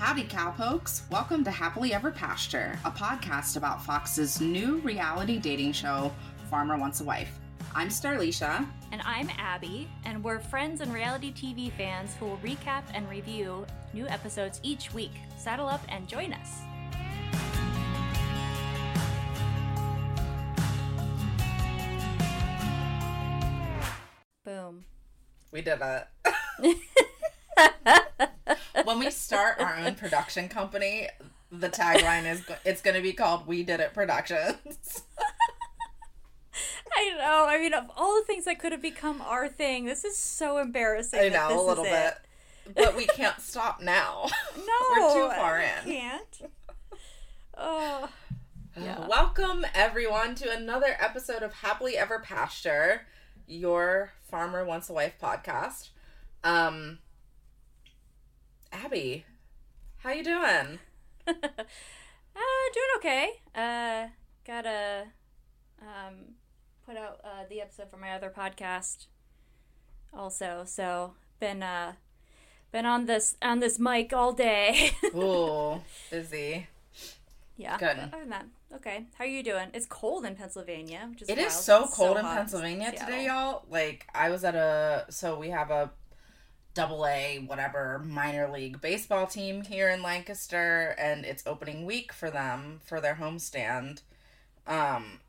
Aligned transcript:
Howdy, 0.00 0.24
cowpokes. 0.24 1.02
Welcome 1.10 1.44
to 1.44 1.50
Happily 1.50 1.92
Ever 1.92 2.10
Pasture, 2.10 2.78
a 2.86 2.90
podcast 2.90 3.58
about 3.58 3.84
Fox's 3.84 4.40
new 4.40 4.78
reality 4.78 5.38
dating 5.38 5.72
show, 5.72 6.10
Farmer 6.48 6.78
Wants 6.78 7.02
a 7.02 7.04
Wife. 7.04 7.38
I'm 7.74 7.88
Starlisha. 7.88 8.66
And 8.92 9.02
I'm 9.04 9.28
Abby, 9.36 9.90
and 10.06 10.24
we're 10.24 10.38
friends 10.38 10.80
and 10.80 10.90
reality 10.94 11.34
TV 11.34 11.70
fans 11.70 12.14
who 12.18 12.24
will 12.24 12.38
recap 12.38 12.84
and 12.94 13.06
review 13.10 13.66
new 13.92 14.08
episodes 14.08 14.58
each 14.62 14.94
week. 14.94 15.12
Saddle 15.36 15.68
up 15.68 15.82
and 15.90 16.08
join 16.08 16.32
us. 16.32 16.62
Boom. 24.46 24.86
We 25.52 25.60
did 25.60 25.78
it. 25.82 26.78
when 28.90 28.98
we 28.98 29.10
start 29.10 29.60
our 29.60 29.76
own 29.76 29.94
production 29.94 30.48
company, 30.48 31.08
the 31.52 31.68
tagline 31.68 32.28
is 32.28 32.42
it's 32.64 32.82
going 32.82 32.96
to 32.96 33.02
be 33.02 33.12
called 33.12 33.46
We 33.46 33.62
Did 33.62 33.78
It 33.78 33.94
Productions. 33.94 35.04
I 36.96 37.14
know. 37.16 37.46
I 37.48 37.58
mean, 37.60 37.72
of 37.72 37.84
all 37.96 38.16
the 38.16 38.26
things 38.26 38.46
that 38.46 38.58
could 38.58 38.72
have 38.72 38.82
become 38.82 39.22
our 39.22 39.48
thing, 39.48 39.84
this 39.84 40.04
is 40.04 40.16
so 40.16 40.58
embarrassing. 40.58 41.20
I 41.20 41.28
know, 41.28 41.64
a 41.64 41.64
little 41.64 41.84
bit. 41.84 42.14
it. 42.66 42.74
But 42.74 42.96
we 42.96 43.06
can't 43.06 43.40
stop 43.40 43.80
now. 43.80 44.28
No, 44.56 44.72
We're 44.90 45.14
too 45.14 45.34
far 45.36 45.60
in. 45.60 45.84
Can't. 45.84 46.42
Oh, 47.56 48.08
Yeah. 48.80 49.06
Welcome, 49.06 49.66
everyone, 49.74 50.34
to 50.36 50.50
another 50.50 50.96
episode 50.98 51.42
of 51.42 51.52
Happily 51.52 51.96
Ever 51.96 52.18
Pasture, 52.18 53.02
your 53.46 54.12
Farmer 54.30 54.64
Wants 54.64 54.88
a 54.88 54.92
Wife 54.92 55.14
podcast. 55.20 55.90
Um, 56.42 56.98
Abby, 58.72 59.24
how 59.98 60.10
you 60.12 60.24
doing? 60.24 60.78
uh, 61.26 61.32
doing 62.74 62.92
okay. 62.98 63.30
Uh, 63.54 64.08
gotta 64.46 65.06
um 65.80 66.34
put 66.86 66.96
out 66.96 67.20
uh, 67.24 67.44
the 67.48 67.60
episode 67.60 67.90
for 67.90 67.96
my 67.96 68.12
other 68.12 68.32
podcast. 68.34 69.06
Also, 70.14 70.62
so 70.66 71.14
been 71.38 71.62
uh 71.62 71.94
been 72.72 72.86
on 72.86 73.06
this 73.06 73.36
on 73.42 73.60
this 73.60 73.78
mic 73.78 74.12
all 74.12 74.32
day. 74.32 74.92
Ooh, 75.14 75.80
busy. 76.10 76.68
yeah. 77.56 77.76
Good. 77.76 77.98
Other 77.98 78.20
than 78.20 78.30
that, 78.30 78.46
okay. 78.76 79.06
How 79.18 79.24
are 79.24 79.28
you 79.28 79.42
doing? 79.42 79.68
It's 79.74 79.86
cold 79.86 80.24
in 80.24 80.36
Pennsylvania, 80.36 81.08
which 81.10 81.22
is 81.22 81.28
It 81.28 81.38
is 81.38 81.52
wild. 81.52 81.52
so 81.52 81.84
It's 81.84 81.94
cold 81.94 82.16
in 82.18 82.24
Pennsylvania 82.24 82.92
today, 82.92 83.26
y'all. 83.26 83.64
Like, 83.68 84.06
I 84.14 84.30
was 84.30 84.44
at 84.44 84.54
a, 84.54 85.06
so 85.10 85.38
we 85.38 85.48
have 85.50 85.70
a 85.70 85.90
double 86.74 87.06
A, 87.06 87.44
whatever, 87.46 87.98
minor 87.98 88.50
league 88.50 88.80
baseball 88.80 89.26
team 89.26 89.62
here 89.62 89.88
in 89.88 90.02
Lancaster, 90.02 90.94
and 90.98 91.24
it's 91.24 91.46
opening 91.46 91.84
week 91.84 92.12
for 92.12 92.30
them 92.30 92.80
for 92.84 93.00
their 93.00 93.16
homestand. 93.16 94.02
Um, 94.66 95.20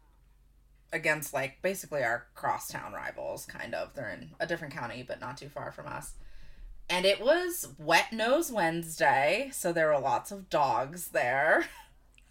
against 0.94 1.34
like 1.34 1.62
basically 1.62 2.04
our 2.04 2.28
crosstown 2.36 2.94
rivals, 2.94 3.46
kind 3.46 3.74
of. 3.74 3.94
They're 3.94 4.10
in 4.10 4.32
a 4.40 4.48
different 4.48 4.74
county, 4.74 5.04
but 5.08 5.22
not 5.22 5.38
too 5.38 5.50
far 5.50 5.72
from 5.72 5.88
us. 5.88 6.14
And 6.90 7.06
it 7.06 7.22
was 7.22 7.70
Wet 7.80 8.12
Nose 8.12 8.52
Wednesday, 8.52 9.50
so 9.54 9.72
there 9.72 9.88
were 9.88 10.00
lots 10.00 10.32
of 10.32 10.50
dogs 10.50 11.10
there. 11.10 11.66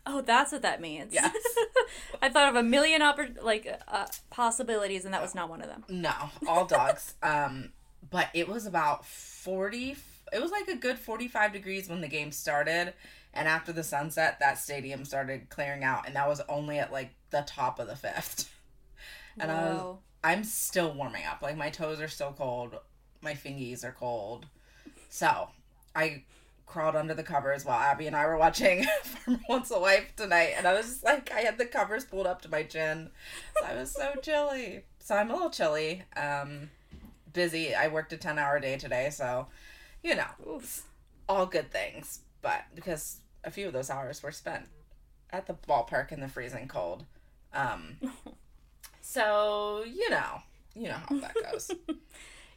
Oh, 0.06 0.22
that's 0.22 0.50
what 0.50 0.62
that 0.62 0.80
means. 0.80 1.12
Yes. 1.12 1.36
I 2.22 2.30
thought 2.30 2.48
of 2.48 2.56
a 2.56 2.62
million 2.62 3.02
oppor- 3.02 3.40
like 3.42 3.80
uh, 3.86 4.06
possibilities, 4.30 5.04
and 5.04 5.12
that 5.12 5.20
was 5.20 5.34
not 5.34 5.50
one 5.50 5.60
of 5.60 5.68
them. 5.68 5.84
No, 5.90 6.12
all 6.48 6.64
dogs. 6.64 7.14
um, 7.22 7.70
but 8.08 8.28
it 8.34 8.48
was 8.48 8.66
about 8.66 9.04
40, 9.04 9.96
it 10.32 10.40
was 10.40 10.50
like 10.50 10.68
a 10.68 10.76
good 10.76 10.98
45 10.98 11.52
degrees 11.52 11.88
when 11.88 12.00
the 12.00 12.08
game 12.08 12.32
started. 12.32 12.94
And 13.32 13.46
after 13.46 13.72
the 13.72 13.84
sunset, 13.84 14.38
that 14.40 14.58
stadium 14.58 15.04
started 15.04 15.48
clearing 15.50 15.84
out. 15.84 16.06
And 16.06 16.16
that 16.16 16.28
was 16.28 16.40
only 16.48 16.78
at 16.78 16.92
like 16.92 17.10
the 17.30 17.44
top 17.46 17.78
of 17.78 17.86
the 17.86 17.96
fifth. 17.96 18.52
And 19.38 19.50
i 19.50 19.72
was 19.72 19.96
i'm 20.22 20.44
still 20.44 20.92
warming 20.92 21.24
up. 21.24 21.40
Like 21.40 21.56
my 21.56 21.70
toes 21.70 22.00
are 22.00 22.08
still 22.08 22.34
cold. 22.36 22.74
My 23.22 23.32
fingies 23.32 23.84
are 23.84 23.92
cold. 23.92 24.46
So 25.08 25.48
I 25.94 26.24
crawled 26.66 26.96
under 26.96 27.14
the 27.14 27.22
covers 27.22 27.64
while 27.64 27.78
Abby 27.78 28.06
and 28.06 28.16
I 28.16 28.26
were 28.26 28.36
watching 28.36 28.84
Farmer 29.02 29.40
Wants 29.48 29.70
a 29.70 29.78
Wife 29.78 30.14
tonight. 30.16 30.54
And 30.56 30.66
I 30.66 30.74
was 30.74 30.86
just 30.86 31.04
like, 31.04 31.30
I 31.32 31.40
had 31.40 31.58
the 31.58 31.66
covers 31.66 32.04
pulled 32.04 32.26
up 32.26 32.42
to 32.42 32.50
my 32.50 32.62
chin. 32.62 33.10
So 33.58 33.66
I 33.66 33.74
was 33.74 33.92
so 33.92 34.14
chilly. 34.22 34.84
So 34.98 35.16
I'm 35.16 35.30
a 35.30 35.34
little 35.34 35.50
chilly. 35.50 36.02
Um, 36.16 36.70
busy. 37.32 37.74
I 37.74 37.88
worked 37.88 38.12
a 38.12 38.16
10 38.16 38.38
hour 38.38 38.58
day 38.60 38.76
today. 38.76 39.10
So, 39.10 39.46
you 40.02 40.14
know, 40.14 40.26
Oof. 40.48 40.84
all 41.28 41.46
good 41.46 41.70
things. 41.70 42.20
But 42.42 42.62
because 42.74 43.20
a 43.44 43.50
few 43.50 43.66
of 43.66 43.72
those 43.72 43.90
hours 43.90 44.22
were 44.22 44.32
spent 44.32 44.66
at 45.30 45.46
the 45.46 45.54
ballpark 45.54 46.12
in 46.12 46.20
the 46.20 46.28
freezing 46.28 46.68
cold. 46.68 47.04
Um, 47.52 47.96
so, 49.00 49.84
you 49.84 50.10
know, 50.10 50.42
you 50.74 50.88
know 50.88 50.98
how 51.08 51.18
that 51.20 51.34
goes. 51.50 51.70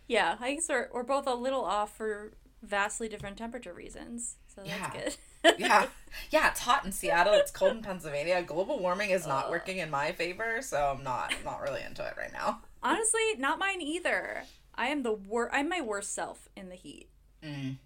Yeah, 0.05 0.35
I 0.41 0.55
guess 0.55 0.65
we're, 0.67 0.89
we're 0.93 1.03
both 1.03 1.27
a 1.27 1.33
little 1.33 1.63
off 1.63 1.95
for 1.95 2.33
vastly 2.61 3.07
different 3.07 3.37
temperature 3.37 3.73
reasons. 3.73 4.35
So 4.53 4.61
that's 4.61 4.69
Yeah. 4.69 4.91
good. 4.91 5.55
yeah. 5.59 5.87
Yeah, 6.29 6.51
it's 6.51 6.59
hot 6.59 6.85
in 6.85 6.91
Seattle. 6.91 7.33
It's 7.35 7.51
cold 7.51 7.71
in 7.77 7.81
Pennsylvania. 7.81 8.43
Global 8.43 8.77
warming 8.79 9.11
is 9.11 9.25
not 9.25 9.49
working 9.49 9.77
in 9.77 9.89
my 9.89 10.11
favor, 10.11 10.61
so 10.61 10.93
I'm 10.95 11.03
not 11.03 11.33
I'm 11.33 11.43
not 11.45 11.61
really 11.61 11.81
into 11.81 12.05
it 12.05 12.13
right 12.17 12.31
now. 12.33 12.59
Honestly, 12.83 13.21
not 13.39 13.57
mine 13.59 13.81
either. 13.81 14.43
I 14.75 14.87
am 14.87 15.03
the 15.03 15.13
worst. 15.13 15.53
I'm 15.53 15.69
my 15.69 15.81
worst 15.81 16.13
self 16.13 16.47
in 16.55 16.69
the 16.69 16.75
heat. 16.75 17.07
Mm, 17.43 17.77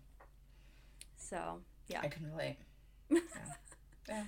So 1.17 1.59
yeah. 1.87 2.01
I 2.03 2.07
can 2.07 2.29
relate. 2.31 2.57
Yeah. 3.09 3.19
yeah. 4.09 4.23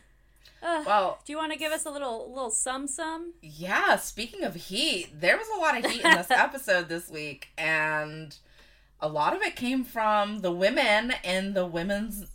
Ugh. 0.62 0.86
Well, 0.86 1.20
Do 1.25 1.31
you 1.31 1.38
want 1.38 1.53
to 1.53 1.58
give 1.58 1.72
us 1.72 1.86
a 1.86 1.90
little 1.92 2.30
little 2.34 2.50
sum 2.52 2.86
sum? 2.88 3.34
Yeah, 3.42 3.96
speaking 3.96 4.44
of 4.44 4.56
heat, 4.56 5.09
there 5.22 5.38
was 5.38 5.47
a 5.56 5.59
lot 5.59 5.78
of 5.78 5.90
heat 5.90 6.03
in 6.03 6.12
this 6.12 6.31
episode 6.31 6.90
this 6.90 7.09
week, 7.09 7.47
and 7.58 8.36
a 9.00 9.08
lot 9.08 9.34
of 9.36 9.41
it 9.41 9.56
came 9.56 9.86
from 9.86 10.40
the 10.41 10.52
women 10.52 11.14
in 11.24 11.53
the 11.53 11.66
women's 11.66 12.26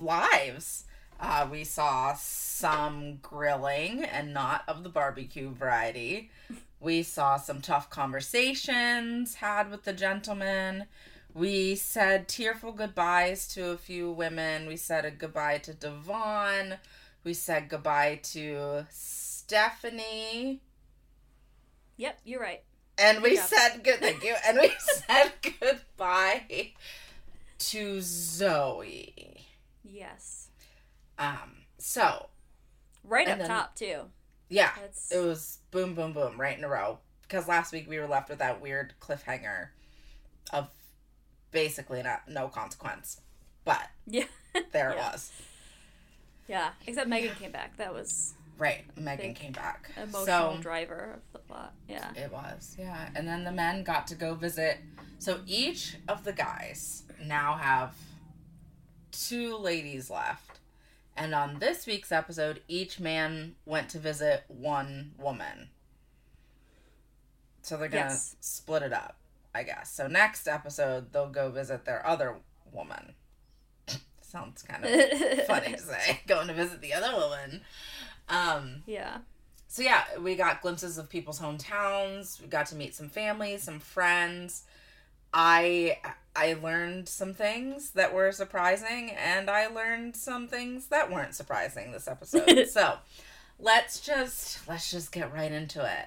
lives. 0.00 0.84
Uh, 1.20 1.46
we 1.50 1.62
saw 1.62 2.14
some 2.14 3.18
grilling 3.22 4.02
and 4.02 4.32
not 4.34 4.64
of 4.66 4.82
the 4.82 4.88
barbecue 4.88 5.50
variety. 5.52 6.30
We 6.80 7.02
saw 7.02 7.36
some 7.36 7.60
tough 7.60 7.90
conversations 7.90 9.34
had 9.36 9.70
with 9.70 9.84
the 9.84 9.92
gentlemen. 9.92 10.86
We 11.34 11.76
said 11.76 12.26
tearful 12.26 12.72
goodbyes 12.72 13.46
to 13.54 13.68
a 13.70 13.76
few 13.76 14.10
women. 14.10 14.66
We 14.66 14.76
said 14.76 15.04
a 15.04 15.10
goodbye 15.10 15.58
to 15.58 15.74
Devon. 15.74 16.78
We 17.22 17.34
said 17.34 17.68
goodbye 17.68 18.20
to 18.32 18.86
Stephanie. 18.90 20.60
Yep, 21.98 22.18
you're 22.24 22.40
right. 22.40 22.62
And 22.98 23.22
we 23.22 23.36
said 23.36 23.84
good 23.84 24.00
thank 24.00 24.24
you. 24.24 24.34
And 24.46 24.58
we 24.58 24.72
said 24.78 25.32
goodbye 25.60 26.72
to 27.58 28.00
Zoe. 28.00 29.46
Yes. 29.84 30.48
Um 31.18 31.52
so 31.78 32.28
Right 33.04 33.28
up 33.28 33.38
then- 33.38 33.48
top 33.48 33.74
too. 33.76 34.02
yeah, 34.48 34.70
That's 34.80 35.12
it 35.12 35.18
was 35.20 35.58
boom 35.70 35.94
boom 35.94 36.12
boom 36.12 36.40
right 36.40 36.56
in 36.56 36.64
a 36.64 36.68
row. 36.68 36.98
Because 37.22 37.46
last 37.48 37.72
week 37.72 37.88
we 37.88 37.98
were 37.98 38.08
left 38.08 38.28
with 38.28 38.38
that 38.40 38.60
weird 38.60 38.94
cliffhanger 39.00 39.68
of 40.52 40.68
basically 41.52 42.02
not 42.02 42.22
no 42.28 42.48
consequence. 42.48 43.20
But 43.64 43.88
yeah. 44.06 44.24
there 44.72 44.90
Yeah. 44.96 45.08
it 45.08 45.12
was. 45.12 45.32
yeah. 46.48 46.70
Except 46.86 47.08
Megan 47.08 47.34
came 47.36 47.52
back. 47.52 47.76
That 47.76 47.94
was 47.94 48.34
Right. 48.58 48.84
Megan 48.96 49.32
came 49.32 49.52
back. 49.52 49.90
emotional 49.96 50.56
so 50.56 50.58
driver 50.60 51.14
of 51.16 51.32
the 51.32 51.38
plot. 51.38 51.72
Yeah. 51.88 52.12
It 52.14 52.30
was, 52.30 52.76
yeah. 52.78 53.08
And 53.14 53.26
then 53.26 53.44
the 53.44 53.52
men 53.52 53.84
got 53.84 54.06
to 54.08 54.14
go 54.14 54.34
visit. 54.34 54.78
So 55.18 55.40
each 55.46 55.96
of 56.08 56.24
the 56.24 56.32
guys 56.34 57.04
now 57.24 57.54
have 57.54 57.94
two 59.12 59.56
ladies 59.56 60.10
left. 60.10 60.49
And 61.20 61.34
on 61.34 61.58
this 61.58 61.86
week's 61.86 62.10
episode, 62.12 62.62
each 62.66 62.98
man 62.98 63.54
went 63.66 63.90
to 63.90 63.98
visit 63.98 64.44
one 64.48 65.12
woman. 65.18 65.68
So 67.60 67.76
they're 67.76 67.90
going 67.90 68.04
to 68.04 68.08
Yes. 68.14 68.36
split 68.40 68.82
it 68.82 68.94
up, 68.94 69.16
I 69.54 69.62
guess. 69.64 69.92
So 69.92 70.06
next 70.06 70.48
episode, 70.48 71.12
they'll 71.12 71.28
go 71.28 71.50
visit 71.50 71.84
their 71.84 72.04
other 72.06 72.36
woman. 72.72 73.14
Sounds 74.22 74.62
kind 74.62 74.82
of 74.82 74.90
funny 75.46 75.72
to 75.72 75.78
say, 75.78 76.20
going 76.26 76.48
to 76.48 76.54
visit 76.54 76.80
the 76.80 76.94
other 76.94 77.14
woman. 77.14 77.60
Um, 78.30 78.82
yeah. 78.86 79.18
so 79.68 79.82
yeah, 79.82 80.04
we 80.18 80.36
got 80.36 80.62
glimpses 80.62 80.96
of 80.96 81.10
people's 81.10 81.38
hometowns. 81.38 82.40
We 82.40 82.46
got 82.46 82.64
to 82.68 82.76
meet 82.76 82.94
some 82.94 83.10
families, 83.10 83.62
some 83.64 83.78
friends. 83.78 84.62
I 85.34 85.98
I 86.34 86.54
learned 86.54 87.08
some 87.08 87.34
things 87.34 87.90
that 87.90 88.14
were 88.14 88.32
surprising, 88.32 89.10
and 89.10 89.50
I 89.50 89.66
learned 89.66 90.16
some 90.16 90.46
things 90.46 90.86
that 90.86 91.10
weren't 91.10 91.34
surprising 91.34 91.92
this 91.92 92.06
episode. 92.06 92.68
so 92.70 92.98
let's 93.58 94.00
just 94.00 94.66
let's 94.68 94.90
just 94.90 95.12
get 95.12 95.32
right 95.32 95.50
into 95.50 95.84
it. 95.84 96.06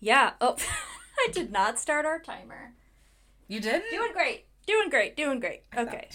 Yeah. 0.00 0.32
Oh, 0.40 0.56
I 1.18 1.28
did 1.32 1.50
not 1.50 1.78
start 1.78 2.04
our 2.04 2.18
timer. 2.18 2.74
You 3.48 3.60
didn't? 3.60 3.90
Doing 3.90 4.12
great. 4.12 4.46
Doing 4.66 4.90
great. 4.90 5.16
Doing 5.16 5.40
great. 5.40 5.62
Okay. 5.76 6.08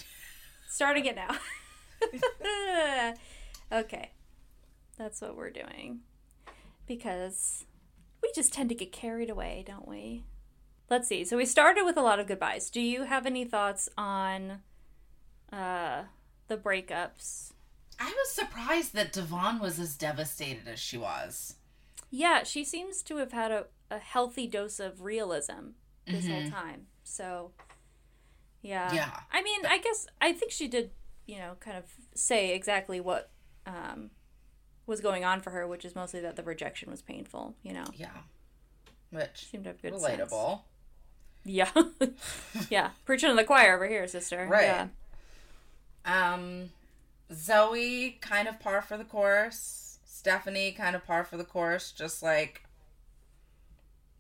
Starting 0.69 1.05
it 1.05 1.15
now. 1.15 1.35
okay. 3.79 4.11
That's 4.97 5.21
what 5.21 5.35
we're 5.35 5.51
doing. 5.51 6.01
Because 6.87 7.65
we 8.21 8.31
just 8.35 8.53
tend 8.53 8.69
to 8.69 8.75
get 8.75 8.91
carried 8.91 9.29
away, 9.29 9.63
don't 9.65 9.87
we? 9.87 10.23
Let's 10.89 11.07
see. 11.07 11.23
So 11.23 11.37
we 11.37 11.45
started 11.45 11.83
with 11.85 11.97
a 11.97 12.01
lot 12.01 12.19
of 12.19 12.27
goodbyes. 12.27 12.69
Do 12.69 12.81
you 12.81 13.03
have 13.03 13.25
any 13.25 13.45
thoughts 13.45 13.89
on 13.97 14.61
uh, 15.53 16.03
the 16.47 16.57
breakups? 16.57 17.53
I 17.99 18.05
was 18.05 18.31
surprised 18.31 18.93
that 18.93 19.13
Devon 19.13 19.59
was 19.59 19.79
as 19.79 19.95
devastated 19.95 20.67
as 20.67 20.79
she 20.79 20.97
was. 20.97 21.55
Yeah, 22.09 22.43
she 22.43 22.63
seems 22.63 23.03
to 23.03 23.17
have 23.17 23.33
had 23.33 23.51
a, 23.51 23.65
a 23.91 23.99
healthy 23.99 24.47
dose 24.47 24.79
of 24.79 25.01
realism 25.01 25.71
this 26.07 26.27
whole 26.27 26.49
time. 26.49 26.87
So, 27.03 27.51
yeah. 28.61 28.91
Yeah. 28.93 29.19
I 29.31 29.43
mean, 29.43 29.65
I 29.67 29.77
guess 29.77 30.07
I 30.19 30.33
think 30.33 30.51
she 30.51 30.67
did, 30.67 30.91
you 31.27 31.37
know, 31.37 31.55
kind 31.59 31.77
of 31.77 31.83
say 32.15 32.55
exactly 32.55 32.99
what 32.99 33.29
um, 33.67 34.09
was 34.87 35.01
going 35.01 35.23
on 35.23 35.41
for 35.41 35.51
her, 35.51 35.67
which 35.67 35.85
is 35.85 35.93
mostly 35.93 36.19
that 36.21 36.35
the 36.35 36.43
rejection 36.43 36.89
was 36.89 37.01
painful. 37.01 37.55
You 37.61 37.73
know, 37.73 37.85
Yeah. 37.93 38.09
Which 39.11 39.47
seemed 39.49 39.65
to 39.65 39.71
have 39.71 39.81
good 39.81 39.99
sense. 39.99 40.31
Yeah, 41.45 41.69
yeah. 42.69 42.89
Preaching 43.05 43.29
to 43.29 43.35
the 43.35 43.43
choir 43.43 43.75
over 43.75 43.87
here, 43.87 44.07
sister. 44.07 44.47
Right. 44.49 44.87
Yeah. 46.05 46.33
Um 46.33 46.69
Zoe 47.33 48.17
kind 48.21 48.47
of 48.47 48.59
par 48.59 48.81
for 48.81 48.97
the 48.97 49.03
course. 49.03 49.99
Stephanie 50.05 50.71
kind 50.71 50.95
of 50.95 51.05
par 51.05 51.23
for 51.23 51.37
the 51.37 51.43
course, 51.43 51.91
just 51.91 52.21
like 52.21 52.63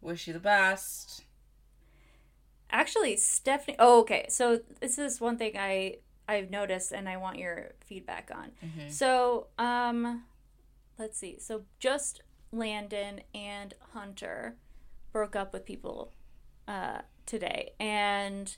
wish 0.01 0.27
you 0.27 0.33
the 0.33 0.39
best. 0.39 1.23
Actually, 2.71 3.17
Stephanie. 3.17 3.75
Oh, 3.79 4.01
okay. 4.01 4.27
So 4.29 4.59
this 4.79 4.97
is 4.97 5.19
one 5.19 5.37
thing 5.37 5.57
I 5.57 5.97
I've 6.27 6.51
noticed, 6.51 6.91
and 6.91 7.09
I 7.09 7.17
want 7.17 7.39
your 7.39 7.71
feedback 7.85 8.31
on. 8.33 8.51
So, 8.89 9.47
um, 9.57 10.23
let's 10.99 11.17
see. 11.17 11.39
So 11.39 11.63
just 11.79 12.21
Landon 12.51 13.21
and 13.33 13.73
Hunter 13.93 14.55
broke 15.11 15.35
up 15.35 15.51
with 15.53 15.65
people 15.65 16.11
uh, 16.69 17.01
today, 17.25 17.71
and 17.79 18.55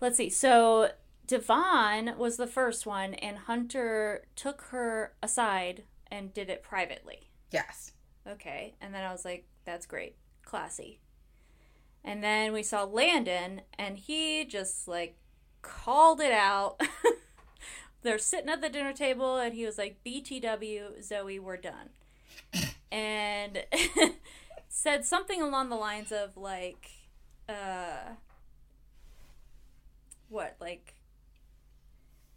let's 0.00 0.18
see. 0.18 0.30
So 0.30 0.90
Devon 1.26 2.16
was 2.16 2.36
the 2.36 2.46
first 2.46 2.86
one, 2.86 3.14
and 3.14 3.38
Hunter 3.38 4.26
took 4.36 4.62
her 4.70 5.14
aside 5.22 5.84
and 6.10 6.32
did 6.32 6.48
it 6.50 6.62
privately. 6.62 7.30
Yes. 7.50 7.92
Okay. 8.28 8.74
And 8.80 8.94
then 8.94 9.02
I 9.02 9.12
was 9.12 9.24
like, 9.24 9.46
that's 9.64 9.86
great. 9.86 10.16
Classy. 10.44 11.00
And 12.04 12.22
then 12.22 12.52
we 12.52 12.62
saw 12.62 12.84
Landon, 12.84 13.62
and 13.78 13.96
he 13.96 14.44
just 14.44 14.86
like 14.86 15.16
called 15.62 16.20
it 16.20 16.32
out. 16.32 16.80
They're 18.02 18.18
sitting 18.18 18.50
at 18.50 18.60
the 18.60 18.68
dinner 18.68 18.92
table, 18.92 19.38
and 19.38 19.54
he 19.54 19.64
was 19.64 19.78
like, 19.78 20.04
BTW, 20.06 21.02
Zoe, 21.02 21.40
we're 21.40 21.56
done. 21.56 21.90
and 22.92 23.64
said 24.76 25.06
something 25.06 25.40
along 25.40 25.70
the 25.70 25.76
lines 25.76 26.12
of 26.12 26.36
like, 26.36 26.90
uh, 27.48 28.10
what, 30.28 30.54
like, 30.60 30.92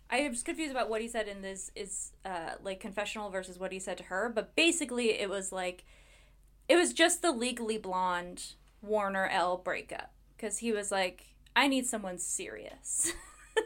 I 0.10 0.28
was 0.30 0.42
confused 0.42 0.72
about 0.72 0.90
what 0.90 1.02
he 1.02 1.10
said 1.10 1.28
in 1.28 1.42
this 1.42 1.70
is 1.76 2.14
uh, 2.24 2.52
like 2.64 2.80
confessional 2.80 3.30
versus 3.30 3.60
what 3.60 3.74
he 3.74 3.80
said 3.80 3.98
to 3.98 4.06
her, 4.06 4.32
but 4.34 4.56
basically 4.56 5.20
it 5.20 5.30
was 5.30 5.52
like 5.52 5.84
it 6.70 6.78
was 6.78 6.94
just 6.94 7.22
the 7.22 7.32
legally 7.32 7.78
blonde 7.78 8.54
Warner 8.82 9.28
Elle 9.28 9.58
breakup 9.58 10.12
because 10.36 10.60
he 10.60 10.72
was 10.72 10.92
like, 10.92 11.26
I 11.58 11.68
need 11.68 11.86
someone 11.88 12.18
serious. 12.18 13.12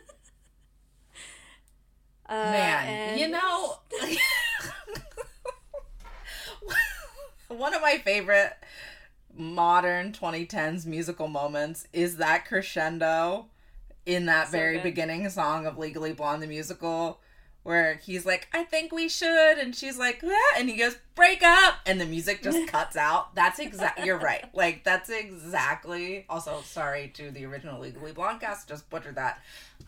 uh, 2.27 2.33
Man, 2.33 3.19
you 3.19 3.27
know 3.27 3.77
one 7.53 7.73
of 7.73 7.81
my 7.81 7.97
favorite 7.97 8.53
modern 9.35 10.11
2010s 10.11 10.85
musical 10.85 11.27
moments 11.27 11.87
is 11.91 12.17
that 12.17 12.45
crescendo 12.45 13.47
in 14.05 14.25
that 14.27 14.47
So 14.47 14.51
very 14.51 14.75
good. 14.75 14.83
beginning 14.83 15.27
song 15.29 15.65
of 15.65 15.77
Legally 15.77 16.13
Blonde 16.13 16.43
the 16.43 16.47
musical 16.47 17.19
where 17.63 17.95
he's 17.95 18.25
like 18.25 18.47
I 18.53 18.63
think 18.63 18.91
we 18.91 19.07
should 19.09 19.57
and 19.57 19.73
she's 19.75 19.97
like 19.97 20.21
"Ah," 20.23 20.55
and 20.57 20.69
he 20.69 20.75
goes 20.75 20.97
break 21.15 21.41
up 21.41 21.75
and 21.85 21.99
the 21.99 22.05
music 22.05 22.43
just 22.43 22.67
cuts 22.67 22.95
out 22.95 23.33
that's 23.33 23.57
exact 23.57 24.05
you're 24.05 24.17
right 24.19 24.45
like 24.53 24.83
that's 24.83 25.09
exactly 25.09 26.25
also 26.29 26.61
sorry 26.63 27.07
to 27.15 27.31
the 27.31 27.45
original 27.45 27.79
Legally 27.79 28.11
Blonde 28.11 28.41
cast 28.41 28.67
just 28.67 28.87
butchered 28.89 29.15
that 29.15 29.39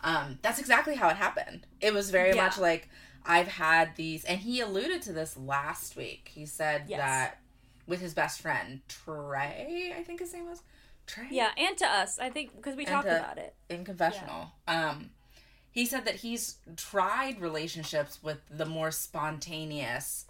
um 0.01 0.39
that's 0.41 0.57
exactly 0.59 0.95
how 0.95 1.09
it 1.09 1.17
happened 1.17 1.67
it 1.81 1.93
was 1.93 2.09
very 2.09 2.33
Yeah. 2.33 2.45
much 2.45 2.57
like 2.57 2.89
I've 3.25 3.47
had 3.49 3.95
these 3.95 4.23
and 4.23 4.39
he 4.39 4.61
alluded 4.61 5.01
to 5.03 5.13
this 5.13 5.35
last 5.37 5.95
week 5.97 6.31
he 6.33 6.45
said 6.47 6.85
Yes. 6.87 6.99
that 6.99 7.39
with 7.87 8.01
his 8.01 8.13
best 8.13 8.41
friend 8.41 8.81
Trey 8.87 9.93
I 9.97 10.03
think 10.03 10.19
his 10.19 10.33
name 10.33 10.47
was 10.49 10.61
Trey 11.07 11.27
yeah, 11.29 11.51
and 11.57 11.77
to 11.77 11.85
us, 11.85 12.17
I 12.17 12.29
think 12.31 12.55
because 12.55 12.75
we 12.75 12.83
And 12.85 12.93
talked 12.93 13.07
to- 13.07 13.19
about 13.19 13.37
it. 13.37 13.53
in 13.69 13.85
confessional 13.85 14.51
um 14.67 15.09
he 15.71 15.85
said 15.85 16.05
that 16.05 16.15
he's 16.15 16.57
tried 16.77 17.41
relationships 17.41 18.19
with 18.23 18.39
the 18.49 18.65
more 18.65 18.91
spontaneous 18.91 20.25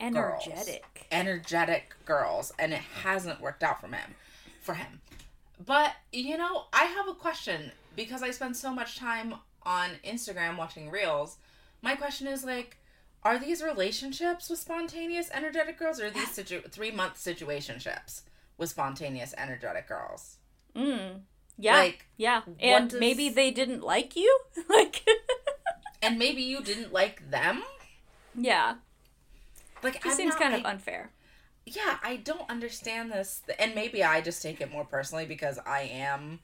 girls. 0.00 0.46
Energetic. 0.46 1.06
energetic 1.12 1.94
girls 2.04 2.52
and 2.58 2.72
it 2.72 2.80
hasn't 3.02 3.40
worked 3.40 3.62
out 3.62 3.80
for 3.80 3.86
him 3.88 4.14
for 4.60 4.74
him 4.74 5.00
but 5.64 5.92
you 6.12 6.36
know 6.36 6.64
i 6.72 6.84
have 6.84 7.08
a 7.08 7.14
question 7.14 7.70
because 7.96 8.22
i 8.22 8.30
spend 8.30 8.56
so 8.56 8.72
much 8.74 8.96
time 8.98 9.34
on 9.62 9.90
instagram 10.04 10.56
watching 10.58 10.90
reels 10.90 11.36
my 11.80 11.94
question 11.94 12.26
is 12.26 12.44
like 12.44 12.76
are 13.24 13.38
these 13.38 13.62
relationships 13.62 14.50
with 14.50 14.58
spontaneous 14.58 15.30
energetic 15.32 15.78
girls 15.78 16.00
or 16.00 16.06
are 16.06 16.10
these 16.10 16.30
situ- 16.30 16.62
three 16.68 16.90
month 16.90 17.14
situationships 17.14 18.22
with 18.58 18.70
spontaneous 18.70 19.34
energetic 19.38 19.88
girls 19.88 20.36
Mm. 20.76 21.20
Yeah. 21.56 21.76
Like, 21.78 22.06
yeah. 22.16 22.42
And 22.58 22.90
does- 22.90 22.98
maybe 22.98 23.28
they 23.28 23.52
didn't 23.52 23.82
like 23.82 24.16
you. 24.16 24.40
like, 24.68 25.04
and 26.02 26.18
maybe 26.18 26.42
you 26.42 26.60
didn't 26.62 26.92
like 26.92 27.30
them 27.30 27.62
yeah. 28.36 28.74
like 29.82 29.94
It 29.96 30.02
I'm 30.06 30.10
seems 30.12 30.30
not- 30.34 30.40
kind 30.42 30.54
of 30.56 30.64
unfair. 30.64 31.10
yeah, 31.64 31.98
I 32.02 32.16
don't 32.16 32.50
understand 32.50 33.12
this, 33.12 33.42
and 33.60 33.74
maybe 33.74 34.02
I 34.02 34.20
just 34.20 34.42
take 34.42 34.60
it 34.60 34.72
more 34.72 34.84
personally 34.84 35.26
because 35.26 35.58
I 35.64 35.82
am 35.82 36.40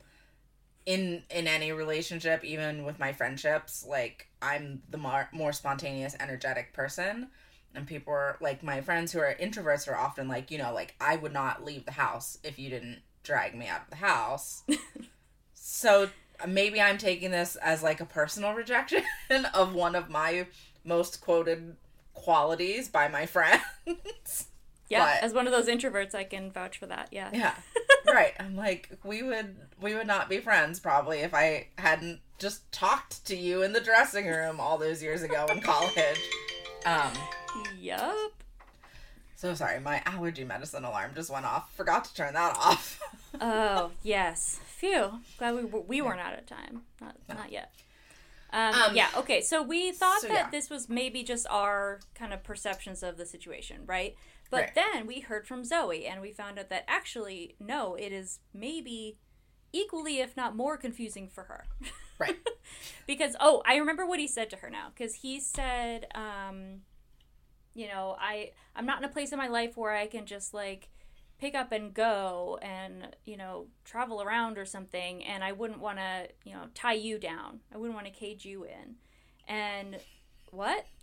in 0.86 1.24
in 1.28 1.46
any 1.48 1.72
relationship, 1.72 2.44
even 2.44 2.84
with 2.84 2.98
my 3.00 3.12
friendships, 3.12 3.84
like 3.86 4.29
I'm 4.42 4.82
the 4.90 4.98
more 4.98 5.28
more 5.32 5.52
spontaneous, 5.52 6.16
energetic 6.20 6.72
person, 6.72 7.28
and 7.74 7.86
people 7.86 8.12
are 8.12 8.36
like 8.40 8.62
my 8.62 8.80
friends 8.80 9.12
who 9.12 9.20
are 9.20 9.34
introverts 9.40 9.88
are 9.88 9.96
often 9.96 10.28
like, 10.28 10.50
you 10.50 10.58
know, 10.58 10.72
like 10.72 10.94
I 11.00 11.16
would 11.16 11.32
not 11.32 11.64
leave 11.64 11.84
the 11.84 11.92
house 11.92 12.38
if 12.42 12.58
you 12.58 12.70
didn't 12.70 13.00
drag 13.22 13.54
me 13.54 13.66
out 13.68 13.82
of 13.82 13.90
the 13.90 13.96
house. 13.96 14.62
so 15.54 16.08
uh, 16.42 16.46
maybe 16.46 16.80
I'm 16.80 16.98
taking 16.98 17.30
this 17.30 17.56
as 17.56 17.82
like 17.82 18.00
a 18.00 18.06
personal 18.06 18.54
rejection 18.54 19.02
of 19.54 19.74
one 19.74 19.94
of 19.94 20.08
my 20.10 20.46
most 20.84 21.20
quoted 21.20 21.76
qualities 22.14 22.88
by 22.88 23.08
my 23.08 23.26
friends. 23.26 23.62
Yeah. 24.88 25.04
But- 25.04 25.22
As 25.22 25.32
one 25.32 25.46
of 25.46 25.52
those 25.52 25.68
introverts, 25.68 26.14
I 26.14 26.24
can 26.24 26.50
vouch 26.50 26.78
for 26.78 26.86
that. 26.86 27.08
Yeah. 27.12 27.30
Yeah. 27.32 27.54
right. 28.06 28.32
I'm 28.40 28.56
like, 28.56 28.90
we 29.04 29.22
would 29.22 29.56
we 29.80 29.94
would 29.94 30.06
not 30.06 30.28
be 30.28 30.38
friends 30.40 30.80
probably 30.80 31.20
if 31.20 31.32
I 31.34 31.68
hadn't 31.78 32.20
just 32.40 32.70
talked 32.72 33.24
to 33.26 33.36
you 33.36 33.62
in 33.62 33.72
the 33.72 33.80
dressing 33.80 34.26
room 34.26 34.58
all 34.58 34.78
those 34.78 35.02
years 35.02 35.22
ago 35.22 35.46
in 35.52 35.60
college. 35.60 36.18
Um 36.86 37.12
Yup. 37.78 38.32
so 39.36 39.54
sorry, 39.54 39.78
my 39.80 40.02
allergy 40.06 40.44
medicine 40.44 40.84
alarm 40.84 41.12
just 41.14 41.30
went 41.30 41.44
off. 41.46 41.72
Forgot 41.76 42.04
to 42.06 42.14
turn 42.14 42.34
that 42.34 42.56
off. 42.56 43.00
Oh 43.40 43.92
yes. 44.02 44.58
Phew. 44.64 45.20
Glad 45.38 45.54
we 45.54 45.62
we 45.62 46.02
weren't 46.02 46.18
out 46.20 46.36
of 46.36 46.46
time. 46.46 46.82
Not 47.00 47.14
not 47.28 47.52
yet. 47.52 47.72
Um, 48.52 48.74
Um, 48.74 48.96
yeah. 48.96 49.06
Okay. 49.16 49.40
So 49.40 49.62
we 49.62 49.92
thought 49.92 50.20
so 50.22 50.26
that 50.28 50.34
yeah. 50.34 50.50
this 50.50 50.68
was 50.68 50.88
maybe 50.88 51.22
just 51.22 51.46
our 51.48 52.00
kind 52.16 52.32
of 52.34 52.42
perceptions 52.42 53.04
of 53.04 53.16
the 53.18 53.24
situation, 53.24 53.82
right? 53.86 54.16
But 54.50 54.60
Right. 54.62 54.74
then 54.74 55.06
we 55.06 55.20
heard 55.20 55.46
from 55.46 55.62
Zoe, 55.64 56.06
and 56.06 56.20
we 56.20 56.32
found 56.32 56.58
out 56.58 56.70
that 56.70 56.84
actually, 56.88 57.54
no, 57.60 57.94
it 57.94 58.10
is 58.12 58.40
maybe 58.52 59.16
equally, 59.72 60.18
if 60.20 60.36
not 60.36 60.56
more, 60.56 60.76
confusing 60.76 61.28
for 61.28 61.44
her. 61.44 61.64
right. 62.18 62.36
because 63.06 63.34
oh 63.40 63.62
i 63.66 63.76
remember 63.76 64.06
what 64.06 64.18
he 64.20 64.28
said 64.28 64.50
to 64.50 64.56
her 64.56 64.68
now 64.70 64.88
because 64.94 65.14
he 65.16 65.40
said 65.40 66.06
um 66.14 66.82
you 67.74 67.88
know 67.88 68.14
i 68.20 68.50
i'm 68.76 68.84
not 68.86 68.98
in 68.98 69.04
a 69.04 69.08
place 69.08 69.32
in 69.32 69.38
my 69.38 69.48
life 69.48 69.76
where 69.76 69.92
i 69.92 70.06
can 70.06 70.26
just 70.26 70.52
like 70.54 70.90
pick 71.38 71.54
up 71.54 71.72
and 71.72 71.94
go 71.94 72.58
and 72.62 73.16
you 73.24 73.36
know 73.36 73.66
travel 73.84 74.20
around 74.22 74.58
or 74.58 74.64
something 74.66 75.24
and 75.24 75.42
i 75.42 75.50
wouldn't 75.50 75.80
want 75.80 75.96
to 75.98 76.28
you 76.44 76.52
know 76.52 76.64
tie 76.74 76.92
you 76.92 77.18
down 77.18 77.60
i 77.74 77.78
wouldn't 77.78 77.94
want 77.94 78.06
to 78.06 78.12
cage 78.12 78.44
you 78.44 78.64
in 78.64 78.96
and 79.48 79.96
what 80.50 80.84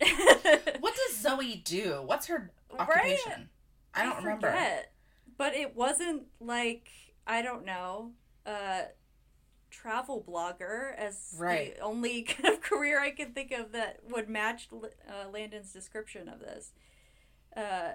What 0.80 0.94
does 0.94 1.18
Zoe 1.20 1.56
do? 1.64 2.02
What's 2.04 2.26
her 2.28 2.52
Right? 2.72 2.80
occupation? 2.88 3.48
I 3.94 4.04
don't 4.04 4.18
remember. 4.18 4.46
forget. 4.48 4.92
but 5.36 5.54
it 5.54 5.74
wasn't 5.74 6.24
like 6.40 6.88
i 7.26 7.42
don't 7.42 7.64
know 7.66 8.12
uh 8.48 8.82
travel 9.70 10.24
blogger 10.26 10.96
as 10.96 11.34
Right. 11.38 11.76
the 11.76 11.82
only 11.82 12.22
kind 12.34 12.52
of 12.52 12.60
career 12.62 13.00
I 13.00 13.10
could 13.10 13.34
think 13.34 13.52
of 13.52 13.72
that 13.72 14.00
would 14.08 14.28
match 14.28 14.68
uh, 14.72 15.28
Landon's 15.30 15.72
description 15.72 16.28
of 16.28 16.40
this. 16.40 16.72
Uh, 17.56 17.92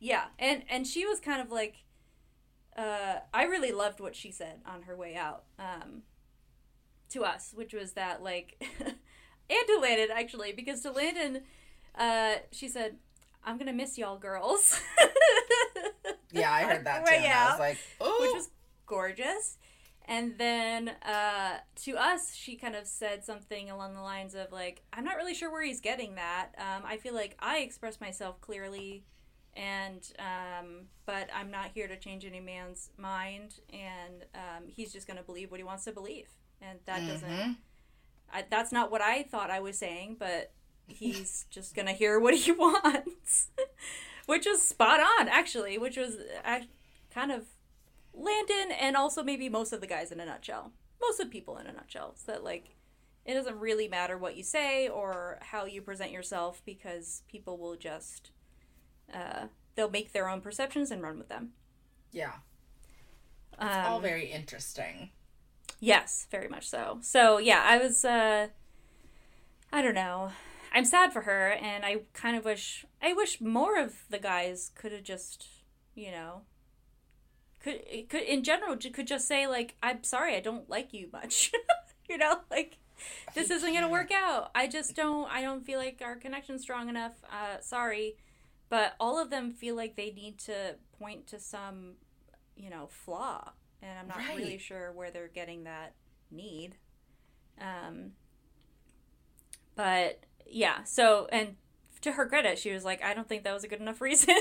yeah, 0.00 0.24
and 0.38 0.64
and 0.68 0.86
she 0.86 1.06
was 1.06 1.20
kind 1.20 1.40
of 1.40 1.50
like, 1.50 1.84
uh, 2.76 3.16
I 3.32 3.44
really 3.44 3.70
loved 3.72 4.00
what 4.00 4.16
she 4.16 4.30
said 4.32 4.60
on 4.66 4.82
her 4.82 4.96
way 4.96 5.14
out 5.14 5.44
um, 5.58 6.02
to 7.10 7.22
us, 7.24 7.52
which 7.54 7.72
was 7.72 7.92
that 7.92 8.22
like, 8.22 8.56
and 8.80 9.66
to 9.68 9.78
Landon 9.80 10.08
actually, 10.12 10.52
because 10.52 10.80
to 10.82 10.90
Landon, 10.90 11.42
uh, 11.94 12.34
she 12.50 12.68
said, 12.68 12.96
"I'm 13.44 13.58
gonna 13.58 13.72
miss 13.72 13.96
y'all, 13.96 14.18
girls." 14.18 14.80
Yeah, 16.34 16.50
I 16.50 16.62
heard 16.62 16.86
that 16.86 17.04
too. 17.06 17.14
Yeah, 17.14 17.46
I 17.46 17.50
was 17.50 17.60
like, 17.60 17.78
oh, 18.00 18.18
which 18.22 18.32
was 18.34 18.48
gorgeous. 18.86 19.58
And 20.06 20.36
then 20.36 20.88
uh, 21.04 21.58
to 21.84 21.92
us, 21.96 22.34
she 22.34 22.56
kind 22.56 22.74
of 22.74 22.86
said 22.86 23.24
something 23.24 23.70
along 23.70 23.94
the 23.94 24.02
lines 24.02 24.34
of 24.34 24.50
like, 24.52 24.82
"I'm 24.92 25.04
not 25.04 25.16
really 25.16 25.34
sure 25.34 25.50
where 25.50 25.62
he's 25.62 25.80
getting 25.80 26.16
that. 26.16 26.48
Um, 26.58 26.82
I 26.84 26.96
feel 26.96 27.14
like 27.14 27.36
I 27.38 27.58
express 27.58 28.00
myself 28.00 28.40
clearly, 28.40 29.04
and 29.54 30.00
um, 30.18 30.86
but 31.06 31.28
I'm 31.34 31.50
not 31.50 31.70
here 31.74 31.86
to 31.88 31.96
change 31.96 32.24
any 32.24 32.40
man's 32.40 32.90
mind, 32.98 33.60
and 33.72 34.24
um, 34.34 34.64
he's 34.66 34.92
just 34.92 35.06
going 35.06 35.18
to 35.18 35.22
believe 35.22 35.50
what 35.50 35.60
he 35.60 35.64
wants 35.64 35.84
to 35.84 35.92
believe, 35.92 36.28
and 36.60 36.78
that 36.86 37.06
doesn't. 37.06 37.28
Mhm. 37.30 37.56
I, 38.32 38.44
that's 38.50 38.72
not 38.72 38.90
what 38.90 39.02
I 39.02 39.22
thought 39.22 39.50
I 39.50 39.60
was 39.60 39.78
saying, 39.78 40.16
but 40.18 40.52
he's 40.88 41.46
just 41.50 41.74
gonna 41.74 41.92
hear 41.92 42.18
what 42.18 42.34
he 42.34 42.50
wants, 42.66 43.48
which 44.26 44.46
was 44.46 44.62
spot 44.62 45.00
on 45.00 45.28
actually, 45.28 45.78
which 45.78 45.96
was 45.96 46.16
uh, 46.44 46.60
kind 47.14 47.30
of 47.30 47.44
Landon 48.14 48.72
and 48.78 48.96
also 48.96 49.22
maybe 49.22 49.48
most 49.48 49.72
of 49.72 49.80
the 49.80 49.86
guys 49.86 50.12
in 50.12 50.20
a 50.20 50.26
nutshell, 50.26 50.72
most 51.00 51.18
of 51.20 51.26
the 51.26 51.32
people 51.32 51.56
in 51.58 51.66
a 51.66 51.72
nutshell. 51.72 52.14
So 52.16 52.32
that 52.32 52.44
like 52.44 52.76
it 53.24 53.34
doesn't 53.34 53.58
really 53.58 53.88
matter 53.88 54.18
what 54.18 54.36
you 54.36 54.42
say 54.42 54.88
or 54.88 55.38
how 55.40 55.64
you 55.64 55.80
present 55.80 56.10
yourself 56.10 56.60
because 56.66 57.22
people 57.28 57.56
will 57.56 57.76
just 57.76 58.30
uh, 59.14 59.46
they'll 59.74 59.90
make 59.90 60.12
their 60.12 60.28
own 60.28 60.40
perceptions 60.40 60.90
and 60.90 61.02
run 61.02 61.18
with 61.18 61.28
them. 61.28 61.50
yeah, 62.10 62.34
Um, 63.58 63.68
all 63.86 64.00
very 64.00 64.26
interesting. 64.26 65.10
Yes, 65.80 66.26
very 66.30 66.48
much 66.48 66.68
so. 66.68 66.98
So 67.02 67.38
yeah, 67.38 67.62
I 67.64 67.78
was 67.78 68.04
uh 68.04 68.48
I 69.72 69.82
don't 69.82 69.94
know. 69.94 70.32
I'm 70.74 70.84
sad 70.84 71.12
for 71.12 71.22
her 71.22 71.50
and 71.52 71.84
I 71.84 72.02
kind 72.12 72.36
of 72.36 72.44
wish 72.44 72.84
I 73.02 73.12
wish 73.12 73.40
more 73.40 73.78
of 73.78 73.94
the 74.10 74.18
guys 74.18 74.70
could 74.74 74.92
have 74.92 75.02
just, 75.02 75.46
you 75.94 76.10
know, 76.10 76.42
could 77.62 77.80
could 78.08 78.22
in 78.22 78.44
general 78.44 78.76
could 78.76 79.06
just 79.06 79.26
say 79.26 79.46
like 79.46 79.76
I'm 79.82 80.02
sorry, 80.04 80.36
I 80.36 80.40
don't 80.40 80.68
like 80.68 80.92
you 80.92 81.08
much. 81.12 81.52
you 82.08 82.18
know, 82.18 82.40
like 82.50 82.78
this 83.34 83.50
isn't 83.50 83.70
going 83.70 83.82
to 83.82 83.88
work 83.88 84.10
out. 84.12 84.50
I 84.54 84.66
just 84.68 84.94
don't 84.94 85.30
I 85.30 85.42
don't 85.42 85.64
feel 85.64 85.78
like 85.78 86.00
our 86.04 86.16
connection's 86.16 86.62
strong 86.62 86.88
enough. 86.88 87.12
Uh 87.30 87.60
sorry. 87.60 88.16
But 88.68 88.94
all 88.98 89.20
of 89.20 89.28
them 89.30 89.52
feel 89.52 89.76
like 89.76 89.96
they 89.96 90.10
need 90.12 90.38
to 90.40 90.76
point 90.98 91.26
to 91.28 91.38
some, 91.38 91.96
you 92.56 92.70
know, 92.70 92.88
flaw 92.88 93.52
and 93.82 93.98
I'm 93.98 94.08
not 94.08 94.36
really 94.36 94.58
sure 94.58 94.92
where 94.92 95.10
they're 95.10 95.28
getting 95.28 95.64
that 95.64 95.94
need. 96.30 96.76
Um, 97.60 98.12
but 99.74 100.24
yeah, 100.46 100.84
so 100.84 101.28
and 101.32 101.56
to 102.02 102.12
her 102.12 102.26
credit, 102.26 102.58
she 102.58 102.72
was 102.72 102.84
like, 102.84 103.02
"I 103.02 103.12
don't 103.12 103.28
think 103.28 103.42
that 103.44 103.52
was 103.52 103.64
a 103.64 103.68
good 103.68 103.80
enough 103.80 104.00
reason." 104.00 104.36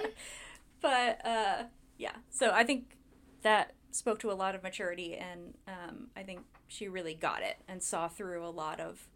but 0.80 1.24
uh, 1.24 1.64
yeah, 2.02 2.16
so 2.30 2.50
I 2.50 2.64
think 2.64 2.96
that 3.42 3.74
spoke 3.92 4.18
to 4.20 4.30
a 4.32 4.34
lot 4.34 4.54
of 4.56 4.62
maturity, 4.62 5.14
and 5.16 5.54
um, 5.68 6.08
I 6.16 6.22
think 6.24 6.40
she 6.66 6.88
really 6.88 7.14
got 7.14 7.42
it 7.42 7.58
and 7.68 7.82
saw 7.82 8.08
through 8.08 8.44
a 8.44 8.50
lot 8.50 8.80
of 8.80 9.06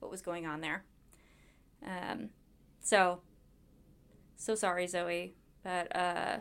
what 0.00 0.10
was 0.10 0.20
going 0.20 0.44
on 0.46 0.60
there. 0.60 0.84
Um, 1.86 2.28
so 2.80 3.20
so 4.36 4.54
sorry, 4.54 4.86
Zoe, 4.86 5.34
but 5.62 5.94
uh, 5.96 6.38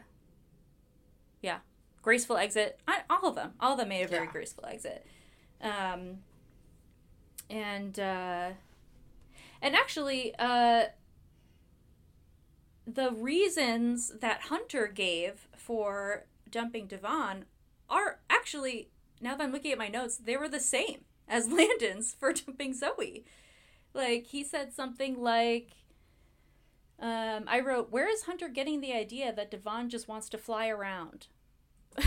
yeah, 1.41 1.59
graceful 2.01 2.35
exit. 2.37 2.79
I, 2.87 3.01
all 3.09 3.29
of 3.29 3.35
them, 3.35 3.53
all 3.59 3.73
of 3.73 3.77
them 3.77 3.89
made 3.89 4.03
a 4.03 4.07
very 4.07 4.25
Yeah. 4.25 4.31
graceful 4.31 4.65
exit. 4.65 5.05
Um, 5.61 6.17
and 7.49 7.97
uh, 7.99 8.49
and 9.61 9.75
actually, 9.75 10.33
uh, 10.37 10.85
the 12.85 13.11
reasons 13.11 14.11
that 14.19 14.41
Hunter 14.41 14.87
gave 14.87 15.47
for 15.65 16.25
dumping 16.49 16.87
Devon 16.87 17.45
are 17.89 18.19
actually 18.29 18.89
now 19.21 19.35
that 19.35 19.43
I'm 19.43 19.51
looking 19.51 19.71
at 19.71 19.77
my 19.77 19.87
notes, 19.87 20.17
they 20.17 20.37
were 20.37 20.49
the 20.49 20.59
same 20.59 21.05
as 21.27 21.47
Landon's 21.51 22.13
for 22.13 22.33
dumping 22.33 22.73
Zoe. 22.73 23.25
Like 23.93 24.27
he 24.27 24.43
said 24.43 24.73
something 24.73 25.21
like. 25.21 25.71
Um, 26.99 27.45
I 27.47 27.59
wrote, 27.59 27.91
Where 27.91 28.07
is 28.07 28.23
Hunter 28.23 28.47
getting 28.47 28.79
the 28.79 28.93
idea 28.93 29.33
that 29.33 29.51
Devon 29.51 29.89
just 29.89 30.07
wants 30.07 30.29
to 30.29 30.37
fly 30.37 30.67
around? 30.67 31.27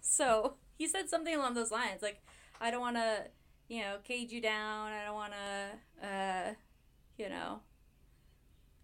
so 0.00 0.54
he 0.78 0.86
said 0.86 1.10
something 1.10 1.34
along 1.34 1.54
those 1.54 1.70
lines, 1.70 2.00
like, 2.00 2.22
I 2.60 2.70
don't 2.70 2.80
want 2.80 2.96
to, 2.96 3.24
you 3.68 3.82
know, 3.82 3.96
cage 4.04 4.32
you 4.32 4.40
down. 4.40 4.92
I 4.92 5.04
don't 5.04 5.14
want 5.14 5.32
to, 5.32 6.06
uh, 6.06 6.54
you 7.18 7.28
know, 7.28 7.60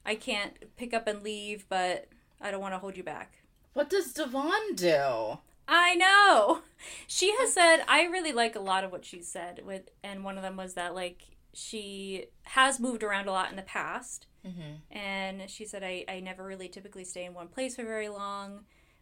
I 0.05 0.17
can't 0.17 0.77
pick 0.77 0.93
up 0.93 1.07
and 1.07 1.23
leave, 1.23 1.67
but 1.69 2.09
I 2.41 2.51
don't 2.51 2.61
want 2.61 2.75
to 2.75 2.79
hold 2.79 2.97
you 2.97 3.05
back. 3.05 3.39
What 3.73 3.91
does 3.91 4.13
Devon 4.13 4.75
do? 4.75 5.39
I 5.69 5.95
know. 5.95 6.61
She 7.07 7.33
has 7.39 7.53
said 7.53 7.85
I 7.87 8.05
really 8.05 8.33
like 8.33 8.57
a 8.57 8.61
lot 8.61 8.85
of 8.85 8.93
what 8.93 9.05
she 9.05 9.21
said 9.21 9.63
with 9.65 9.91
and 10.03 10.25
one 10.25 10.37
of 10.37 10.43
them 10.43 10.57
was 10.57 10.75
that 10.75 10.95
like 10.95 11.23
she 11.53 12.27
has 12.45 12.81
moved 12.81 13.03
around 13.03 13.29
a 13.29 13.33
lot 13.33 13.51
in 13.51 13.57
the 13.57 13.63
past. 13.63 14.27
Mm-hmm. 14.47 14.97
and 14.97 15.51
she 15.51 15.67
said 15.67 15.83
I, 15.83 16.05
I 16.09 16.21
never 16.21 16.45
really 16.45 16.69
typically 16.69 17.05
stay 17.05 17.25
in 17.25 17.35
one 17.35 17.49
place 17.49 17.75
for 17.75 17.83
very 17.83 18.09
long 18.09 18.61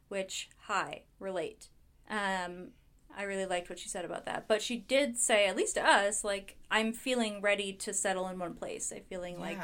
which 0.09 0.49
hi 0.63 1.03
relate. 1.21 1.69
Um 2.11 2.69
i 3.17 3.23
really 3.23 3.47
liked 3.47 3.69
what 3.69 3.79
she 3.79 3.89
said 3.89 4.05
about 4.05 4.25
that. 4.27 4.49
But 4.49 4.63
she 4.63 4.79
did 4.79 5.19
say 5.19 5.47
at 5.47 5.57
least 5.57 5.75
to 5.77 5.87
us 5.87 6.25
like 6.25 6.57
i'm 6.71 6.93
feeling 6.93 7.41
ready 7.41 7.73
to 7.75 7.93
settle 7.93 8.27
in 8.29 8.39
one 8.39 8.55
place. 8.55 8.93
I'm 8.95 9.03
feeling 9.09 9.39
like 9.39 9.59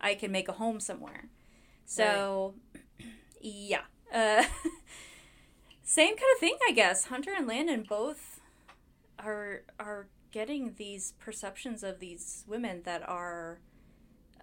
i 0.00 0.14
can 0.14 0.30
make 0.30 0.48
a 0.48 0.52
home 0.52 0.78
somewhere. 0.78 1.30
So 1.86 2.54
yeah 3.40 3.82
uh 4.14 4.44
same 5.82 6.16
kind 6.16 6.28
of 6.34 6.40
thing 6.40 6.56
i 6.68 6.72
guess. 6.72 7.04
Hunter 7.06 7.30
and 7.36 7.46
landon 7.46 7.84
both 7.88 8.40
are 9.18 9.62
are 9.78 10.08
getting 10.32 10.74
these 10.76 11.12
perceptions 11.18 11.82
of 11.82 11.98
these 12.00 12.44
women 12.46 12.82
that 12.84 13.06
are 13.08 13.60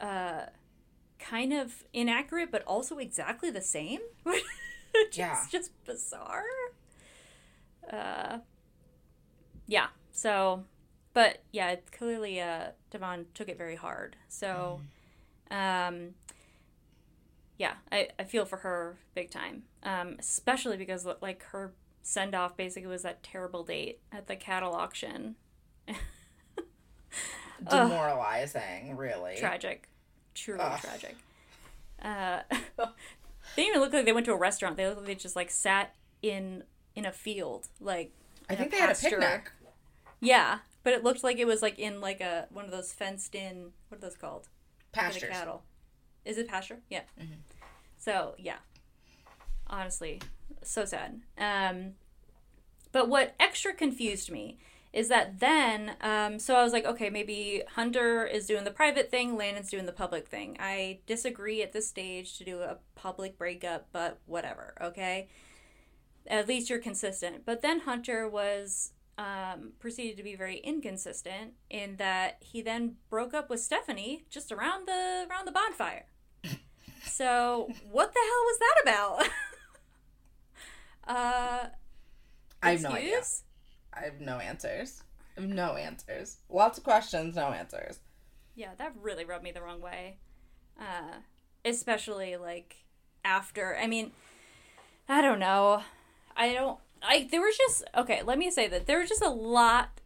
uh 0.02 0.46
kind 1.20 1.54
of 1.54 1.84
inaccurate 1.94 2.52
but 2.52 2.64
also 2.64 2.98
exactly 2.98 3.50
the 3.50 3.62
same 3.62 4.00
Yeah. 5.14 5.44
just 5.52 5.72
bizarre. 5.86 6.44
Uh 7.92 8.40
yeah 9.68 9.88
so 10.12 10.64
but 11.14 11.42
yeah 11.52 11.76
clearly 11.92 12.40
uh 12.42 12.68
devon 12.92 13.26
took 13.34 13.50
it 13.50 13.58
very 13.58 13.76
hard. 13.76 14.16
So 14.28 14.82
um 15.52 16.16
yeah 17.64 17.74
I, 17.92 18.10
I 18.20 18.24
feel 18.26 18.46
for 18.46 18.58
her 18.58 18.98
big 19.16 19.32
time 19.32 19.64
um 19.84 20.16
especially 20.20 20.76
because 20.78 21.08
like 21.22 21.44
her 21.54 21.74
send 22.02 22.36
off 22.36 22.58
basically 22.58 22.90
was 22.90 23.04
that 23.04 23.24
terrible 23.24 23.64
date 23.64 24.00
at 24.12 24.28
the 24.28 24.36
cattle 24.36 24.74
auction 24.74 25.36
Ugh. 25.88 25.96
Demoralizing, 27.70 28.98
really. 28.98 29.36
tragic 29.38 29.88
truly 30.36 30.62
Ugh. 30.64 30.80
tragic 30.82 31.16
uh 32.02 32.40
they 32.50 33.64
didn't 33.64 33.70
even 33.70 33.82
look 33.82 33.94
like 33.94 34.06
they 34.06 34.12
went 34.14 34.26
to 34.26 34.34
a 34.34 34.38
restaurant 34.38 34.76
they 34.78 34.86
looked 34.86 34.98
like 34.98 35.08
they 35.08 35.16
just 35.16 35.36
like 35.36 35.50
sat 35.52 35.94
in 36.22 36.64
in 36.96 37.06
a 37.06 37.12
field 37.12 37.68
like 37.80 38.12
I 38.50 38.56
think 38.56 38.72
they 38.72 38.78
had 38.78 38.90
a 38.90 38.94
pasture. 38.94 39.10
picnic. 39.20 39.52
yeah 40.20 40.60
but 40.84 40.92
it 40.94 41.04
looked 41.04 41.24
like 41.24 41.38
it 41.38 41.46
was 41.48 41.62
like 41.62 41.78
in 41.80 42.02
like 42.02 42.20
a 42.20 42.48
one 42.52 42.66
of 42.66 42.72
those 42.72 42.92
fenced 42.92 43.36
in 43.36 43.72
what 43.88 44.00
are 44.00 44.02
those 44.02 44.18
called 44.18 44.50
the 44.92 45.28
cattle 45.28 45.64
is 46.26 46.38
it 46.38 46.48
pasture 46.48 46.80
yeah 46.90 47.02
Mhm. 47.22 47.38
So 48.04 48.36
yeah. 48.38 48.58
Honestly 49.68 50.22
so 50.62 50.86
sad. 50.86 51.22
Um 51.38 51.94
but 52.92 53.10
what 53.10 53.34
extra 53.40 53.74
confused 53.74 54.32
me 54.32 54.60
is 54.92 55.08
that 55.08 55.40
then 55.40 55.96
um, 56.02 56.38
so 56.38 56.56
i 56.56 56.62
was 56.62 56.72
like 56.72 56.86
okay 56.86 57.10
maybe 57.10 57.64
hunter 57.74 58.24
is 58.26 58.46
doing 58.46 58.64
the 58.64 58.70
private 58.70 59.10
thing 59.10 59.36
landon's 59.36 59.72
doing 59.72 59.86
the 59.86 59.92
public 59.92 60.28
thing. 60.28 60.56
I 60.60 61.00
disagree 61.08 61.64
at 61.64 61.74
this 61.74 61.88
stage 61.88 62.38
to 62.38 62.44
do 62.44 62.60
a 62.60 62.78
public 62.96 63.38
breakup 63.38 63.88
but 63.92 64.20
whatever 64.26 64.76
okay? 64.82 65.30
At 66.26 66.48
least 66.48 66.70
you're 66.70 66.80
consistent. 66.80 67.46
But 67.46 67.62
then 67.62 67.82
hunter 67.82 68.30
was 68.30 68.92
um, 69.18 69.74
proceeded 69.80 70.16
to 70.18 70.24
be 70.24 70.36
very 70.36 70.58
inconsistent 70.58 71.54
in 71.70 71.98
that 71.98 72.38
he 72.40 72.62
then 72.62 72.96
broke 73.10 73.34
up 73.34 73.50
with 73.50 73.60
stephanie 73.60 74.26
just 74.30 74.52
around 74.52 74.88
the 74.88 75.28
around 75.30 75.46
the 75.46 75.52
bonfire 75.52 76.06
so 77.06 77.70
what 77.92 78.14
the 78.14 78.20
hell 78.20 78.44
was 78.46 78.60
that 78.60 78.82
about 78.84 79.30
uh 81.08 81.68
I 82.64 82.72
have 82.72 82.82
no 82.82 82.92
idea. 82.92 83.22
I 83.94 84.06
have 84.06 84.22
no 84.22 84.40
answers. 84.40 85.04
I 85.38 85.42
have 85.42 85.50
no 85.50 85.76
answers. 85.76 86.38
Lots 86.50 86.78
of 86.78 86.84
questions, 86.84 87.36
no 87.36 87.48
answers. 87.52 88.00
Yeah, 88.56 88.70
that 88.78 88.94
really 89.02 89.26
rubbed 89.26 89.44
me 89.44 89.52
the 89.52 89.62
wrong 89.62 89.82
way. 89.82 90.18
Uh, 90.80 91.18
especially 91.66 92.38
like 92.38 92.86
after. 93.26 93.76
I 93.78 93.88
mean, 93.88 94.12
I 95.10 95.22
don't 95.22 95.40
know. 95.40 95.84
I 96.38 96.54
don't. 96.54 96.80
I 97.02 97.28
there 97.30 97.42
was 97.42 97.58
just 97.58 97.84
okay. 97.98 98.22
Let 98.24 98.38
me 98.38 98.50
say 98.50 98.68
that 98.68 98.88
there 98.88 99.00
was 99.00 99.10
just 99.10 99.22
a 99.22 99.30
lot. 99.30 100.00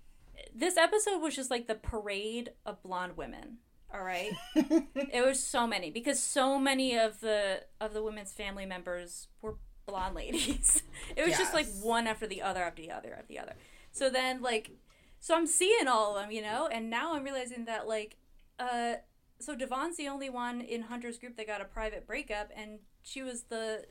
This 0.54 0.78
episode 0.78 1.22
was 1.22 1.36
just 1.36 1.52
like 1.52 1.68
the 1.68 1.76
parade 1.76 2.52
of 2.66 2.82
blonde 2.82 3.18
women. 3.18 3.58
All 3.94 4.04
right, 4.04 4.34
it 4.56 5.26
was 5.26 5.42
so 5.42 5.66
many 5.66 5.92
because 5.92 6.22
so 6.22 6.60
many 6.60 6.98
of 6.98 7.22
the 7.22 7.64
of 7.80 7.94
the 7.94 8.04
women's 8.04 8.34
family 8.34 8.66
members 8.66 9.28
were 9.42 9.56
blonde 9.86 10.16
ladies. 10.16 10.84
It 11.16 11.26
was 11.26 11.38
just 11.38 11.54
like 11.54 11.68
one 11.82 12.06
after 12.06 12.28
the 12.28 12.42
other 12.42 12.62
after 12.62 12.82
the 12.82 12.92
other 12.92 13.14
after 13.14 13.28
the 13.28 13.40
other. 13.40 13.54
So 13.92 14.10
then 14.10 14.42
like, 14.42 14.72
so 15.20 15.36
I'm 15.36 15.48
seeing 15.48 15.88
all 15.88 16.16
of 16.16 16.22
them, 16.22 16.32
you 16.32 16.42
know, 16.42 16.68
and 16.72 16.90
now 16.90 17.16
I'm 17.16 17.24
realizing 17.24 17.66
that 17.66 17.88
like, 17.88 18.18
uh, 18.60 18.96
so 19.40 19.56
Devon's 19.56 19.98
the 19.98 20.10
only 20.10 20.30
one 20.30 20.62
in 20.62 20.84
Hunter's 20.84 21.18
group 21.18 21.38
that 21.38 21.48
got 21.48 21.62
a 21.62 21.66
private 21.66 22.06
breakup, 22.06 22.52
and 22.56 22.80
she 23.04 23.24
was 23.24 23.44
the, 23.44 23.86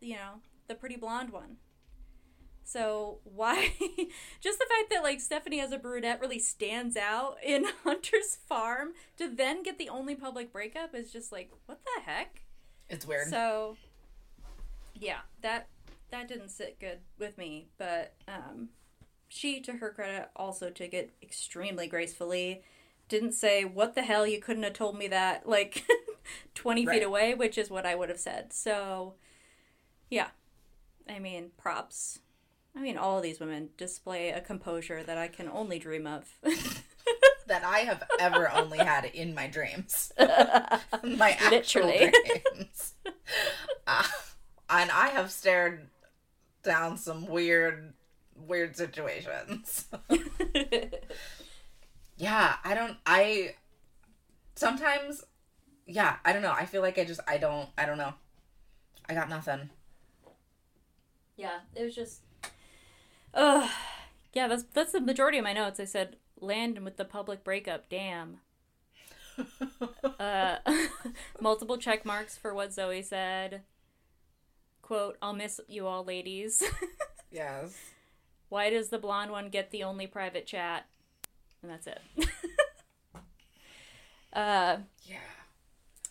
you 0.00 0.16
know, 0.16 0.40
the 0.68 0.74
pretty 0.74 0.96
blonde 0.96 1.30
one. 1.30 1.56
So 2.68 3.18
why, 3.22 3.74
just 4.40 4.58
the 4.58 4.66
fact 4.68 4.90
that 4.90 5.02
like 5.04 5.20
Stephanie 5.20 5.60
as 5.60 5.70
a 5.70 5.78
brunette 5.78 6.20
really 6.20 6.40
stands 6.40 6.96
out 6.96 7.36
in 7.44 7.64
Hunter's 7.84 8.34
farm 8.34 8.88
to 9.18 9.28
then 9.28 9.62
get 9.62 9.78
the 9.78 9.88
only 9.88 10.16
public 10.16 10.52
breakup 10.52 10.92
is 10.92 11.12
just 11.12 11.30
like 11.30 11.52
what 11.66 11.78
the 11.84 12.02
heck. 12.02 12.42
It's 12.88 13.06
weird. 13.06 13.28
So, 13.28 13.76
yeah, 14.94 15.20
that 15.42 15.68
that 16.10 16.26
didn't 16.26 16.48
sit 16.48 16.80
good 16.80 16.98
with 17.20 17.38
me. 17.38 17.68
But 17.78 18.14
um, 18.26 18.70
she, 19.28 19.60
to 19.60 19.74
her 19.74 19.90
credit, 19.90 20.28
also 20.34 20.70
took 20.70 20.92
it 20.92 21.12
extremely 21.22 21.86
gracefully. 21.86 22.62
Didn't 23.08 23.32
say 23.32 23.64
what 23.64 23.94
the 23.94 24.02
hell 24.02 24.26
you 24.26 24.40
couldn't 24.40 24.64
have 24.64 24.72
told 24.72 24.98
me 24.98 25.06
that 25.08 25.48
like 25.48 25.84
twenty 26.54 26.84
Right. 26.84 26.98
feet 26.98 27.04
away, 27.04 27.34
which 27.34 27.56
is 27.58 27.70
what 27.70 27.86
I 27.86 27.94
would 27.94 28.08
have 28.08 28.18
said. 28.18 28.52
So, 28.52 29.14
yeah, 30.10 30.28
I 31.08 31.20
mean 31.20 31.50
props. 31.56 32.18
I 32.76 32.80
mean, 32.80 32.98
all 32.98 33.16
of 33.16 33.22
these 33.22 33.40
women 33.40 33.70
display 33.78 34.28
a 34.28 34.40
composure 34.40 35.02
that 35.02 35.16
I 35.16 35.28
can 35.28 35.48
only 35.48 35.78
dream 35.78 36.06
of. 36.06 36.36
that 37.46 37.64
I 37.64 37.80
have 37.80 38.02
ever 38.20 38.52
only 38.52 38.78
had 38.78 39.06
in 39.06 39.34
my 39.34 39.46
dreams. 39.46 40.12
my 40.18 41.36
actual 41.40 41.86
Literally. 41.86 42.12
dreams. 42.26 42.94
Uh, 43.86 44.04
and 44.68 44.90
I 44.90 45.08
have 45.08 45.30
stared 45.30 45.88
down 46.62 46.98
some 46.98 47.26
weird, 47.26 47.94
weird 48.36 48.76
situations. 48.76 49.86
yeah, 52.16 52.56
I 52.62 52.74
don't, 52.74 52.98
I, 53.06 53.54
sometimes, 54.54 55.24
yeah, 55.86 56.16
I 56.26 56.34
don't 56.34 56.42
know. 56.42 56.52
I 56.52 56.66
feel 56.66 56.82
like 56.82 56.98
I 56.98 57.04
just, 57.04 57.20
I 57.26 57.38
don't, 57.38 57.70
I 57.78 57.86
don't 57.86 57.98
know. 57.98 58.12
I 59.08 59.14
got 59.14 59.30
nothing. 59.30 59.70
Yeah, 61.36 61.60
it 61.74 61.84
was 61.84 61.94
just. 61.94 62.20
Ugh. 63.36 63.70
Yeah, 64.32 64.48
that's 64.48 64.64
that's 64.74 64.92
the 64.92 65.00
majority 65.00 65.38
of 65.38 65.44
my 65.44 65.52
notes. 65.52 65.78
I 65.78 65.84
said 65.84 66.16
land 66.40 66.78
with 66.84 66.96
the 66.96 67.04
public 67.04 67.44
breakup. 67.44 67.88
Damn. 67.88 68.38
Uh, 70.18 70.56
multiple 71.42 71.76
check 71.76 72.06
marks 72.06 72.38
for 72.38 72.54
what 72.54 72.72
Zoe 72.72 73.02
said. 73.02 73.60
Quote: 74.80 75.18
"I'll 75.20 75.34
miss 75.34 75.60
you 75.68 75.86
all, 75.86 76.04
ladies." 76.04 76.62
yes. 77.30 77.76
Why 78.48 78.70
does 78.70 78.88
the 78.88 78.98
blonde 78.98 79.30
one 79.30 79.50
get 79.50 79.70
the 79.70 79.82
only 79.84 80.06
private 80.06 80.46
chat? 80.46 80.86
And 81.62 81.70
that's 81.70 81.86
it. 81.86 82.00
uh, 84.32 84.78
Yeah. 85.02 85.16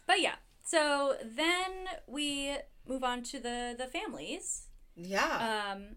but 0.06 0.22
yeah. 0.22 0.36
So 0.64 1.16
then 1.24 1.72
we 2.08 2.58
move 2.88 3.04
on 3.04 3.24
to 3.24 3.40
the 3.40 3.76
the 3.78 3.88
families. 3.88 4.68
Yeah. 4.96 5.72
Um, 5.74 5.96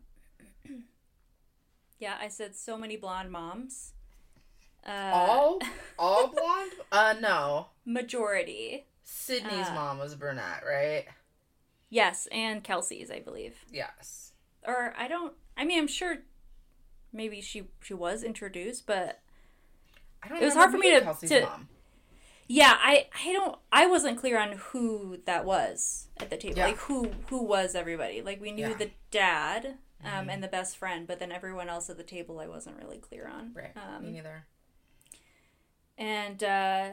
yeah, 1.98 2.16
I 2.20 2.28
said 2.28 2.54
so 2.56 2.76
many 2.76 2.96
blonde 2.96 3.30
moms. 3.30 3.92
Uh, 4.86 5.10
all, 5.12 5.58
all 5.98 6.28
blonde? 6.28 6.72
Uh, 6.92 7.14
no. 7.20 7.66
majority. 7.84 8.86
Sydney's 9.04 9.68
Uh, 9.68 9.74
mom 9.74 9.98
was 9.98 10.14
brunette, 10.14 10.62
right? 10.68 11.04
Yes, 11.90 12.28
and 12.30 12.62
Kelsey's, 12.62 13.10
I 13.10 13.20
believe. 13.20 13.56
Yes. 13.72 14.32
Or 14.66 14.94
I 14.98 15.08
don't. 15.08 15.32
I 15.56 15.64
mean, 15.64 15.78
I'm 15.78 15.86
sure. 15.88 16.18
Maybe 17.12 17.40
she 17.40 17.68
she 17.80 17.94
was 17.94 18.22
introduced, 18.22 18.86
but 18.86 19.20
I 20.22 20.28
don't 20.28 20.42
It 20.42 20.44
was 20.44 20.54
hard 20.54 20.70
for 20.70 20.76
me 20.78 20.90
to- 20.90 21.00
Kelsey's 21.00 21.30
to- 21.30 21.40
mom. 21.40 21.68
yeah, 22.46 22.76
I 22.78 23.08
I 23.24 23.32
don't. 23.32 23.56
I 23.72 23.86
wasn't 23.86 24.18
clear 24.18 24.38
on 24.38 24.52
who 24.58 25.18
that 25.24 25.46
was 25.46 26.08
at 26.18 26.28
the 26.28 26.36
table. 26.36 26.58
Yeah. 26.58 26.66
Like 26.66 26.76
who 26.76 27.10
who 27.30 27.42
was 27.42 27.74
everybody? 27.74 28.20
Like 28.20 28.42
we 28.42 28.52
knew 28.52 28.68
Yeah. 28.68 28.74
The 28.74 28.90
dad. 29.10 29.78
Um, 30.04 30.30
and 30.30 30.42
the 30.42 30.48
best 30.48 30.76
friend, 30.76 31.06
but 31.08 31.18
then 31.18 31.32
everyone 31.32 31.68
else 31.68 31.90
at 31.90 31.96
the 31.96 32.04
table 32.04 32.38
I 32.38 32.46
wasn't 32.46 32.76
really 32.80 32.98
clear 32.98 33.26
on. 33.28 33.52
Right. 33.52 33.72
Um, 33.76 34.04
Me 34.04 34.12
neither. 34.12 34.46
And 35.96 36.42
uh 36.44 36.90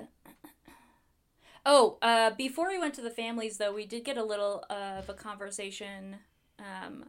oh, 1.66 1.98
uh 2.02 2.32
before 2.32 2.70
we 2.70 2.80
went 2.80 2.96
to 2.96 3.02
the 3.02 3.12
families 3.12 3.58
though, 3.58 3.74
we 3.74 3.86
did 3.86 4.04
get 4.04 4.18
a 4.18 4.24
little 4.24 4.64
uh, 4.70 4.96
of 5.00 5.10
a 5.10 5.14
conversation. 5.14 6.18
Um 6.58 7.06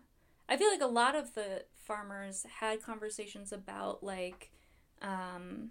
I 0.48 0.56
feel 0.56 0.70
like 0.70 0.82
a 0.82 0.87
lot 0.87 1.14
of 1.16 1.35
the 1.35 1.64
farmers 1.74 2.44
had 2.61 2.82
conversations 2.82 3.50
about 3.52 4.02
like 4.04 4.50
um 5.00 5.70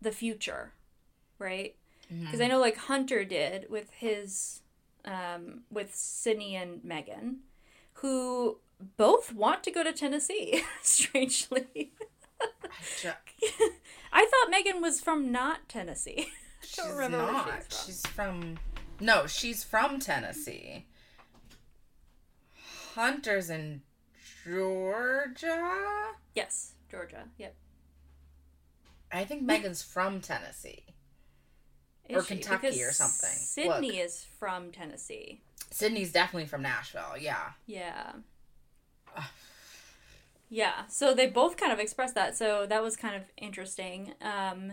the 0.00 0.12
future, 0.12 0.72
right? 1.38 1.74
Because 2.10 2.40
I 2.40 2.46
know 2.46 2.58
like 2.58 2.76
Hunter 2.76 3.24
did 3.24 3.70
with 3.70 3.90
his 3.92 4.60
um 5.04 5.62
with 5.70 5.94
Sydney 5.94 6.54
and 6.56 6.84
Megan, 6.84 7.38
who 8.00 8.58
both 8.96 9.32
want 9.32 9.64
to 9.64 9.70
go 9.70 9.82
to 9.82 9.92
Tennessee, 9.92 10.62
strangely. 10.82 11.92
I 14.12 14.24
thought 14.26 14.50
Megan 14.50 14.80
was 14.80 15.00
from 15.00 15.32
not 15.32 15.68
Tennessee. 15.68 16.28
She's 16.62 16.76
don't 16.76 16.96
remember 16.96 17.18
where 17.32 17.64
she's 17.70 17.70
from. 17.70 17.86
She's 17.86 18.06
from. 18.06 18.58
No, 19.00 19.26
she's 19.26 19.64
from 19.64 20.00
Tennessee. 20.00 20.86
Hunter's 22.94 23.48
in 23.48 23.82
Georgia. 24.44 26.12
Yes, 26.34 26.72
Georgia. 26.90 27.24
Yep. 27.38 27.54
I 29.12 29.24
think 29.24 29.42
Megan's 29.42 29.82
from 29.82 30.20
Tennessee. 30.20 30.84
Is 32.08 32.16
Or 32.16 32.22
she? 32.22 32.34
Kentucky 32.34 32.68
Because 32.70 32.80
or 32.80 32.92
something. 32.92 33.30
Sydney 33.36 33.98
is 33.98 34.26
from 34.38 34.72
Tennessee. 34.72 35.40
Sydney's 35.70 36.12
definitely 36.12 36.46
from 36.48 36.62
Nashville. 36.62 37.14
Yeah. 37.20 37.50
Yeah. 37.66 38.12
Yeah. 40.50 40.86
So 40.88 41.14
they 41.14 41.26
both 41.26 41.56
kind 41.56 41.72
of 41.72 41.78
expressed 41.78 42.14
that. 42.14 42.36
So 42.36 42.66
that 42.66 42.82
was 42.82 42.96
kind 42.96 43.14
of 43.14 43.22
interesting. 43.36 44.14
Um, 44.22 44.72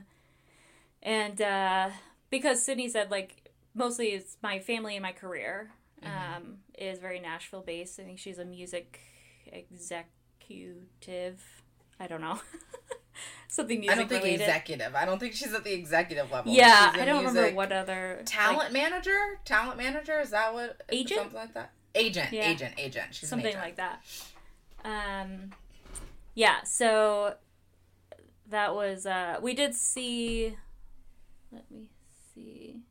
and 1.03 1.41
uh, 1.41 1.89
because 2.29 2.63
Sydney 2.63 2.89
said 2.89 3.11
like 3.11 3.49
mostly 3.73 4.07
it's 4.09 4.37
my 4.41 4.59
family 4.59 4.95
and 4.95 5.03
my 5.03 5.11
career 5.11 5.71
Mm-hmm. 6.03 6.35
um, 6.37 6.57
is 6.77 6.99
very 6.99 7.19
Nashville 7.19 7.61
based. 7.61 7.99
I 7.99 8.03
think 8.03 8.19
she's 8.19 8.37
a 8.37 8.45
music 8.45 8.99
executive. 9.47 11.41
I 11.99 12.07
don't 12.07 12.21
know. 12.21 12.39
Something 13.47 13.79
music 13.79 13.95
I 13.95 13.99
don't 13.99 14.09
think 14.09 14.23
related. 14.23 14.41
executive. 14.41 14.95
I 14.95 15.05
don't 15.05 15.19
think 15.19 15.33
she's 15.33 15.53
at 15.53 15.63
the 15.63 15.73
executive 15.73 16.31
level. 16.31 16.51
yeah, 16.51 16.91
I 16.93 17.05
don't 17.05 17.23
remember 17.25 17.55
what 17.55 17.71
other 17.71 18.21
Talent 18.25 18.57
like, 18.57 18.71
manager? 18.73 19.17
Talent 19.45 19.77
manager? 19.77 20.19
Is 20.19 20.31
that 20.31 20.53
what? 20.53 20.81
Agent? 20.89 21.21
Something 21.21 21.39
like 21.39 21.53
that? 21.53 21.71
Agent. 21.93 22.33
Yeah. 22.33 22.49
Agent. 22.49 22.73
Agent. 22.77 23.07
She's 23.11 23.23
an 23.23 23.29
something 23.29 23.47
agent. 23.47 23.63
like 23.63 23.75
that. 23.77 24.03
Um, 24.83 25.51
yeah. 26.33 26.63
So 26.63 27.35
that 28.49 28.75
was 28.75 29.05
uh, 29.05 29.37
we 29.41 29.53
did 29.53 29.73
see. 29.73 30.57
Let 31.51 31.69
me 31.71 31.87
see. 32.33 32.81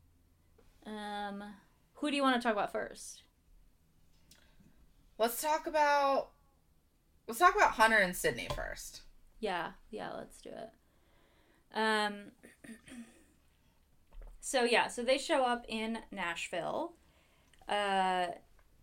Um, 0.85 1.43
who 1.95 2.09
do 2.09 2.15
you 2.15 2.23
want 2.23 2.41
to 2.41 2.41
talk 2.41 2.53
about 2.53 2.71
first? 2.71 3.23
Let's 5.17 5.41
talk 5.41 5.67
about. 5.67 6.29
Let's 7.27 7.39
talk 7.39 7.55
about 7.55 7.71
Hunter 7.71 7.97
and 7.97 8.15
Sydney 8.15 8.47
first. 8.55 9.01
Yeah, 9.45 9.71
yeah, 9.91 10.09
let's 10.17 10.41
do 10.41 10.49
it. 10.49 10.69
Um 11.77 12.31
So 14.39 14.63
yeah, 14.63 14.87
so 14.87 15.03
they 15.03 15.17
show 15.17 15.43
up 15.43 15.65
in 15.67 15.99
Nashville. 16.11 16.93
Uh 17.67 18.27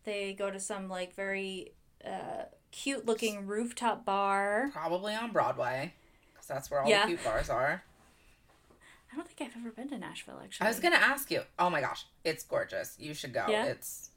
they 0.05 0.35
go 0.35 0.51
to 0.51 0.59
some 0.61 0.89
like 0.89 1.15
very 1.15 1.75
uh 2.05 2.45
cute 2.71 3.07
looking 3.07 3.47
rooftop 3.47 4.05
bar. 4.05 4.71
Probably 4.73 5.15
on 5.15 5.33
Broadway, 5.33 5.95
because 6.33 6.47
that's 6.47 6.71
where 6.71 6.83
all 6.83 6.89
Yeah. 6.89 7.03
the 7.03 7.09
cute 7.09 7.25
bars 7.25 7.49
are. 7.51 7.83
I 9.13 9.17
don't 9.17 9.29
think 9.29 9.41
I've 9.51 9.57
ever 9.61 9.71
been 9.71 9.89
to 9.91 9.99
Nashville 9.99 10.41
actually. 10.43 10.67
I 10.67 10.71
was 10.71 10.81
gonna 10.81 10.97
ask 10.97 11.31
you. 11.31 11.43
Oh 11.59 11.71
my 11.71 11.81
gosh, 11.81 12.07
it's 12.25 12.43
gorgeous. 12.45 12.97
You 12.99 13.15
should 13.15 13.33
go. 13.35 13.47
Yeah? 13.49 13.67
It's 13.67 14.11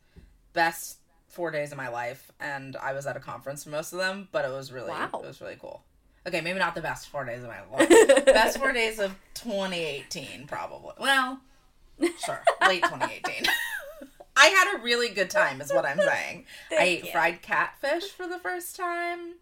best 0.53 0.97
four 1.27 1.51
days 1.51 1.71
of 1.71 1.77
my 1.77 1.89
life, 1.89 2.31
and 2.39 2.75
I 2.77 2.93
was 2.93 3.05
at 3.05 3.17
a 3.17 3.19
conference 3.19 3.65
for 3.65 3.71
most 3.71 3.91
of 3.93 3.99
them. 3.99 4.29
But 4.31 4.45
it 4.45 4.51
was 4.51 4.71
really, 4.71 4.89
Wow. 4.91 5.09
it 5.13 5.27
was 5.27 5.41
really 5.41 5.57
cool. 5.59 5.83
Okay, 6.27 6.41
maybe 6.41 6.57
not 6.59 6.73
the 6.75 6.81
best 6.81 7.07
four 7.09 7.23
days 7.23 7.43
of 7.43 7.49
my 7.49 7.61
life. 7.71 8.25
best 8.25 8.57
four 8.57 8.71
days 8.73 8.99
of 8.99 9.15
2018, 9.35 10.47
probably. 10.47 10.93
Well, 10.99 11.39
sure, 12.25 12.41
late 12.67 12.83
2018. 12.83 13.45
I 14.37 14.47
had 14.47 14.77
a 14.77 14.81
really 14.83 15.09
good 15.09 15.29
time, 15.29 15.61
is 15.61 15.71
what 15.71 15.85
I'm 15.85 15.99
saying. 15.99 16.45
I 16.71 16.83
ate 16.83 17.05
you. 17.05 17.11
fried 17.11 17.41
catfish 17.41 18.05
for 18.09 18.27
the 18.27 18.39
first 18.39 18.75
time 18.75 19.35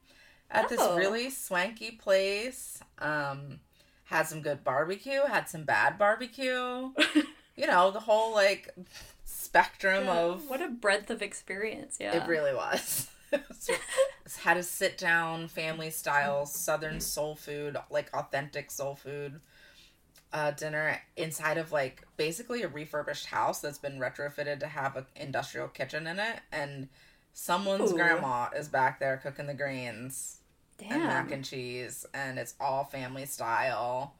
at 0.51 0.69
this 0.69 0.79
Oh. 0.81 0.95
really 0.97 1.29
swanky 1.29 1.91
place. 1.91 2.79
Um, 2.99 3.59
had 4.05 4.27
some 4.27 4.41
good 4.41 4.63
barbecue, 4.63 5.21
had 5.25 5.49
some 5.49 5.63
bad 5.63 5.97
barbecue. 5.97 6.91
you 7.55 7.65
know, 7.67 7.89
the 7.91 8.01
whole 8.01 8.33
like 8.35 8.69
spectrum 9.25 10.07
of 10.09 10.47
what 10.49 10.61
a 10.61 10.67
breadth 10.67 11.09
of 11.09 11.21
experience. 11.21 11.97
Yeah. 11.99 12.21
it 12.23 12.27
really 12.27 12.53
was. 12.53 13.09
So, 13.59 13.73
had 14.43 14.57
a 14.57 14.63
sit 14.63 14.97
down 14.97 15.47
family 15.47 15.89
style 15.89 16.45
southern 16.45 16.99
soul 16.99 17.35
food, 17.35 17.77
like 17.89 18.09
authentic 18.13 18.71
soul 18.71 18.95
food 18.95 19.39
uh, 20.33 20.51
dinner 20.51 20.99
inside 21.15 21.57
of 21.57 21.71
like 21.71 22.05
basically 22.17 22.63
a 22.63 22.67
refurbished 22.67 23.27
house 23.27 23.61
that's 23.61 23.77
been 23.77 23.99
retrofitted 23.99 24.59
to 24.59 24.67
have 24.67 24.95
an 24.97 25.05
industrial 25.15 25.67
kitchen 25.67 26.07
in 26.07 26.19
it, 26.19 26.39
and 26.51 26.89
someone's 27.33 27.91
Ooh. 27.91 27.95
grandma 27.95 28.49
is 28.55 28.67
back 28.67 28.99
there 28.99 29.17
cooking 29.17 29.45
the 29.47 29.53
greens 29.53 30.39
and 30.89 31.03
mac 31.03 31.31
and 31.31 31.45
cheese, 31.45 32.05
and 32.13 32.39
it's 32.39 32.55
all 32.59 32.83
family 32.83 33.25
style, 33.25 34.13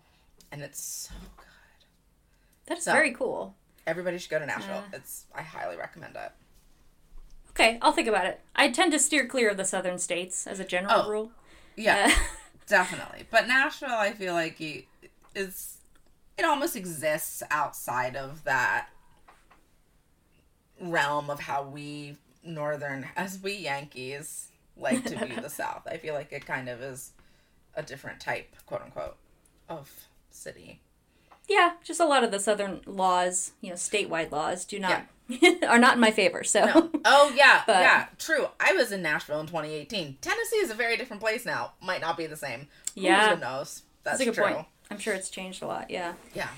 and 0.51 0.61
it's 0.61 0.81
so 1.09 1.13
good. 1.35 1.45
That's 2.67 2.85
So- 2.85 2.93
very 2.93 3.11
cool. 3.11 3.55
Everybody 3.85 4.17
should 4.17 4.29
go 4.29 4.39
to 4.39 4.45
Nashville. 4.45 4.83
Yeah. 4.91 4.97
It's 4.99 5.25
I 5.35 5.41
highly 5.41 5.75
recommend 5.75 6.15
it. 6.15 6.31
Okay, 7.55 7.77
I'll 7.81 7.91
think 7.91 8.07
about 8.07 8.25
it. 8.25 8.41
I 8.55 8.69
tend 8.69 8.91
to 8.93 8.99
steer 8.99 9.27
clear 9.27 9.49
of 9.49 9.57
the 9.57 9.65
southern 9.65 9.99
states 9.99 10.47
as 10.47 10.59
a 10.59 10.65
general 10.65 11.03
Oh. 11.05 11.09
rule. 11.09 11.31
Yeah. 11.75 12.11
Uh, 12.11 12.19
Definitely. 12.67 13.25
But 13.29 13.47
Nashville, 13.47 13.89
I 13.91 14.11
feel 14.13 14.33
like 14.33 14.59
you, 14.59 14.83
is 15.35 15.77
it 16.37 16.45
almost 16.45 16.75
exists 16.75 17.43
outside 17.51 18.15
of 18.15 18.43
that 18.45 18.87
realm 20.79 21.29
of 21.29 21.41
how 21.41 21.63
we 21.63 22.17
northern 22.43 23.07
as 23.15 23.39
we 23.41 23.53
Yankees 23.53 24.47
like 24.75 25.03
to 25.05 25.25
view 25.25 25.39
the 25.39 25.49
South. 25.61 25.83
I 25.89 25.97
feel 25.97 26.13
like 26.13 26.31
it 26.31 26.45
kind 26.45 26.67
of 26.69 26.81
is 26.81 27.11
a 27.75 27.83
different 27.83 28.19
type, 28.19 28.55
quote 28.65 28.81
unquote, 28.81 29.15
of 29.69 29.91
city. 30.29 30.81
yeah, 31.47 31.73
just 31.83 31.99
a 31.99 32.05
lot 32.05 32.23
of 32.23 32.31
the 32.31 32.39
southern 32.39 32.81
laws, 32.85 33.51
you 33.61 33.69
know, 33.69 33.75
statewide 33.75 34.31
laws, 34.31 34.65
do 34.65 34.79
not 34.79 35.05
are 35.67 35.79
not 35.79 35.95
in 35.95 35.99
my 35.99 36.11
favor. 36.11 36.43
So 36.43 36.65
No. 36.65 36.91
Oh 37.05 37.33
yeah, 37.35 37.63
But- 37.67 37.79
yeah, 37.81 38.07
true. 38.19 38.47
I 38.59 38.73
was 38.73 38.91
in 38.91 39.01
Nashville 39.01 39.39
in 39.39 39.47
2018. 39.47 40.17
Tennessee 40.21 40.57
is 40.57 40.69
a 40.71 40.75
very 40.75 40.97
different 40.97 41.21
place 41.21 41.45
now. 41.45 41.73
Might 41.81 42.01
not 42.01 42.17
be 42.17 42.25
the 42.27 42.37
same. 42.37 42.67
Yeah. 42.95 43.35
Who 43.35 43.41
knows? 43.41 43.83
That's, 44.03 44.17
that's 44.17 44.21
a 44.21 44.25
good 44.25 44.33
true. 44.35 44.43
point. 44.55 44.67
I'm 44.91 44.99
sure 44.99 45.13
it's 45.13 45.29
changed 45.29 45.63
a 45.63 45.67
lot. 45.67 45.89
Yeah. 45.89 46.13
Yeah. 46.33 46.49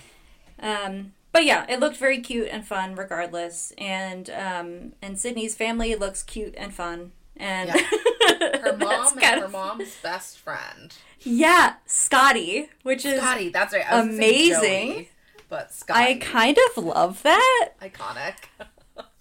Um, 0.60 1.14
but 1.32 1.46
yeah, 1.46 1.66
it 1.70 1.80
looked 1.80 1.98
very 1.98 2.20
cute 2.22 2.48
and 2.50 2.66
fun, 2.66 2.96
regardless. 2.96 3.72
And 3.78 4.30
um, 4.30 4.94
and 5.02 5.20
Sydney's 5.20 5.54
family 5.56 5.96
looks 5.96 6.24
cute 6.24 6.56
and 6.58 6.74
fun. 6.74 7.12
And 7.38 7.70
Yeah. 7.70 7.82
Her 8.62 8.76
mom 8.78 9.18
and 9.22 9.40
her 9.42 9.46
of- 9.46 9.52
mom's 9.52 9.96
best 10.02 10.40
friend. 10.40 10.94
yeah, 11.22 11.76
Scotty, 11.86 12.70
which 12.84 13.06
is 13.06 13.20
Scotty, 13.22 13.50
that's 13.50 13.74
right. 13.74 13.86
I 13.90 13.98
was 13.98 14.06
gonna 14.06 14.18
amazing. 14.18 15.08
But 15.50 15.72
I 15.90 16.16
kind 16.16 16.58
of 16.76 16.84
love 16.84 17.24
that. 17.24 17.70
iconic. 17.82 18.36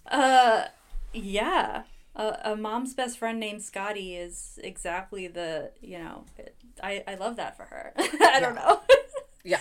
Uh, 0.07 0.65
yeah. 1.13 1.83
A, 2.15 2.39
a 2.51 2.55
mom's 2.55 2.93
best 2.93 3.17
friend 3.17 3.39
named 3.39 3.61
Scotty 3.61 4.15
is 4.15 4.59
exactly 4.63 5.27
the 5.27 5.71
you 5.81 5.97
know. 5.99 6.23
It, 6.37 6.55
I 6.81 7.03
I 7.07 7.15
love 7.15 7.35
that 7.37 7.57
for 7.57 7.63
her. 7.63 7.93
I 7.97 8.39
don't 8.39 8.55
know. 8.55 8.81
Yeah. 9.47 9.59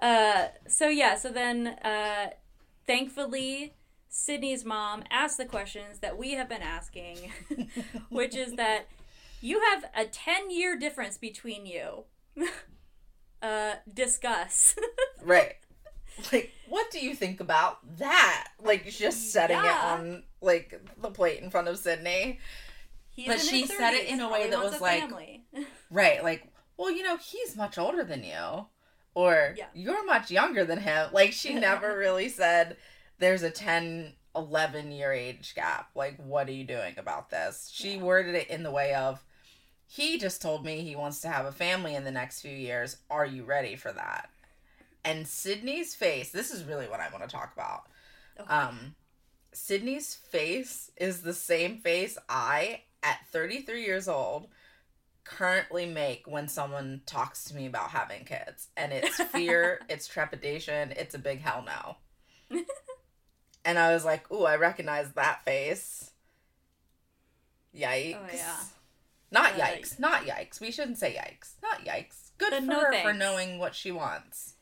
Uh, 0.00 0.46
so 0.68 0.88
yeah. 0.88 1.16
So 1.16 1.28
then, 1.30 1.66
uh, 1.66 2.30
thankfully, 2.86 3.74
Sydney's 4.08 4.64
mom 4.64 5.02
asked 5.10 5.38
the 5.38 5.44
questions 5.44 5.98
that 6.00 6.16
we 6.16 6.34
have 6.34 6.48
been 6.48 6.62
asking, 6.62 7.32
which 8.10 8.36
is 8.36 8.52
that 8.54 8.86
you 9.40 9.60
have 9.72 9.86
a 9.96 10.04
ten 10.04 10.52
year 10.52 10.78
difference 10.78 11.18
between 11.18 11.66
you. 11.66 12.04
uh, 13.42 13.74
discuss. 13.92 14.76
Right. 15.22 15.54
Like, 16.32 16.52
what 16.68 16.90
do 16.90 17.04
you 17.04 17.14
think 17.14 17.40
about 17.40 17.78
that? 17.98 18.48
Like, 18.62 18.88
just 18.90 19.32
setting 19.32 19.58
it 19.58 19.64
on 19.64 20.22
like 20.40 20.80
the 21.00 21.10
plate 21.10 21.40
in 21.42 21.50
front 21.50 21.68
of 21.68 21.78
Sydney. 21.78 22.38
He's 23.10 23.28
But 23.28 23.40
she 23.40 23.66
said 23.66 23.94
it 23.94 24.08
in 24.08 24.20
a 24.20 24.28
way 24.30 24.50
that 24.50 24.58
was 24.62 24.80
like- 24.80 25.00
family. 25.00 25.44
Right. 25.90 26.22
Like, 26.24 26.48
well, 26.76 26.90
you 26.90 27.04
know, 27.04 27.16
he's 27.16 27.54
much 27.56 27.78
older 27.78 28.02
than 28.02 28.24
you, 28.24 28.66
or 29.14 29.54
Yeah. 29.56 29.66
you're 29.74 30.04
much 30.04 30.30
younger 30.32 30.64
than 30.64 30.80
him. 30.80 31.10
Like, 31.12 31.32
she 31.32 31.54
never 31.54 31.96
really 31.96 32.28
said 32.28 32.76
there's 33.18 33.44
a 33.44 33.50
10, 33.50 34.12
11 34.34 34.90
year 34.90 35.12
age 35.12 35.54
gap. 35.54 35.90
Like, 35.94 36.16
what 36.16 36.48
are 36.48 36.52
you 36.52 36.64
doing 36.64 36.94
about 36.98 37.30
this? 37.30 37.70
She 37.72 37.96
worded 37.96 38.34
it 38.34 38.48
in 38.50 38.64
the 38.64 38.72
way 38.72 38.92
of, 38.94 39.22
he 39.86 40.18
just 40.18 40.42
told 40.42 40.64
me 40.64 40.80
he 40.80 40.96
wants 40.96 41.20
to 41.20 41.28
have 41.28 41.46
a 41.46 41.52
family 41.52 41.94
in 41.94 42.02
the 42.02 42.10
next 42.10 42.40
few 42.40 42.50
years. 42.56 42.96
Are 43.08 43.26
you 43.26 43.44
ready 43.44 43.76
for 43.76 43.92
that? 43.92 44.28
And 45.04 45.28
Sydney's 45.28 45.94
face, 45.94 46.30
this 46.30 46.50
is 46.50 46.64
really 46.64 46.88
what 46.88 47.00
I 47.00 47.10
want 47.10 47.28
to 47.28 47.28
talk 47.28 47.52
about. 47.52 47.84
Okay. 48.40 48.52
Um, 48.52 48.94
Sydney's 49.52 50.14
face 50.14 50.90
is 50.96 51.22
the 51.22 51.34
same 51.34 51.78
face 51.78 52.16
I, 52.28 52.82
at 53.02 53.18
33 53.30 53.84
years 53.84 54.08
old, 54.08 54.48
currently 55.24 55.86
make 55.86 56.24
when 56.26 56.48
someone 56.48 57.02
talks 57.06 57.44
to 57.44 57.54
me 57.54 57.66
about 57.66 57.90
having 57.90 58.24
kids. 58.24 58.68
And 58.76 58.92
it's 58.92 59.22
fear, 59.24 59.80
it's 59.88 60.08
trepidation, 60.08 60.92
it's 60.92 61.14
a 61.14 61.18
big 61.18 61.40
hell 61.40 61.64
no. 61.64 62.58
and 63.64 63.78
I 63.78 63.92
was 63.92 64.04
like, 64.04 64.30
ooh, 64.32 64.44
I 64.44 64.56
recognize 64.56 65.12
that 65.12 65.44
face. 65.44 66.10
Yikes. 67.76 68.16
Oh, 68.16 68.34
yeah. 68.34 68.56
Not 69.30 69.52
yikes. 69.54 69.98
Not 69.98 70.22
yikes. 70.26 70.60
We 70.60 70.70
shouldn't 70.70 70.98
say 70.98 71.14
yikes. 71.14 71.54
Not 71.62 71.84
yikes. 71.84 72.30
Good 72.38 72.50
But 72.50 72.60
for 72.60 72.66
no 72.66 72.80
her 72.80 73.02
for 73.02 73.12
knowing 73.12 73.58
what 73.58 73.74
she 73.74 73.92
wants 73.92 74.53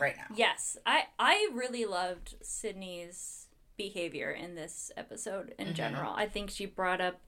right 0.00 0.16
now. 0.16 0.34
Yes, 0.34 0.76
I 0.86 1.04
I 1.18 1.48
really 1.52 1.84
loved 1.84 2.34
Sydney's 2.42 3.46
behavior 3.76 4.30
in 4.30 4.54
this 4.54 4.90
episode 4.96 5.54
in 5.58 5.68
Mhm. 5.68 5.74
general. 5.74 6.12
I 6.14 6.26
think 6.26 6.50
she 6.50 6.66
brought 6.66 7.00
up 7.00 7.20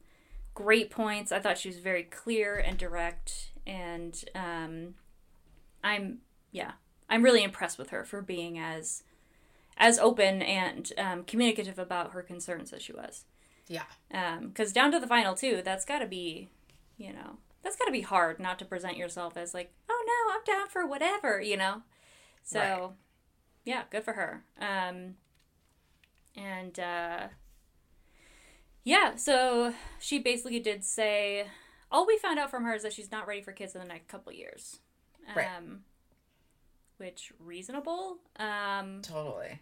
great 0.55 0.91
points. 0.91 1.33
I 1.33 1.41
thought 1.41 1.59
she 1.59 1.69
was 1.69 1.79
very 1.79 2.03
clear 2.05 2.57
and 2.59 2.79
direct, 2.79 3.51
and 3.67 4.23
um, 4.35 4.95
I'm 5.83 6.21
yeah, 6.53 6.73
I'm 7.09 7.23
really 7.23 7.43
impressed 7.43 7.79
with 7.79 7.91
her 7.91 8.05
for 8.05 8.23
being 8.23 8.59
as 8.59 9.03
as 9.77 9.99
open 9.99 10.41
and 10.43 10.93
um, 10.99 11.25
communicative 11.25 11.79
about 11.79 12.13
her 12.13 12.23
concerns 12.23 12.73
as 12.73 12.81
she 12.83 12.93
was. 12.93 13.25
Yeah. 13.67 13.85
Because 14.41 14.73
down 14.73 14.93
to 14.93 15.01
the 15.01 15.07
final 15.09 15.35
two, 15.35 15.63
that's 15.63 15.85
got 15.85 15.99
to 15.99 16.07
be, 16.07 16.49
you 16.97 17.13
know, 17.13 17.39
that's 17.63 17.75
got 17.77 17.87
to 17.87 17.91
be 17.93 18.03
hard 18.03 18.39
not 18.39 18.59
to 18.61 18.65
present 18.65 18.97
yourself 18.97 19.37
as 19.37 19.53
like, 19.55 19.73
oh 19.89 20.05
no, 20.07 20.33
I'm 20.35 20.45
down 20.45 20.69
for 20.69 20.87
whatever, 20.87 21.41
you 21.41 21.57
know. 21.57 21.83
So, 22.45 22.59
Right. 22.61 22.91
yeah, 23.65 23.83
good 23.91 24.05
for 24.05 24.13
her. 24.13 24.45
Um, 24.61 25.17
and 26.37 26.79
uh, 26.79 27.29
yeah, 28.85 29.17
so 29.17 29.75
she 29.99 30.19
basically 30.19 30.61
did 30.61 30.85
say 30.85 31.47
all 31.91 32.07
we 32.07 32.19
found 32.19 32.39
out 32.39 32.51
from 32.51 32.65
her 32.65 32.75
is 32.75 32.83
that 32.83 32.93
she's 32.93 33.11
not 33.11 33.27
ready 33.27 33.41
for 33.43 33.53
kids 33.53 33.75
in 33.75 33.81
the 33.81 33.87
next 33.89 34.09
couple 34.09 34.33
years. 34.33 34.79
Um, 35.29 35.35
Right. 35.37 35.49
Which 36.99 37.33
reasonable. 37.41 38.19
Um, 38.37 39.01
Totally. 39.03 39.61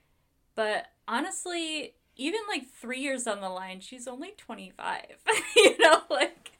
but 0.55 0.87
honestly, 1.09 1.95
even 2.17 2.41
like 2.49 2.69
three 2.69 3.01
years 3.01 3.25
down 3.25 3.41
the 3.41 3.49
line, 3.49 3.81
she's 3.81 4.07
only 4.07 4.33
25. 4.37 5.03
you 5.57 5.79
know, 5.79 6.03
like, 6.11 6.53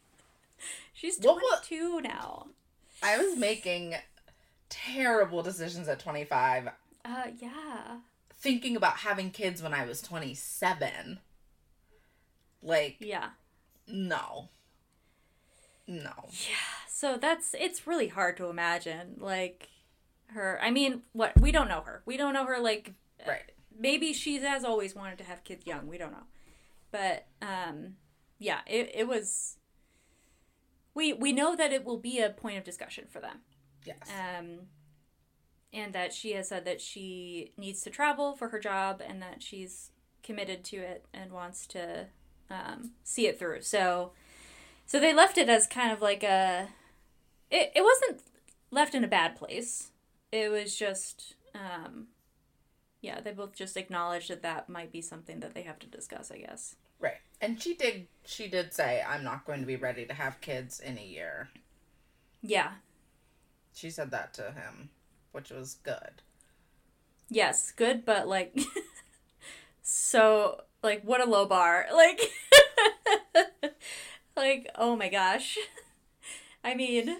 she's 0.95 1.19
wa- 1.23 1.39
22 1.69 2.01
now. 2.01 2.47
I 3.03 3.19
was 3.19 3.37
making 3.37 3.97
terrible 4.73 5.43
decisions 5.43 5.87
at 5.89 5.99
25, 6.01 6.69
Uh, 7.05 7.25
yeah. 7.39 7.99
thinking 8.39 8.77
about 8.77 8.99
having 8.99 9.31
kids 9.31 9.63
when 9.63 9.75
I 9.75 9.85
was 9.85 10.01
27. 10.03 11.21
Like, 12.63 12.97
Yeah. 13.01 13.31
no. 13.87 14.49
No. 15.87 16.13
Yeah. 16.31 16.57
So 16.89 17.17
that's, 17.17 17.55
it's 17.59 17.87
really 17.87 18.09
hard 18.09 18.37
to 18.39 18.47
imagine, 18.47 19.17
like, 19.19 19.69
her. 20.29 20.59
I 20.63 20.71
mean, 20.71 21.03
what? 21.13 21.39
We 21.41 21.51
don't 21.53 21.69
know 21.69 21.81
her. 21.83 22.03
We 22.07 22.17
don't 22.17 22.33
know 22.33 22.47
her, 22.47 22.59
like, 22.61 22.95
Right. 23.27 23.51
maybe 23.77 24.13
she 24.13 24.37
has 24.37 24.65
always 24.65 24.95
wanted 24.95 25.19
to 25.19 25.25
have 25.25 25.43
kids 25.45 25.67
young. 25.67 25.89
We 25.89 25.99
don't 25.99 26.13
know. 26.13 26.27
But, 26.93 27.27
um, 27.43 27.97
yeah, 28.39 28.61
it, 28.67 28.93
it 28.95 29.09
was. 29.09 29.57
We, 30.95 31.13
we 31.15 31.33
know 31.33 31.57
that 31.57 31.73
it 31.73 31.85
will 31.85 31.99
be 31.99 32.21
a 32.21 32.31
point 32.31 32.59
of 32.59 32.65
discussion 32.65 33.07
for 33.11 33.19
them. 33.21 33.41
Yes. 33.85 34.09
um, 34.11 34.61
and 35.73 35.93
that 35.95 36.13
she 36.13 36.33
has 36.33 36.49
said 36.49 36.65
that 36.65 36.81
she 36.81 37.53
needs 37.57 37.83
to 37.83 37.91
travel 37.91 38.35
for 38.35 38.49
her 38.49 38.59
job 38.59 39.03
and 39.07 39.23
that 39.23 39.43
she's 39.43 39.91
committed 40.23 40.65
to 40.65 40.77
it 40.77 41.05
and 41.13 41.33
wants 41.33 41.67
to 41.69 42.07
um, 42.51 42.93
see 43.03 43.27
it 43.27 43.39
through. 43.39 43.63
So, 43.63 44.13
so 44.87 45.01
they 45.01 45.15
left 45.15 45.39
it 45.39 45.49
as 45.49 45.67
kind 45.67 45.93
of 45.93 46.03
like 46.03 46.23
a. 46.23 46.69
It 47.51 47.73
it 47.75 47.83
wasn't 47.83 48.23
left 48.71 48.95
in 48.95 49.05
a 49.05 49.09
bad 49.09 49.37
place. 49.37 49.91
It 50.31 50.51
was 50.51 50.77
just, 50.77 51.35
um, 51.55 52.09
yeah, 53.01 53.21
they 53.21 53.33
both 53.33 53.55
just 53.55 53.77
acknowledged 53.77 54.31
that 54.31 54.43
that 54.43 54.69
might 54.69 54.93
be 54.93 55.03
something 55.03 55.41
that 55.41 55.55
they 55.55 55.63
have 55.63 55.79
to 55.81 55.87
discuss. 55.87 56.31
I 56.31 56.39
guess. 56.39 56.77
Right. 57.01 57.19
And 57.41 57.61
she 57.61 57.75
did 57.75 58.07
she 58.25 58.49
did 58.49 58.73
say 58.73 59.03
I'm 59.07 59.25
not 59.25 59.45
going 59.47 59.61
to 59.61 59.67
be 59.67 59.77
ready 59.77 60.05
to 60.07 60.15
have 60.15 60.41
kids 60.41 60.79
in 60.81 60.99
a 60.99 61.05
year. 61.05 61.49
Yeah. 62.43 62.73
She 63.75 63.91
said 63.91 64.11
that 64.13 64.33
to 64.35 64.53
him, 64.53 64.91
which 65.33 65.51
was 65.51 65.75
good. 65.75 66.23
Yes, 67.29 67.71
good, 67.73 68.05
but 68.05 68.29
like, 68.29 68.57
so 69.83 70.63
like 70.83 71.03
what 71.03 71.21
a 71.21 71.25
low 71.25 71.47
bar. 71.47 71.87
Like, 71.95 72.21
like 74.37 74.69
oh 74.77 74.97
my 74.97 75.09
gosh. 75.09 75.59
I 76.65 76.75
mean, 76.75 77.17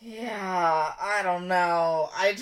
Yeah, 0.00 0.94
I 1.00 1.22
don't 1.22 1.46
know. 1.48 2.10
I 2.12 2.36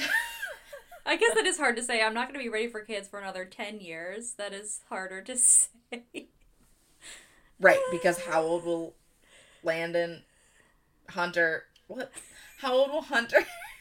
I 1.06 1.16
guess 1.16 1.34
that 1.34 1.46
is 1.46 1.58
hard 1.58 1.76
to 1.76 1.82
say. 1.82 2.02
I'm 2.02 2.14
not 2.14 2.28
going 2.28 2.38
to 2.38 2.44
be 2.44 2.48
ready 2.48 2.68
for 2.68 2.80
kids 2.80 3.08
for 3.08 3.18
another 3.20 3.44
10 3.44 3.80
years. 3.80 4.34
That 4.34 4.52
is 4.52 4.80
harder 4.88 5.22
to 5.22 5.36
say. 5.36 6.28
Right, 7.60 7.80
because 7.90 8.18
how 8.20 8.42
old 8.42 8.64
will 8.64 8.94
Landon 9.62 10.24
Hunter 11.10 11.64
what? 11.88 12.12
How 12.60 12.74
old 12.74 12.90
will 12.90 13.02
Hunter 13.02 13.38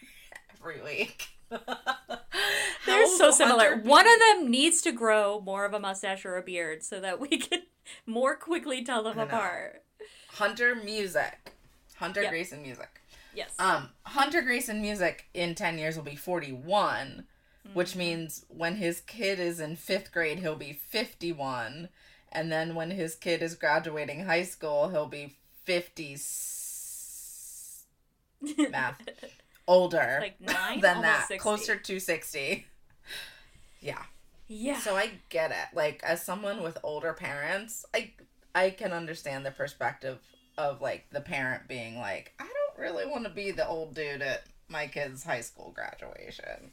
every 0.60 0.82
week? 0.82 1.28
They're 2.86 3.08
so 3.08 3.32
similar. 3.32 3.70
Hunter? 3.76 3.90
One 3.90 4.06
of 4.08 4.20
them 4.20 4.50
needs 4.52 4.82
to 4.84 4.92
grow 4.92 5.42
more 5.42 5.66
of 5.66 5.74
a 5.74 5.80
mustache 5.80 6.26
or 6.26 6.38
a 6.38 6.42
beard 6.42 6.84
so 6.84 7.00
that 7.00 7.20
we 7.20 7.28
can 7.38 7.62
more 8.06 8.36
quickly 8.36 8.84
tell 8.84 9.04
them 9.04 9.18
know. 9.18 9.24
apart. 9.24 9.84
Hunter 10.30 10.76
Music. 10.76 11.52
Hunter 11.98 12.22
Yep. 12.22 12.32
Grayson 12.32 12.62
Music. 12.62 13.02
Yes. 13.36 13.54
Um, 13.60 13.90
Hunter 14.04 14.42
Grayson 14.42 14.82
Music 14.82 15.26
in 15.34 15.56
10 15.56 15.78
years 15.78 15.96
will 15.96 16.04
be 16.04 16.16
41, 16.16 17.26
which 17.74 17.90
Mm-hmm. 17.90 18.00
means 18.00 18.46
when 18.48 18.76
his 18.78 19.02
kid 19.02 19.40
is 19.40 19.60
in 19.60 19.76
fifth 19.76 20.12
grade, 20.12 20.40
he'll 20.40 20.56
be 20.56 20.74
51. 20.74 21.90
And 22.32 22.52
then 22.52 22.76
when 22.76 22.92
his 22.92 23.16
kid 23.16 23.42
is 23.42 23.56
graduating 23.56 24.26
high 24.26 24.44
school, 24.44 24.90
he'll 24.90 25.08
be 25.08 25.36
50. 25.66 26.16
Math. 28.42 29.02
Older 29.68 30.18
like 30.22 30.42
nine? 30.42 30.80
than 30.80 31.02
that. 31.04 31.28
60. 31.28 31.38
Closer 31.38 31.76
to 31.76 32.00
60. 32.00 32.66
Yeah. 33.82 34.02
Yeah. 34.48 34.80
So 34.80 34.96
I 34.96 35.12
get 35.30 35.52
it. 35.52 35.76
Like 35.76 36.02
as 36.04 36.24
someone 36.24 36.64
with 36.64 36.78
older 36.84 37.14
parents, 37.14 37.86
I 37.94 38.14
I 38.56 38.72
can 38.72 38.92
understand 38.92 39.46
the 39.46 39.52
perspective 39.52 40.18
of 40.58 40.82
like 40.82 41.06
the 41.12 41.22
parent 41.22 41.68
being 41.68 41.98
like, 41.98 42.34
I 42.40 42.46
don't 42.46 42.84
really 42.84 43.06
want 43.06 43.26
to 43.26 43.30
be 43.30 43.52
the 43.52 43.68
old 43.68 43.94
dude 43.94 44.22
at 44.22 44.44
my 44.68 44.88
kid's 44.88 45.24
high 45.24 45.42
school 45.42 45.72
graduation. 45.74 46.72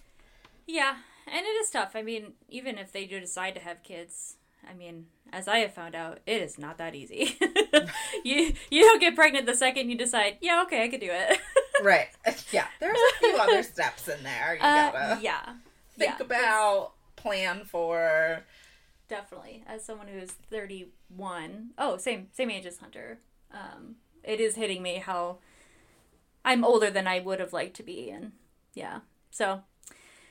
Yeah, 0.67 0.97
and 1.27 1.47
it 1.47 1.49
is 1.49 1.71
tough. 1.71 1.93
I 1.95 2.03
mean, 2.03 2.33
even 2.49 2.79
if 2.79 2.93
they 2.93 3.05
do 3.07 3.21
decide 3.21 3.55
to 3.55 3.61
have 3.61 3.83
kids, 3.83 4.37
I 4.69 4.75
mean, 4.75 5.07
as 5.33 5.47
I 5.47 5.59
have 5.59 5.75
found 5.75 5.95
out, 5.95 6.19
it 6.27 6.43
is 6.43 6.59
not 6.59 6.79
that 6.79 6.95
easy. 6.95 7.37
you 8.25 8.53
you 8.71 8.83
don't 8.83 9.01
get 9.01 9.15
pregnant 9.15 9.47
the 9.47 9.55
second 9.55 9.91
you 9.91 9.97
decide, 9.97 10.39
yeah, 10.41 10.63
okay, 10.63 10.83
I 10.83 10.89
could 10.89 11.01
do 11.01 11.11
it. 11.11 11.39
Right. 11.83 12.09
Yeah. 12.53 12.67
There's 12.81 12.97
a 12.99 13.19
few 13.19 13.37
other 13.37 13.63
steps 13.63 14.09
in 14.09 14.23
there. 14.23 14.55
You 14.55 14.61
Uh, 14.63 14.93
gotta 14.93 15.19
yeah, 15.23 15.55
think 15.99 16.15
yeah, 16.19 16.25
about, 16.25 16.93
plan 17.17 17.65
for. 17.65 18.43
definitely. 19.09 19.65
As 19.67 19.85
someone 19.85 20.09
who 20.09 20.19
is 20.19 20.33
31, 20.51 21.71
oh, 21.79 21.97
same 21.97 22.29
same 22.33 22.51
age 22.51 22.67
as 22.67 22.79
Hunter, 22.79 23.19
um, 23.53 23.97
it 24.25 24.41
is 24.41 24.55
hitting 24.57 24.83
me 24.83 24.97
how 24.97 25.39
I'm 26.45 26.65
older 26.65 26.91
than 26.91 27.07
I 27.07 27.21
would 27.21 27.41
have 27.41 27.53
liked 27.53 27.77
to 27.77 27.83
be, 27.83 28.11
and 28.11 28.33
yeah, 28.75 29.01
so 29.31 29.63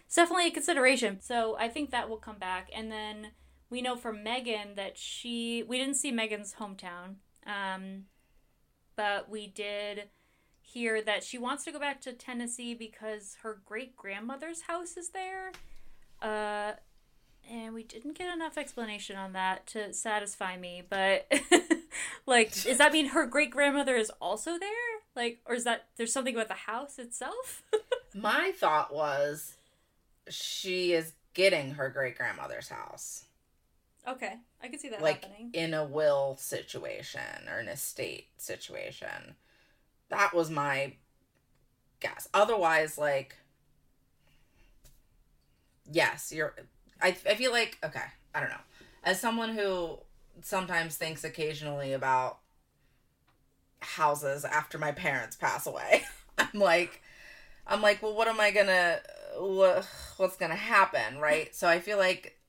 it's 0.05 0.15
definitely 0.15 0.47
a 0.47 0.51
consideration. 0.51 1.19
So 1.21 1.55
I 1.59 1.67
think 1.69 1.91
that 1.91 2.09
will 2.09 2.17
come 2.17 2.37
back, 2.37 2.69
and 2.73 2.91
then 2.91 3.31
we 3.69 3.81
know 3.81 3.95
from 3.95 4.23
Megan 4.23 4.75
that 4.75 4.97
she 4.97 5.63
we 5.63 5.77
didn't 5.77 5.95
see 5.95 6.11
Megan's 6.11 6.55
hometown, 6.59 7.15
um, 7.45 8.05
but 8.95 9.29
we 9.29 9.47
did 9.47 10.09
hear 10.65 11.01
that 11.01 11.23
she 11.23 11.37
wants 11.37 11.63
to 11.65 11.71
go 11.71 11.79
back 11.79 12.01
to 12.01 12.13
Tennessee 12.13 12.73
because 12.73 13.37
her 13.43 13.61
great 13.65 13.95
grandmother's 13.95 14.61
house 14.61 14.97
is 14.97 15.09
there. 15.09 15.51
Uh, 16.21 16.73
and 17.49 17.73
we 17.73 17.83
didn't 17.83 18.17
get 18.17 18.33
enough 18.33 18.57
explanation 18.57 19.15
on 19.15 19.33
that 19.33 19.67
to 19.67 19.93
satisfy 19.93 20.57
me, 20.57 20.81
but 20.89 21.31
like, 22.25 22.51
does 22.63 22.79
that 22.79 22.91
mean 22.91 23.07
her 23.07 23.25
great 23.25 23.51
grandmother 23.51 23.95
is 23.95 24.11
also 24.19 24.57
there? 24.57 24.69
Like, 25.15 25.39
or 25.45 25.55
is 25.55 25.63
that 25.65 25.85
there's 25.97 26.11
something 26.11 26.35
about 26.35 26.47
the 26.47 26.53
house 26.53 26.97
itself? 26.97 27.63
My 28.15 28.51
thought 28.57 28.93
was 28.93 29.55
she 30.29 30.93
is 30.93 31.13
getting 31.33 31.71
her 31.71 31.89
great 31.89 32.17
grandmother's 32.17 32.69
house. 32.69 33.25
okay, 34.07 34.35
I 34.63 34.67
can 34.67 34.79
see 34.79 34.89
that 34.89 35.01
like 35.01 35.23
happening. 35.23 35.51
in 35.53 35.73
a 35.73 35.85
will 35.85 36.37
situation 36.37 37.21
or 37.49 37.59
an 37.59 37.67
estate 37.67 38.27
situation. 38.37 39.35
That 40.09 40.33
was 40.33 40.49
my 40.49 40.93
guess. 41.99 42.27
Otherwise, 42.33 42.97
like, 42.97 43.35
yes, 45.91 46.31
you're. 46.31 46.53
I 47.01 47.09
I 47.09 47.35
feel 47.35 47.51
like 47.51 47.77
okay. 47.83 48.03
I 48.33 48.39
don't 48.39 48.49
know. 48.49 48.55
As 49.03 49.19
someone 49.19 49.55
who 49.55 49.99
sometimes 50.41 50.97
thinks 50.97 51.23
occasionally 51.23 51.93
about 51.93 52.39
houses 53.79 54.45
after 54.45 54.77
my 54.77 54.91
parents 54.91 55.35
pass 55.35 55.67
away, 55.67 56.03
I'm 56.37 56.59
like, 56.59 57.01
I'm 57.67 57.81
like, 57.81 58.01
well, 58.01 58.15
what 58.15 58.27
am 58.27 58.39
I 58.39 58.51
gonna, 58.51 58.99
what, 59.37 59.87
what's 60.17 60.37
gonna 60.37 60.55
happen, 60.55 61.19
right? 61.19 61.53
So 61.55 61.67
I 61.67 61.79
feel 61.79 61.97
like 61.97 62.39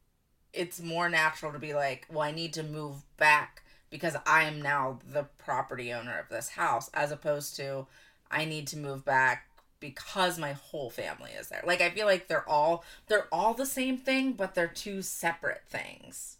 it's 0.53 0.81
more 0.81 1.09
natural 1.09 1.53
to 1.53 1.59
be 1.59 1.75
like, 1.75 2.07
well, 2.11 2.23
I 2.23 2.33
need 2.33 2.55
to 2.55 2.63
move 2.63 2.97
back 3.17 3.63
because 3.91 4.17
I 4.27 4.45
am 4.45 4.61
now 4.61 4.99
the 5.07 5.25
property 5.39 5.93
owner 5.93 6.19
of 6.19 6.29
this 6.29 6.51
house, 6.51 6.91
as 6.95 7.11
opposed 7.13 7.57
to 7.57 7.87
I 8.31 8.45
need 8.45 8.67
to 8.69 8.77
move 8.77 9.05
back 9.05 9.49
because 9.79 10.39
my 10.39 10.53
whole 10.53 10.91
family 10.91 11.31
is 11.39 11.49
there. 11.49 11.63
Like 11.65 11.81
I 11.81 11.91
feel 11.91 12.07
like 12.07 12.29
they're 12.29 12.49
all 12.49 12.85
they're 13.09 13.29
all 13.33 13.55
the 13.55 13.67
same 13.67 13.97
thing, 13.99 14.33
but 14.33 14.55
they're 14.55 14.67
two 14.69 15.03
separate 15.03 15.63
things 15.69 16.39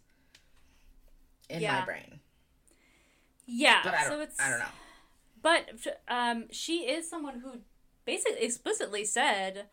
in 1.49 1.63
Yeah. 1.63 1.81
my 1.81 1.85
brain. 1.85 2.21
Yeah, 3.47 3.81
But 3.85 3.95
I 3.95 4.05
don't, 4.05 4.13
so 4.13 4.21
it's 4.21 4.41
I 4.41 4.51
don't 4.51 4.59
know. 4.59 4.67
But 5.41 5.69
um, 6.09 6.47
she 6.51 6.79
is 6.81 7.09
someone 7.09 7.41
who 7.41 7.61
basically 8.05 8.41
explicitly 8.43 9.05
said, 9.05 9.67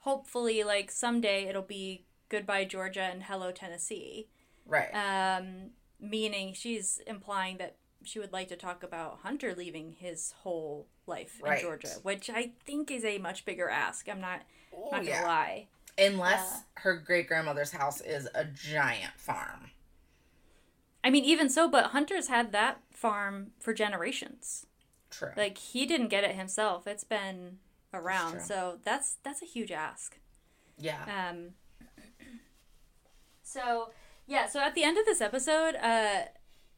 hopefully, 0.00 0.62
like 0.62 0.90
someday 0.92 1.46
it'll 1.48 1.62
be 1.62 2.04
goodbye 2.28 2.64
Georgia 2.64 3.02
and 3.02 3.24
hello 3.24 3.50
Tennessee. 3.50 4.28
Right. 4.66 4.90
Um, 4.94 5.70
meaning 6.00 6.52
she's 6.54 7.00
implying 7.06 7.58
that 7.58 7.76
she 8.04 8.18
would 8.18 8.32
like 8.32 8.48
to 8.48 8.56
talk 8.56 8.82
about 8.82 9.20
Hunter 9.22 9.54
leaving 9.56 9.92
his 9.98 10.32
whole 10.42 10.86
life 11.06 11.40
in 11.44 11.60
Georgia, 11.60 11.88
which 12.02 12.30
I 12.30 12.52
think 12.64 12.90
is 12.90 13.04
a 13.04 13.18
much 13.18 13.44
bigger 13.44 13.68
ask. 13.68 14.08
I'm 14.08 14.20
not 14.20 14.42
Oh, 14.76 14.84
not 14.92 15.00
gonna 15.00 15.08
yeah. 15.08 15.22
lie. 15.24 15.66
Unless 15.98 16.62
her 16.74 16.94
great 16.96 17.26
grandmother's 17.26 17.72
house 17.72 18.00
is 18.02 18.28
a 18.34 18.44
giant 18.44 19.14
farm. 19.16 19.70
I 21.02 21.08
mean, 21.10 21.24
even 21.24 21.48
so, 21.48 21.68
but 21.68 21.86
Hunter's 21.86 22.28
had 22.28 22.52
that 22.52 22.80
farm 22.90 23.52
for 23.58 23.72
generations. 23.72 24.66
True. 25.10 25.30
Like 25.36 25.56
he 25.56 25.86
didn't 25.86 26.08
get 26.08 26.24
it 26.24 26.34
himself; 26.34 26.86
it's 26.86 27.04
been 27.04 27.58
around. 27.94 28.32
true. 28.32 28.40
So 28.40 28.78
that's 28.84 29.16
that's 29.22 29.40
a 29.40 29.46
huge 29.46 29.70
ask. 29.72 30.18
yeah. 30.78 31.30
Um, 31.30 31.50
so 33.42 33.90
yeah, 34.26 34.46
so 34.46 34.60
at 34.60 34.74
the 34.74 34.82
end 34.82 34.98
of 34.98 35.04
this 35.04 35.20
episode, 35.20 35.76
uh, 35.76 36.22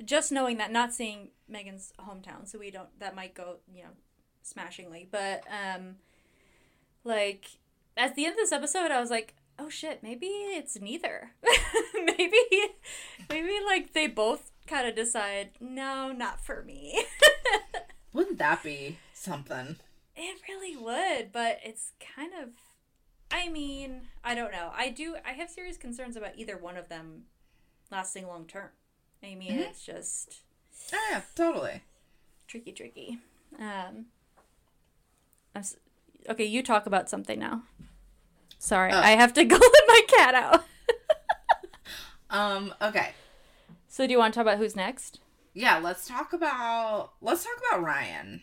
just 0.05 0.31
knowing 0.31 0.59
that 0.59 0.71
not 0.71 0.93
seeing 0.93 1.31
Megan's 1.49 1.93
hometown, 2.01 2.47
so 2.47 2.59
we 2.59 2.71
don't 2.71 2.89
that 3.01 3.15
might 3.17 3.35
go 3.35 3.57
you 3.73 3.83
know 3.83 3.91
smashingly, 4.43 5.09
but 5.11 5.43
um, 5.49 5.97
like 7.05 7.47
at 7.97 8.15
the 8.15 8.25
end 8.25 8.33
of 8.33 8.39
this 8.39 8.53
episode, 8.53 8.91
I 8.91 9.01
was 9.01 9.11
like, 9.11 9.35
oh 9.59 9.69
shit, 9.69 10.03
maybe 10.03 10.27
it's 10.27 10.81
neither. 10.81 11.33
maybe 11.95 12.39
maybe 13.29 13.59
like 13.67 13.93
they 13.93 14.07
both 14.07 14.51
kind 14.67 14.87
of 14.87 14.95
decide, 14.95 15.51
no, 15.61 16.13
not 16.13 16.45
for 16.45 16.63
me. 16.63 17.05
Wouldn't 18.13 18.39
that 18.39 18.63
be 18.63 18.99
something? 19.13 19.77
It 20.17 20.41
really 20.49 20.77
would, 20.77 21.33
but 21.33 21.59
it's 21.65 21.93
kind 22.17 22.33
of. 22.43 22.51
I 23.31 23.49
mean, 23.49 24.09
I 24.25 24.35
don't 24.35 24.53
know. 24.53 24.71
I 24.75 24.89
do. 24.89 25.17
I 25.25 25.33
have 25.33 25.51
serious 25.51 25.77
concerns 25.77 26.17
about 26.17 26.37
either 26.37 26.57
one 26.57 26.77
of 26.77 26.89
them 26.89 27.25
lasting 27.91 28.27
long 28.27 28.47
term. 28.47 28.71
I 29.23 29.35
mean, 29.35 29.59
Mhm. 29.59 29.69
it's 29.71 29.85
just 29.85 30.43
Oh, 30.93 31.09
yeah, 31.11 31.23
totally. 31.35 31.83
tricky, 32.47 32.73
tricky. 32.73 33.19
Um, 33.59 34.07
s- 35.55 35.77
okay, 36.29 36.45
you 36.45 36.63
talk 36.63 36.87
about 36.87 37.09
something 37.11 37.39
now. 37.39 37.63
Sorry, 38.59 38.93
Oh. 38.93 38.99
I 39.01 39.11
have 39.11 39.33
to 39.35 39.45
go 39.45 39.57
let 39.57 39.83
my 39.89 40.01
cat 40.09 40.35
out. 40.35 40.65
Um, 42.31 42.75
okay. 42.83 43.13
So 43.89 44.07
do 44.07 44.13
you 44.13 44.19
want 44.19 44.35
to 44.35 44.39
talk 44.39 44.43
about 44.45 44.59
who's 44.59 44.77
next? 44.77 45.19
Yeah, 45.55 45.79
let's 45.79 46.07
talk 46.07 46.35
about 46.35 47.13
let's 47.23 47.43
talk 47.43 47.55
about 47.71 47.83
Ryan. 47.83 48.43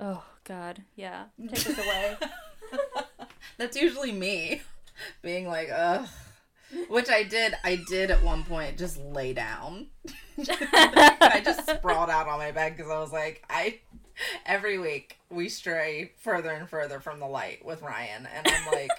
Oh 0.00 0.24
God, 0.44 0.84
yeah. 0.94 1.26
Take 1.48 1.66
us 1.68 1.78
away. 1.78 2.16
That's 3.58 3.76
usually 3.76 4.10
me 4.12 4.62
being 5.20 5.46
like, 5.48 5.68
ugh. 5.70 6.08
Which 6.88 7.08
I 7.08 7.22
did. 7.22 7.54
I 7.64 7.76
did 7.88 8.10
at 8.10 8.22
one 8.22 8.44
point 8.44 8.78
just 8.78 8.98
lay 8.98 9.32
down. 9.32 9.86
I 10.38 11.40
just 11.44 11.68
sprawled 11.68 12.10
out 12.10 12.28
on 12.28 12.38
my 12.38 12.52
bed 12.52 12.76
because 12.76 12.90
I 12.90 12.98
was 12.98 13.12
like, 13.12 13.44
I. 13.48 13.80
Every 14.46 14.78
week 14.78 15.18
we 15.28 15.50
stray 15.50 16.12
further 16.16 16.50
and 16.50 16.68
further 16.68 17.00
from 17.00 17.20
the 17.20 17.26
light 17.26 17.62
with 17.64 17.82
Ryan, 17.82 18.26
and 18.34 18.48
I'm 18.48 18.72
like, 18.72 18.90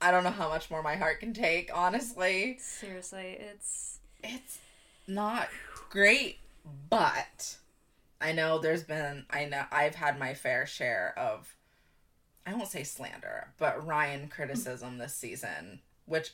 I 0.00 0.10
don't 0.10 0.22
know 0.22 0.30
how 0.30 0.48
much 0.48 0.70
more 0.70 0.82
my 0.82 0.94
heart 0.96 1.18
can 1.18 1.32
take. 1.32 1.70
Honestly, 1.74 2.58
Seriously, 2.60 3.38
it's 3.40 3.98
it's 4.22 4.58
not 5.06 5.48
great, 5.90 6.38
but 6.90 7.56
I 8.20 8.32
know 8.32 8.58
there's 8.58 8.82
been. 8.82 9.26
I 9.30 9.46
know 9.46 9.64
I've 9.72 9.94
had 9.94 10.18
my 10.18 10.34
fair 10.34 10.66
share 10.66 11.14
of. 11.16 11.54
I 12.46 12.52
won't 12.54 12.68
say 12.68 12.84
slander, 12.84 13.48
but 13.58 13.86
Ryan 13.86 14.28
criticism 14.28 14.98
this 14.98 15.14
season, 15.14 15.80
which 16.06 16.32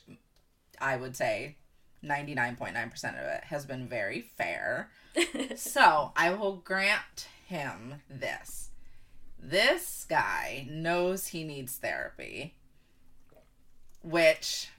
I 0.79 0.95
would 0.97 1.15
say 1.15 1.57
99.9% 2.03 3.09
of 3.09 3.25
it 3.25 3.43
has 3.45 3.65
been 3.65 3.87
very 3.87 4.21
fair. 4.21 4.89
so 5.55 6.11
I 6.15 6.33
will 6.33 6.57
grant 6.57 7.27
him 7.47 7.95
this. 8.09 8.69
This 9.39 10.05
guy 10.09 10.67
knows 10.69 11.27
he 11.27 11.43
needs 11.43 11.75
therapy, 11.77 12.55
which 14.03 14.69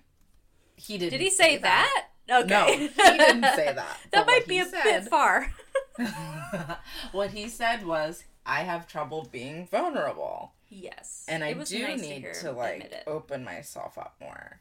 he 0.76 0.98
didn't. 0.98 1.12
Did 1.12 1.20
he 1.20 1.30
say 1.30 1.58
that? 1.58 2.06
Okay. 2.30 2.46
No, 2.46 2.66
he 2.66 2.88
didn't 2.88 3.44
say 3.56 3.72
that. 3.74 3.98
that 4.12 4.26
might 4.26 4.46
be 4.46 4.60
a 4.60 4.64
said- 4.64 4.82
bit 4.84 5.04
far. 5.08 5.52
what 7.12 7.30
he 7.32 7.48
said 7.48 7.84
was, 7.84 8.24
"I 8.46 8.60
have 8.62 8.86
trouble 8.88 9.28
being 9.30 9.66
vulnerable, 9.66 10.52
Yes. 10.68 11.24
and 11.28 11.42
I 11.44 11.52
do 11.52 11.82
nice 11.82 12.00
need 12.00 12.22
hear 12.22 12.32
to, 12.34 12.52
like 12.52 13.02
open 13.06 13.44
myself 13.44 13.98
up 13.98 14.14
more." 14.20 14.60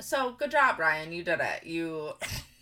So 0.00 0.32
good 0.32 0.50
job, 0.50 0.78
Ryan. 0.78 1.12
You 1.12 1.22
did 1.22 1.40
it. 1.40 1.64
You 1.64 2.12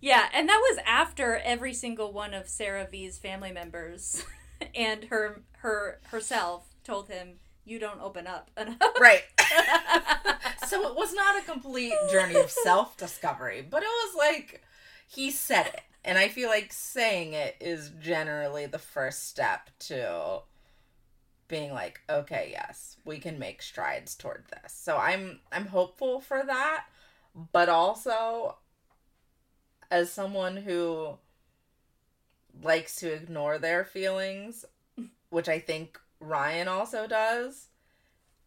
Yeah, 0.00 0.28
and 0.32 0.48
that 0.48 0.60
was 0.70 0.78
after 0.86 1.36
every 1.38 1.74
single 1.74 2.12
one 2.12 2.32
of 2.32 2.48
Sarah 2.48 2.86
V's 2.88 3.18
family 3.18 3.50
members 3.50 4.24
and 4.74 5.04
her 5.04 5.42
her 5.58 6.00
herself 6.04 6.68
told 6.84 7.08
him, 7.08 7.38
"You 7.64 7.78
don't 7.78 8.00
open 8.00 8.26
up 8.26 8.50
enough." 8.56 8.76
right. 9.00 9.24
so 10.66 10.88
it 10.88 10.96
was 10.96 11.12
not 11.14 11.38
a 11.38 11.42
complete 11.42 11.94
journey 12.12 12.36
of 12.36 12.50
self 12.50 12.96
discovery, 12.96 13.66
but 13.68 13.82
it 13.82 13.86
was 13.86 14.14
like 14.16 14.62
he 15.08 15.30
said 15.30 15.66
it. 15.66 15.80
And 16.04 16.16
I 16.16 16.28
feel 16.28 16.48
like 16.48 16.72
saying 16.72 17.32
it 17.32 17.56
is 17.60 17.90
generally 18.00 18.66
the 18.66 18.78
first 18.78 19.28
step 19.28 19.68
to 19.80 20.42
being 21.48 21.72
like, 21.72 22.00
okay, 22.08 22.48
yes, 22.52 22.96
we 23.04 23.18
can 23.18 23.38
make 23.38 23.62
strides 23.62 24.14
toward 24.14 24.44
this. 24.50 24.72
So 24.72 24.96
I'm 24.96 25.40
I'm 25.50 25.66
hopeful 25.66 26.20
for 26.20 26.42
that, 26.46 26.84
but 27.52 27.68
also 27.68 28.56
as 29.90 30.12
someone 30.12 30.56
who 30.56 31.16
likes 32.62 32.96
to 32.96 33.12
ignore 33.12 33.58
their 33.58 33.84
feelings, 33.84 34.64
which 35.30 35.48
I 35.48 35.58
think 35.58 35.98
Ryan 36.20 36.68
also 36.68 37.06
does, 37.06 37.68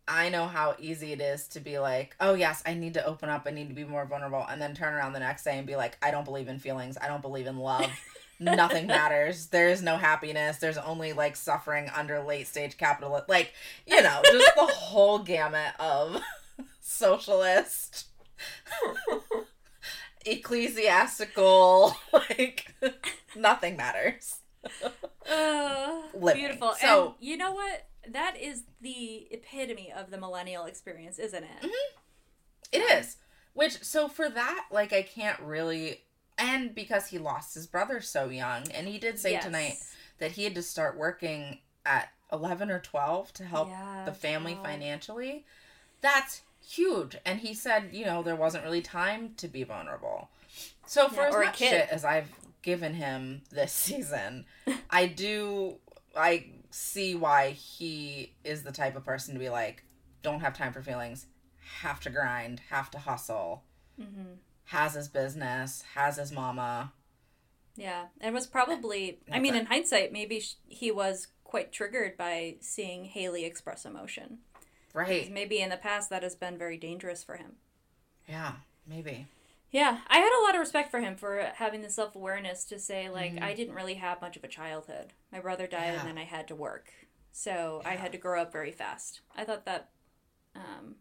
I 0.07 0.29
know 0.29 0.47
how 0.47 0.75
easy 0.79 1.13
it 1.13 1.21
is 1.21 1.47
to 1.49 1.59
be 1.59 1.79
like, 1.79 2.15
oh, 2.19 2.33
yes, 2.33 2.61
I 2.65 2.73
need 2.73 2.95
to 2.95 3.05
open 3.05 3.29
up. 3.29 3.43
I 3.47 3.51
need 3.51 3.69
to 3.69 3.75
be 3.75 3.83
more 3.83 4.05
vulnerable. 4.05 4.45
And 4.49 4.61
then 4.61 4.73
turn 4.73 4.93
around 4.93 5.13
the 5.13 5.19
next 5.19 5.43
day 5.43 5.57
and 5.57 5.65
be 5.65 5.75
like, 5.75 5.97
I 6.01 6.11
don't 6.11 6.25
believe 6.25 6.47
in 6.47 6.59
feelings. 6.59 6.97
I 7.01 7.07
don't 7.07 7.21
believe 7.21 7.47
in 7.47 7.57
love. 7.57 7.89
Nothing 8.41 8.87
matters. 8.87 9.47
There 9.47 9.69
is 9.69 9.83
no 9.83 9.97
happiness. 9.97 10.57
There's 10.57 10.77
only 10.79 11.13
like 11.13 11.35
suffering 11.35 11.89
under 11.95 12.19
late 12.21 12.47
stage 12.47 12.75
capital. 12.77 13.21
Like, 13.29 13.53
you 13.85 14.01
know, 14.01 14.19
just 14.25 14.55
the 14.55 14.65
whole 14.65 15.19
gamut 15.19 15.73
of 15.79 16.19
socialist, 16.81 18.07
ecclesiastical, 20.25 21.95
like, 22.13 22.73
nothing 23.35 23.77
matters. 23.77 24.39
Uh, 25.31 26.01
beautiful. 26.33 26.73
So- 26.79 27.05
and 27.05 27.15
you 27.19 27.37
know 27.37 27.51
what? 27.51 27.87
That 28.07 28.35
is 28.41 28.63
the 28.81 29.27
epitome 29.29 29.93
of 29.95 30.09
the 30.09 30.17
millennial 30.17 30.65
experience, 30.65 31.19
isn't 31.19 31.43
it? 31.43 31.71
It 32.71 32.79
is. 32.79 33.17
Which 33.53 33.83
so 33.83 34.07
for 34.07 34.27
that, 34.29 34.65
like 34.71 34.91
I 34.93 35.03
can't 35.03 35.39
really 35.41 36.01
and 36.41 36.75
because 36.75 37.07
he 37.07 37.17
lost 37.19 37.53
his 37.55 37.67
brother 37.67 38.01
so 38.01 38.27
young, 38.29 38.69
and 38.71 38.87
he 38.87 38.97
did 38.97 39.19
say 39.19 39.31
Yes. 39.33 39.43
tonight 39.45 39.77
that 40.17 40.31
he 40.31 40.43
had 40.43 40.55
to 40.55 40.63
start 40.63 40.97
working 40.97 41.59
at 41.85 42.09
eleven 42.33 42.69
or 42.71 42.79
twelve 42.79 43.31
to 43.33 43.43
help 43.45 43.69
Yeah, 43.69 44.05
the 44.05 44.13
family 44.13 44.53
12. 44.53 44.65
financially. 44.65 45.45
That's 46.01 46.41
huge. 46.67 47.15
And 47.25 47.39
he 47.39 47.53
said, 47.53 47.89
you 47.91 48.05
know, 48.05 48.23
there 48.23 48.35
wasn't 48.35 48.63
really 48.63 48.81
time 48.81 49.33
to 49.37 49.47
be 49.47 49.63
vulnerable. 49.63 50.29
So 50.85 51.07
for 51.09 51.21
Yeah, 51.21 51.27
as 51.27 51.33
much 51.33 51.57
shit 51.57 51.89
as 51.89 52.03
I've 52.03 52.29
given 52.61 52.95
him 52.95 53.43
this 53.51 53.71
season, 53.87 54.45
I 54.89 55.07
do 55.07 55.77
I 56.15 56.47
see 56.71 57.15
why 57.15 57.51
he 57.51 58.33
is 58.43 58.63
the 58.63 58.71
type 58.71 58.95
of 58.95 59.05
person 59.05 59.33
to 59.33 59.39
be 59.39 59.49
like, 59.49 59.83
don't 60.23 60.41
have 60.41 60.57
time 60.57 60.73
for 60.73 60.81
feelings, 60.81 61.27
have 61.81 61.99
to 62.01 62.09
grind, 62.09 62.61
have 62.69 62.91
to 62.91 62.99
hustle, 62.99 63.63
hmm 63.97 64.33
has 64.71 64.93
his 64.93 65.09
business, 65.09 65.83
has 65.95 66.15
his 66.15 66.31
mama. 66.31 66.93
Yeah, 67.75 68.05
and 68.21 68.33
was 68.33 68.47
probably. 68.47 69.19
I 69.31 69.39
mean, 69.39 69.53
in 69.55 69.65
hindsight, 69.65 70.13
maybe 70.13 70.41
he 70.67 70.91
was 70.91 71.27
quite 71.43 71.73
triggered 71.73 72.15
by 72.17 72.55
seeing 72.61 73.05
Haley 73.05 73.43
express 73.43 73.85
emotion. 73.85 74.39
Right. 74.93 75.29
Maybe 75.31 75.59
in 75.59 75.69
the 75.69 75.77
past 75.77 76.09
that 76.09 76.23
has 76.23 76.35
been 76.35 76.57
very 76.57 76.77
dangerous 76.77 77.23
for 77.23 77.35
him. 77.35 77.53
Yeah, 78.27 78.53
maybe. 78.87 79.27
Yeah, 79.71 79.99
I 80.07 80.17
had 80.19 80.37
a 80.37 80.43
lot 80.43 80.55
of 80.55 80.59
respect 80.59 80.91
for 80.91 80.99
him 81.01 81.15
for 81.15 81.51
having 81.55 81.81
the 81.81 81.89
self 81.89 82.15
awareness 82.15 82.63
to 82.65 82.79
say, 82.79 83.09
like, 83.09 83.33
Mhm. 83.33 83.41
I 83.43 83.53
didn't 83.53 83.75
really 83.75 83.95
have 83.95 84.21
much 84.21 84.37
of 84.37 84.43
a 84.43 84.49
childhood. 84.49 85.13
My 85.31 85.39
brother 85.39 85.67
died, 85.67 85.93
Yeah. 85.93 85.99
and 85.99 86.07
then 86.09 86.17
I 86.17 86.25
had 86.25 86.47
to 86.49 86.55
work, 86.55 86.93
so 87.31 87.81
I 87.85 87.95
had 87.95 88.11
to 88.13 88.17
grow 88.17 88.41
up 88.41 88.51
very 88.53 88.71
fast. 88.71 89.21
I 89.35 89.43
thought 89.43 89.65
that 89.65 89.89
um, 90.55 90.97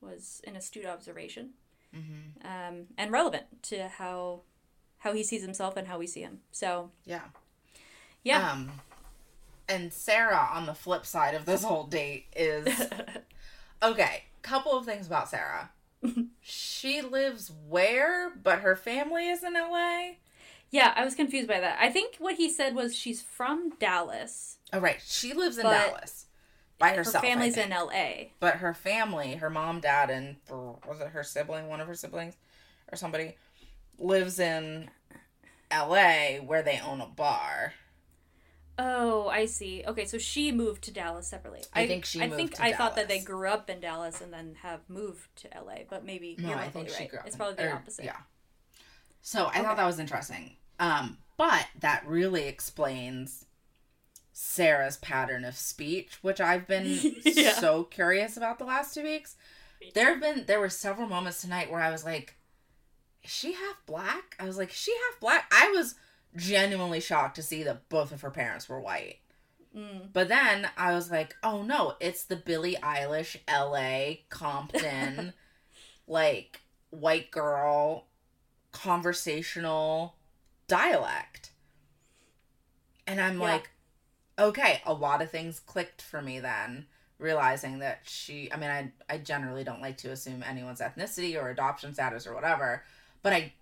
was 0.00 0.40
an 0.44 0.56
astute 0.56 0.86
observation 0.86 1.54
hmm 1.92 2.02
um, 2.44 2.86
and 2.96 3.10
relevant 3.10 3.44
to 3.64 3.88
how 3.88 4.42
how 4.98 5.12
he 5.12 5.22
sees 5.24 5.42
himself 5.42 5.76
and 5.76 5.88
how 5.88 5.98
we 5.98 6.06
see 6.06 6.20
him. 6.20 6.40
So 6.52 6.90
Yeah. 7.04 7.22
yeah, 8.22 8.52
Um, 8.52 8.72
and 9.68 9.92
Sarah 9.92 10.48
on 10.52 10.66
the 10.66 10.74
flip 10.74 11.04
side 11.06 11.34
of 11.34 11.44
this 11.44 11.62
whole 11.64 11.84
date 11.84 12.26
is 12.36 12.66
okay. 13.82 14.24
Couple 14.42 14.72
of 14.78 14.84
things 14.84 15.06
about 15.06 15.28
Sarah. 15.28 15.70
she 16.40 17.02
lives 17.02 17.50
where, 17.68 18.30
but 18.30 18.60
her 18.60 18.76
family 18.76 19.28
is 19.28 19.42
in 19.42 19.54
LA. 19.54 20.12
yeah, 20.70 20.92
I 20.94 21.04
was 21.04 21.14
confused 21.16 21.48
by 21.48 21.58
that. 21.60 21.78
I 21.80 21.90
think 21.90 22.16
what 22.18 22.36
he 22.36 22.48
said 22.48 22.74
was 22.74 22.94
she's 22.94 23.22
from 23.22 23.70
Dallas. 23.80 24.58
Oh, 24.72 24.78
right. 24.78 25.00
She 25.04 25.32
lives 25.32 25.58
in 25.58 25.64
Dallas 25.64 26.25
by 26.78 26.90
Her 26.90 26.96
herself. 26.96 27.24
I 27.24 27.28
family's 27.28 27.56
in 27.56 27.72
L.A. 27.72 28.32
but 28.40 28.56
her 28.56 28.74
family, 28.74 29.34
her 29.36 29.50
mom, 29.50 29.80
dad, 29.80 30.10
and 30.10 30.36
was 30.50 31.00
it 31.00 31.08
her 31.08 31.22
sibling, 31.24 31.68
one 31.68 31.80
of 31.80 31.86
her 31.88 31.94
siblings, 31.94 32.34
or 32.92 32.96
somebody, 32.96 33.36
lives 33.98 34.38
in 34.38 34.90
L.A. 35.70 36.40
where 36.44 36.62
they 36.62 36.78
own 36.80 37.00
a 37.00 37.06
bar. 37.06 37.72
Oh, 38.78 39.28
I 39.28 39.46
see. 39.46 39.82
Okay, 39.86 40.04
so 40.04 40.18
she 40.18 40.52
moved 40.52 40.82
to 40.84 40.90
Dallas 40.90 41.26
separately. 41.26 41.62
I 41.72 41.86
think 41.86 42.04
she 42.04 42.20
I 42.20 42.26
moved 42.26 42.36
think 42.36 42.54
to 42.56 42.62
I 42.62 42.74
thought 42.74 42.94
that 42.96 43.08
they 43.08 43.20
grew 43.20 43.48
up 43.48 43.70
in 43.70 43.80
Dallas 43.80 44.20
and 44.20 44.30
then 44.30 44.56
have 44.60 44.80
moved 44.88 45.34
to 45.36 45.48
LA, 45.58 45.84
but 45.88 46.04
maybe 46.04 46.36
No, 46.38 46.50
you're 46.50 46.58
I 46.58 46.68
think 46.68 46.90
she 46.90 46.96
right. 46.96 47.08
grew 47.08 47.18
up. 47.20 47.26
It's 47.26 47.36
probably 47.36 47.54
the 47.54 47.70
or- 47.70 47.74
opposite. 47.74 48.04
Yeah. 48.04 48.18
So 49.22 49.46
I 49.46 49.48
Okay. 49.48 49.62
thought 49.62 49.78
that 49.78 49.86
was 49.86 49.98
interesting. 49.98 50.56
Um, 50.78 51.16
but 51.38 51.66
that 51.80 52.06
really 52.06 52.46
explains 52.48 53.45
Sarah's 54.38 54.98
pattern 54.98 55.46
of 55.46 55.56
speech, 55.56 56.18
which 56.20 56.42
I've 56.42 56.66
been 56.66 56.84
Yeah. 57.24 57.54
so 57.54 57.84
curious 57.84 58.36
about 58.36 58.58
the 58.58 58.66
last 58.66 58.92
two 58.92 59.02
weeks. 59.02 59.34
There 59.94 60.10
have 60.10 60.20
been 60.20 60.44
there 60.46 60.60
were 60.60 60.68
several 60.68 61.08
moments 61.08 61.40
tonight 61.40 61.70
where 61.70 61.80
I 61.80 61.90
was 61.90 62.04
like, 62.04 62.36
"Is 63.24 63.30
she 63.30 63.52
half 63.54 63.76
black?" 63.86 64.36
I 64.38 64.44
was 64.44 64.58
like, 64.58 64.68
"Is 64.70 64.76
"She 64.76 64.92
half 64.92 65.20
black." 65.20 65.50
I 65.50 65.70
was 65.70 65.94
genuinely 66.36 67.00
shocked 67.00 67.36
to 67.36 67.42
see 67.42 67.62
that 67.62 67.88
both 67.88 68.12
of 68.12 68.20
her 68.20 68.30
parents 68.30 68.68
were 68.68 68.78
white. 68.78 69.20
Mm. 69.74 70.12
But 70.12 70.28
then 70.28 70.68
I 70.76 70.92
was 70.92 71.10
like, 71.10 71.34
"Oh 71.42 71.62
no, 71.62 71.94
it's 71.98 72.24
the 72.24 72.36
Billie 72.36 72.76
Eilish 72.82 73.38
L.A. 73.48 74.26
Compton, 74.28 75.32
like 76.06 76.60
white 76.90 77.30
girl 77.30 78.04
conversational 78.72 80.16
dialect." 80.68 81.52
And 83.06 83.18
I'm 83.18 83.36
Yeah. 83.40 83.44
like, 83.52 83.70
"Okay, 84.38 84.82
a 84.84 84.92
lot 84.92 85.22
of 85.22 85.30
things 85.30 85.60
clicked 85.60 86.02
for 86.02 86.22
me 86.22 86.40
then." 86.40 86.86
realizing 87.18 87.78
that 87.78 88.00
she 88.04 88.52
I 88.52 88.56
mean 88.56 88.70
I 88.70 88.92
I 89.08 89.18
generally 89.18 89.64
don't 89.64 89.80
like 89.80 89.96
to 89.98 90.10
assume 90.10 90.42
anyone's 90.42 90.80
ethnicity 90.80 91.34
or 91.40 91.48
adoption 91.48 91.94
status 91.94 92.26
or 92.26 92.34
whatever, 92.34 92.84
but 93.22 93.32
I 93.32 93.52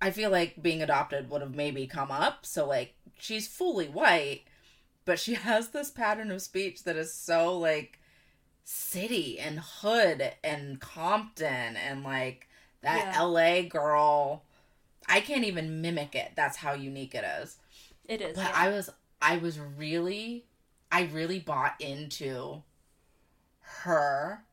I 0.00 0.10
feel 0.10 0.30
like 0.30 0.62
being 0.62 0.82
adopted 0.82 1.28
would 1.30 1.42
have 1.42 1.54
maybe 1.54 1.86
come 1.86 2.10
up. 2.10 2.46
So 2.46 2.66
like 2.66 2.94
she's 3.18 3.46
fully 3.46 3.88
white, 3.88 4.42
but 5.04 5.18
she 5.18 5.34
has 5.48 5.68
this 5.68 5.90
pattern 5.90 6.30
of 6.30 6.42
speech 6.42 6.84
that 6.84 6.96
is 6.96 7.12
so 7.12 7.58
like 7.58 7.98
city 8.64 9.38
and 9.38 9.60
hood 9.60 10.32
and 10.42 10.80
Compton 10.80 11.76
and 11.76 12.02
like 12.02 12.48
that 12.82 13.12
Yeah. 13.14 13.22
LA 13.22 13.62
girl. 13.62 14.44
I 15.08 15.20
can't 15.20 15.44
even 15.44 15.82
mimic 15.82 16.14
it. 16.14 16.32
That's 16.36 16.56
how 16.58 16.72
unique 16.72 17.14
it 17.14 17.24
is. 17.42 17.58
It 18.06 18.20
is. 18.22 18.36
But 18.36 18.44
yeah. 18.44 18.52
I 18.54 18.68
was 18.68 18.90
I 19.22 19.36
was 19.36 19.58
really 19.58 20.44
I 20.90 21.02
really 21.12 21.38
bought 21.38 21.74
into 21.80 22.62
her 23.82 24.44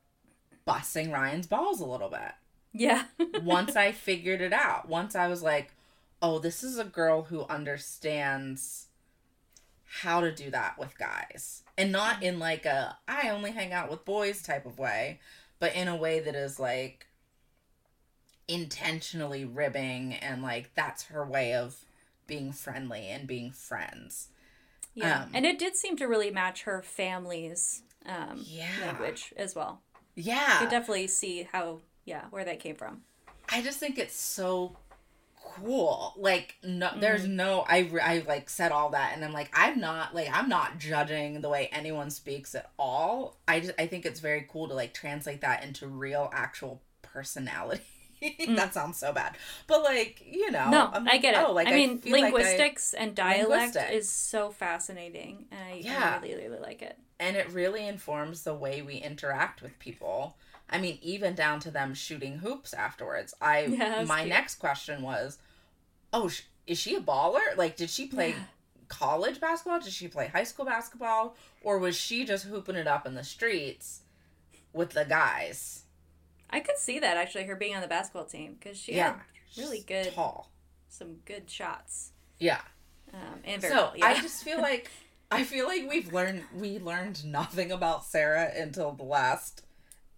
busting 0.66 1.12
Ryan's 1.12 1.48
balls 1.48 1.82
a 1.82 1.86
little 1.86 2.10
bit. 2.10 2.34
yeah. 2.74 3.06
Once 3.44 3.76
I 3.76 3.92
figured 3.92 4.42
it 4.42 4.54
out. 4.54 4.88
Once 4.88 5.16
I 5.16 5.28
was 5.28 5.42
like, 5.42 5.74
"Oh, 6.22 6.40
this 6.40 6.64
is 6.64 6.78
a 6.78 6.84
girl 6.84 7.24
who 7.24 7.46
understands 7.46 8.88
how 10.02 10.22
to 10.22 10.32
do 10.32 10.52
that 10.52 10.78
with 10.78 10.98
guys." 10.98 11.64
And 11.78 11.92
not 11.92 12.22
in 12.22 12.40
like 12.40 12.66
a 12.66 12.98
I 13.08 13.30
only 13.30 13.52
hang 13.52 13.74
out 13.74 13.90
with 13.90 14.06
boys 14.06 14.42
type 14.42 14.66
of 14.66 14.78
way, 14.78 15.20
but 15.60 15.76
in 15.76 15.88
a 15.88 15.96
way 15.96 16.20
that 16.20 16.36
is 16.36 16.60
like 16.60 17.08
intentionally 18.48 19.44
ribbing 19.46 20.14
and 20.14 20.42
like 20.42 20.72
that's 20.76 21.06
her 21.06 21.26
way 21.26 21.54
of 21.54 21.84
being 22.28 22.52
friendly 22.52 23.08
and 23.08 23.28
being 23.28 23.52
friends. 23.52 24.30
Yeah, 24.98 25.24
Um, 25.24 25.30
and 25.34 25.46
it 25.46 25.60
did 25.60 25.76
seem 25.76 25.96
to 25.98 26.06
really 26.08 26.32
match 26.32 26.64
her 26.64 26.82
family's 26.82 27.84
um, 28.06 28.44
Yeah. 28.46 28.68
language 28.82 29.34
as 29.38 29.54
well. 29.56 29.82
Yeah. 30.16 30.64
You 30.64 30.70
definitely 30.70 31.08
see 31.08 31.48
how, 31.52 31.80
yeah, 32.06 32.26
where 32.32 32.44
that 32.46 32.60
came 32.60 32.76
from. 32.76 33.04
I 33.50 33.62
just 33.62 33.78
think 33.80 34.00
it's 34.00 34.16
so 34.16 34.76
cool. 35.56 36.14
Like 36.18 36.56
no 36.64 36.90
there's 37.00 37.26
no 37.28 37.64
I 37.68 37.90
I 38.04 38.24
like 38.28 38.50
said 38.50 38.72
all 38.72 38.90
that 38.90 39.14
and 39.16 39.24
I'm 39.24 39.32
like 39.34 39.50
I'm 39.54 39.80
not 39.80 40.14
like 40.14 40.30
I'm 40.32 40.50
not 40.50 40.78
judging 40.80 41.42
the 41.42 41.50
way 41.50 41.70
anyone 41.72 42.10
speaks 42.10 42.54
at 42.56 42.70
all. 42.78 43.38
I 43.48 43.60
just 43.62 43.74
I 43.80 43.88
think 43.88 44.06
it's 44.06 44.20
very 44.20 44.46
cool 44.52 44.68
to 44.68 44.74
like 44.74 44.94
translate 44.94 45.42
that 45.42 45.64
into 45.64 45.88
real 45.88 46.30
actual 46.34 46.82
personality. 47.02 47.82
that 48.22 48.38
mm. 48.48 48.72
sounds 48.74 48.98
so 48.98 49.12
bad. 49.14 49.36
But 49.68 49.84
like, 49.84 50.24
you 50.30 50.52
know, 50.52 50.70
No, 50.70 50.90
I'm 50.94 51.08
I 51.08 51.18
get 51.18 51.34
it. 51.36 51.44
oh, 51.48 51.54
like, 51.54 51.68
I 51.68 51.72
mean, 51.74 52.00
feel 52.00 52.14
like 52.14 52.24
I- 52.26 52.30
linguistics 52.30 52.94
and 52.94 53.14
dialect 53.16 53.50
Linguistics. 53.76 53.92
is 53.92 54.10
so 54.10 54.52
fascinating, 54.52 55.46
and 55.52 55.60
I, 55.62 55.74
Yeah. 55.84 56.20
I 56.22 56.26
really, 56.26 56.48
really 56.48 56.60
like 56.60 56.82
it. 56.82 56.98
and 57.20 57.36
it 57.36 57.50
really 57.52 57.88
informs 57.88 58.44
the 58.44 58.54
way 58.54 58.82
we 58.82 58.96
interact 58.98 59.62
with 59.62 59.78
people. 59.80 60.38
I 60.70 60.80
mean, 60.80 61.00
even 61.02 61.34
down 61.34 61.60
to 61.62 61.72
them 61.72 61.94
shooting 61.94 62.40
hoops 62.40 62.74
afterwards. 62.74 63.34
I 63.42 63.62
Yeah, 63.66 64.04
my 64.06 64.20
cute. 64.20 64.30
next 64.30 64.56
question 64.56 65.02
was, 65.02 65.38
oh, 66.12 66.28
sh- 66.28 66.42
is 66.66 66.78
she 66.78 66.96
a 66.96 67.00
baller? 67.00 67.56
Like, 67.56 67.78
did 67.78 67.90
she 67.90 68.08
play 68.08 68.30
Yeah. 68.32 68.44
college 68.90 69.40
basketball? 69.40 69.80
Did 69.80 69.94
she 69.94 70.08
play 70.10 70.28
high 70.28 70.44
school 70.44 70.66
basketball, 70.66 71.36
or 71.62 71.78
was 71.78 71.96
she 71.96 72.26
just 72.26 72.46
hooping 72.46 72.76
it 72.76 72.88
up 72.88 73.06
in 73.06 73.14
the 73.16 73.24
streets 73.24 74.02
with 74.74 74.92
the 74.92 75.06
guys? 75.06 75.84
I 76.50 76.60
could 76.62 76.78
see 76.78 77.00
that 77.00 77.18
actually, 77.18 77.44
her 77.46 77.56
being 77.56 77.76
on 77.76 77.82
the 77.82 77.88
basketball 77.88 78.26
team 78.26 78.56
because 78.60 78.78
she 78.78 78.94
yeah, 78.96 79.14
had 79.14 79.22
really 79.58 79.84
good, 79.88 80.14
tall. 80.14 80.52
some 80.90 81.16
good 81.26 81.50
shots, 81.50 82.12
Yeah. 82.40 82.62
um, 83.14 83.42
and 83.44 83.62
very 83.62 83.74
So 83.74 83.80
tall, 83.88 83.94
yeah. 83.98 84.06
I 84.08 84.22
just 84.22 84.44
feel 84.44 84.58
like 84.62 84.90
I 85.32 85.44
feel 85.44 85.68
like 85.68 85.90
we've 85.90 86.14
learned 86.14 86.44
we 86.56 86.80
learned 86.80 87.26
nothing 87.26 87.72
about 87.72 88.06
Sarah 88.06 88.52
until 88.56 88.94
the 88.94 89.04
last 89.04 89.64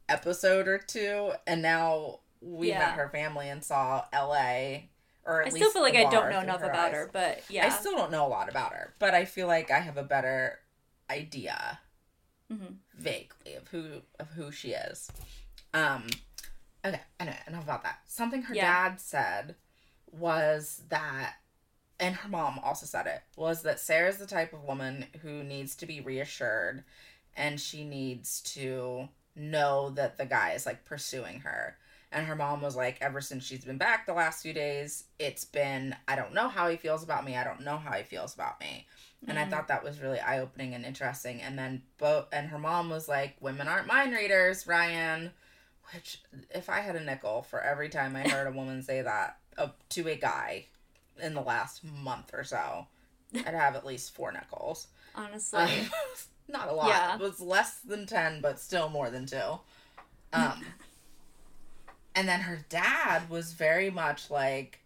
episode 0.08 0.68
or 0.68 0.78
two, 0.78 1.32
and 1.48 1.62
now 1.62 2.20
we 2.42 2.70
Yeah. 2.70 2.80
met 2.80 2.94
her 2.94 3.10
family 3.10 3.50
and 3.50 3.64
saw 3.64 4.06
L.A. 4.14 4.90
Or 5.26 5.42
at 5.42 5.48
I 5.48 5.50
still 5.52 5.70
feel 5.72 5.82
like 5.84 5.96
I 5.96 6.10
don't 6.10 6.30
know 6.32 6.40
enough 6.40 6.62
her 6.62 6.70
about 6.70 6.88
eyes. 6.90 6.94
her, 6.94 7.10
but 7.12 7.42
yeah, 7.50 7.66
I 7.66 7.70
still 7.70 7.96
don't 7.96 8.12
know 8.12 8.26
a 8.26 8.30
lot 8.30 8.50
about 8.50 8.74
her, 8.74 8.94
but 9.00 9.14
I 9.14 9.26
feel 9.26 9.48
like 9.48 9.70
I 9.70 9.80
have 9.80 9.98
a 9.98 10.04
better 10.04 10.60
idea, 11.10 11.80
Mhm. 12.52 12.78
vaguely, 12.96 13.54
of 13.56 13.68
who 13.68 14.02
of 14.20 14.30
who 14.30 14.52
she 14.52 14.72
is. 14.74 15.12
Um. 15.74 16.08
Okay. 16.86 17.02
Anyway, 17.20 17.38
enough 17.48 17.64
about 17.64 17.84
that. 17.84 18.00
Something 18.08 18.44
her 18.44 18.56
Yeah. 18.56 18.90
dad 18.90 19.00
said 19.00 19.56
was 20.12 20.84
that, 20.90 21.36
and 22.00 22.16
her 22.16 22.30
mom 22.30 22.60
also 22.60 22.86
said 22.86 23.06
it 23.08 23.22
was 23.36 23.62
that 23.64 23.80
Sarah's 23.80 24.18
the 24.18 24.26
type 24.26 24.54
of 24.54 24.64
woman 24.64 25.08
who 25.22 25.44
needs 25.44 25.76
to 25.76 25.86
be 25.86 26.00
reassured, 26.02 26.84
and 27.36 27.60
she 27.60 27.84
needs 27.84 28.42
to 28.42 29.10
know 29.36 29.90
that 29.92 30.18
the 30.18 30.26
guy 30.26 30.54
is 30.54 30.66
like 30.66 30.86
pursuing 30.86 31.42
her. 31.42 31.78
And 32.12 32.26
her 32.26 32.36
mom 32.36 32.62
was 32.62 32.76
like, 32.76 32.98
ever 33.02 33.22
since 33.22 33.44
she's 33.44 33.64
been 33.64 33.78
back 33.78 34.08
the 34.08 34.14
last 34.14 34.42
few 34.42 34.52
days, 34.52 35.04
it's 35.20 35.46
been, 35.46 35.96
I 36.08 36.16
don't 36.16 36.34
know 36.34 36.48
how 36.50 36.68
he 36.68 36.76
feels 36.76 37.04
about 37.04 37.24
me. 37.24 37.38
I 37.38 37.44
don't 37.44 37.62
know 37.62 37.78
how 37.78 37.92
he 37.92 38.02
feels 38.02 38.34
about 38.34 38.60
me. 38.60 38.88
And 39.28 39.38
I 39.38 39.46
Mhm. 39.46 39.52
thought 39.52 39.68
that 39.68 39.84
was 39.84 40.00
really 40.00 40.20
eye 40.20 40.40
opening 40.40 40.74
and 40.74 40.86
interesting. 40.86 41.40
And 41.40 41.60
then, 41.60 41.84
both, 42.00 42.28
and 42.34 42.48
her 42.50 42.58
mom 42.58 42.90
was 42.90 43.08
like, 43.08 43.36
women 43.42 43.68
aren't 43.68 43.86
mind 43.86 44.14
readers, 44.14 44.66
Ryan. 44.66 45.32
Which, 45.94 46.22
if 46.52 46.70
I 46.70 46.80
had 46.82 46.96
a 46.96 47.04
nickel 47.04 47.42
for 47.44 47.62
every 47.62 47.90
time 47.90 48.16
I 48.16 48.28
heard 48.28 48.48
a 48.48 48.52
woman 48.52 48.82
say 48.84 49.02
that 49.02 49.38
uh, 49.58 49.70
to 49.90 50.08
a 50.08 50.16
guy 50.16 50.66
in 51.22 51.34
the 51.34 51.42
last 51.42 51.84
month 51.84 52.32
or 52.34 52.44
so, 52.44 52.88
I'd 53.34 53.54
have 53.54 53.76
at 53.76 53.86
least 53.86 54.14
four 54.16 54.32
nickels. 54.32 54.88
honestly, 55.16 55.60
Um, 55.62 55.90
not 56.48 56.70
a 56.70 56.74
lot. 56.74 56.88
Yeah. 56.90 57.16
It 57.16 57.22
was 57.22 57.40
less 57.42 57.80
than 57.80 58.06
10, 58.06 58.42
but 58.42 58.60
still 58.60 58.90
more 58.90 59.10
than 59.10 59.26
two. 59.26 59.60
Um, 60.34 60.66
and 62.16 62.28
then 62.28 62.42
her 62.42 62.66
dad 62.70 63.30
was 63.30 63.54
very 63.54 63.90
much 63.90 64.30
like, 64.30 64.80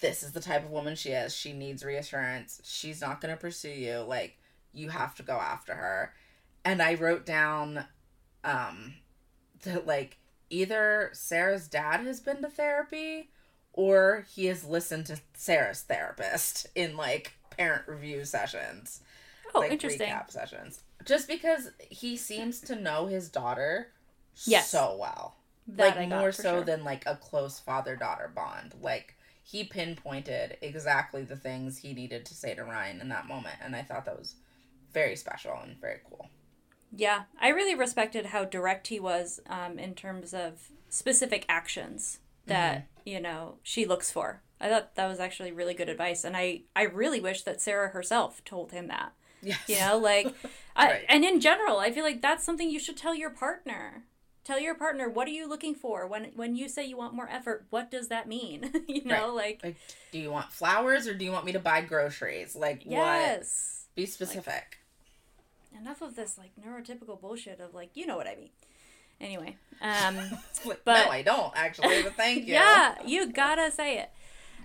this 0.00 0.22
is 0.22 0.32
the 0.32 0.40
type 0.40 0.64
of 0.64 0.70
woman 0.70 0.94
she 0.94 1.10
is. 1.10 1.34
She 1.34 1.52
needs 1.52 1.84
reassurance. 1.84 2.60
She's 2.64 3.00
not 3.00 3.20
going 3.20 3.34
to 3.34 3.40
pursue 3.40 3.70
you. 3.70 3.98
Like, 3.98 4.36
you 4.72 4.90
have 4.90 5.14
to 5.16 5.22
go 5.22 5.34
after 5.34 5.74
her. 5.74 6.14
And 6.64 6.80
I 6.80 6.94
wrote 6.94 7.26
down 7.26 7.84
um, 8.44 8.94
that, 9.62 9.86
like, 9.86 10.18
either 10.50 11.10
Sarah's 11.12 11.68
dad 11.68 12.00
has 12.00 12.20
been 12.20 12.42
to 12.42 12.48
therapy 12.48 13.30
or 13.72 14.26
he 14.34 14.46
has 14.46 14.64
listened 14.64 15.06
to 15.06 15.20
Sarah's 15.34 15.82
therapist 15.82 16.66
in, 16.74 16.96
like, 16.96 17.34
parent 17.50 17.86
review 17.88 18.24
sessions 18.24 19.00
oh, 19.54 19.60
like 19.60 19.72
interesting. 19.72 20.08
recap 20.08 20.30
sessions. 20.30 20.82
Just 21.04 21.28
because 21.28 21.70
he 21.78 22.16
seems 22.16 22.60
to 22.62 22.76
know 22.76 23.06
his 23.06 23.28
daughter 23.28 23.88
Yes. 24.44 24.70
so 24.70 24.96
well. 24.98 25.36
That 25.66 25.96
like 25.96 26.08
more 26.08 26.32
so 26.32 26.56
sure. 26.56 26.64
than 26.64 26.84
like 26.84 27.04
a 27.06 27.16
close 27.16 27.58
father 27.58 27.96
daughter 27.96 28.30
bond. 28.34 28.74
Like 28.80 29.16
he 29.42 29.64
pinpointed 29.64 30.56
exactly 30.62 31.24
the 31.24 31.36
things 31.36 31.78
he 31.78 31.92
needed 31.92 32.24
to 32.26 32.34
say 32.34 32.54
to 32.54 32.64
Ryan 32.64 33.00
in 33.00 33.08
that 33.10 33.26
moment 33.26 33.56
and 33.62 33.74
I 33.76 33.82
thought 33.82 34.04
that 34.06 34.18
was 34.18 34.36
very 34.92 35.16
special 35.16 35.54
and 35.62 35.78
very 35.80 36.00
cool. 36.08 36.30
Yeah, 36.94 37.24
I 37.40 37.48
really 37.48 37.74
respected 37.74 38.26
how 38.26 38.44
direct 38.44 38.88
he 38.88 38.98
was 39.00 39.40
um, 39.48 39.78
in 39.78 39.94
terms 39.94 40.32
of 40.34 40.68
specific 40.88 41.44
actions 41.48 42.18
that 42.46 42.76
Mm-hmm. 42.78 43.08
you 43.08 43.20
know 43.20 43.56
she 43.62 43.84
looks 43.84 44.10
for. 44.10 44.42
I 44.60 44.68
thought 44.68 44.94
that 44.96 45.06
was 45.06 45.20
actually 45.20 45.52
really 45.52 45.74
good 45.74 45.88
advice, 45.88 46.24
and 46.24 46.36
I 46.36 46.62
I 46.74 46.82
really 46.84 47.20
wish 47.20 47.42
that 47.42 47.60
Sarah 47.60 47.88
herself 47.90 48.44
told 48.44 48.72
him 48.72 48.88
that. 48.88 49.12
Yes. 49.40 49.60
You 49.68 49.78
know, 49.78 49.98
like, 49.98 50.34
I, 50.76 51.02
and 51.08 51.24
in 51.24 51.40
general, 51.40 51.78
I 51.78 51.92
feel 51.92 52.02
like 52.02 52.20
that's 52.22 52.42
something 52.44 52.68
you 52.70 52.80
should 52.80 52.96
tell 52.96 53.14
your 53.14 53.30
partner. 53.30 54.04
Tell 54.44 54.58
your 54.58 54.74
partner 54.74 55.08
what 55.10 55.28
are 55.28 55.32
you 55.32 55.46
looking 55.48 55.74
for 55.74 56.06
when 56.06 56.32
when 56.34 56.56
you 56.56 56.68
say 56.70 56.84
you 56.86 56.96
want 56.96 57.14
more 57.14 57.28
effort. 57.28 57.66
What 57.70 57.90
does 57.90 58.08
that 58.08 58.26
mean? 58.26 58.72
you 58.88 59.04
know, 59.04 59.34
like 59.34 59.60
Like 59.62 59.76
do 60.10 60.18
you 60.18 60.30
want 60.30 60.50
flowers 60.50 61.06
or 61.06 61.14
do 61.14 61.24
you 61.24 61.30
want 61.32 61.44
me 61.44 61.52
to 61.52 61.58
buy 61.60 61.82
groceries? 61.82 62.56
Like 62.56 62.82
what? 62.84 63.44
Be 63.94 64.06
specific. 64.06 64.78
Enough 65.76 66.02
of 66.02 66.16
this 66.16 66.38
like 66.38 66.50
neurotypical 66.60 67.20
bullshit 67.20 67.60
of 67.60 67.74
like 67.74 67.90
you 67.94 68.06
know 68.06 68.16
what 68.16 68.26
I 68.26 68.36
mean. 68.36 68.50
Anyway, 69.20 69.56
um. 69.80 70.16
But- 70.84 71.06
no, 71.06 71.10
I 71.10 71.22
don't 71.22 71.52
actually, 71.56 72.02
but 72.02 72.14
thank 72.14 72.38
you. 72.46 72.54
Yeah, 72.54 72.94
you 73.04 73.32
gotta 73.32 73.70
say 73.70 73.98
it. 73.98 74.10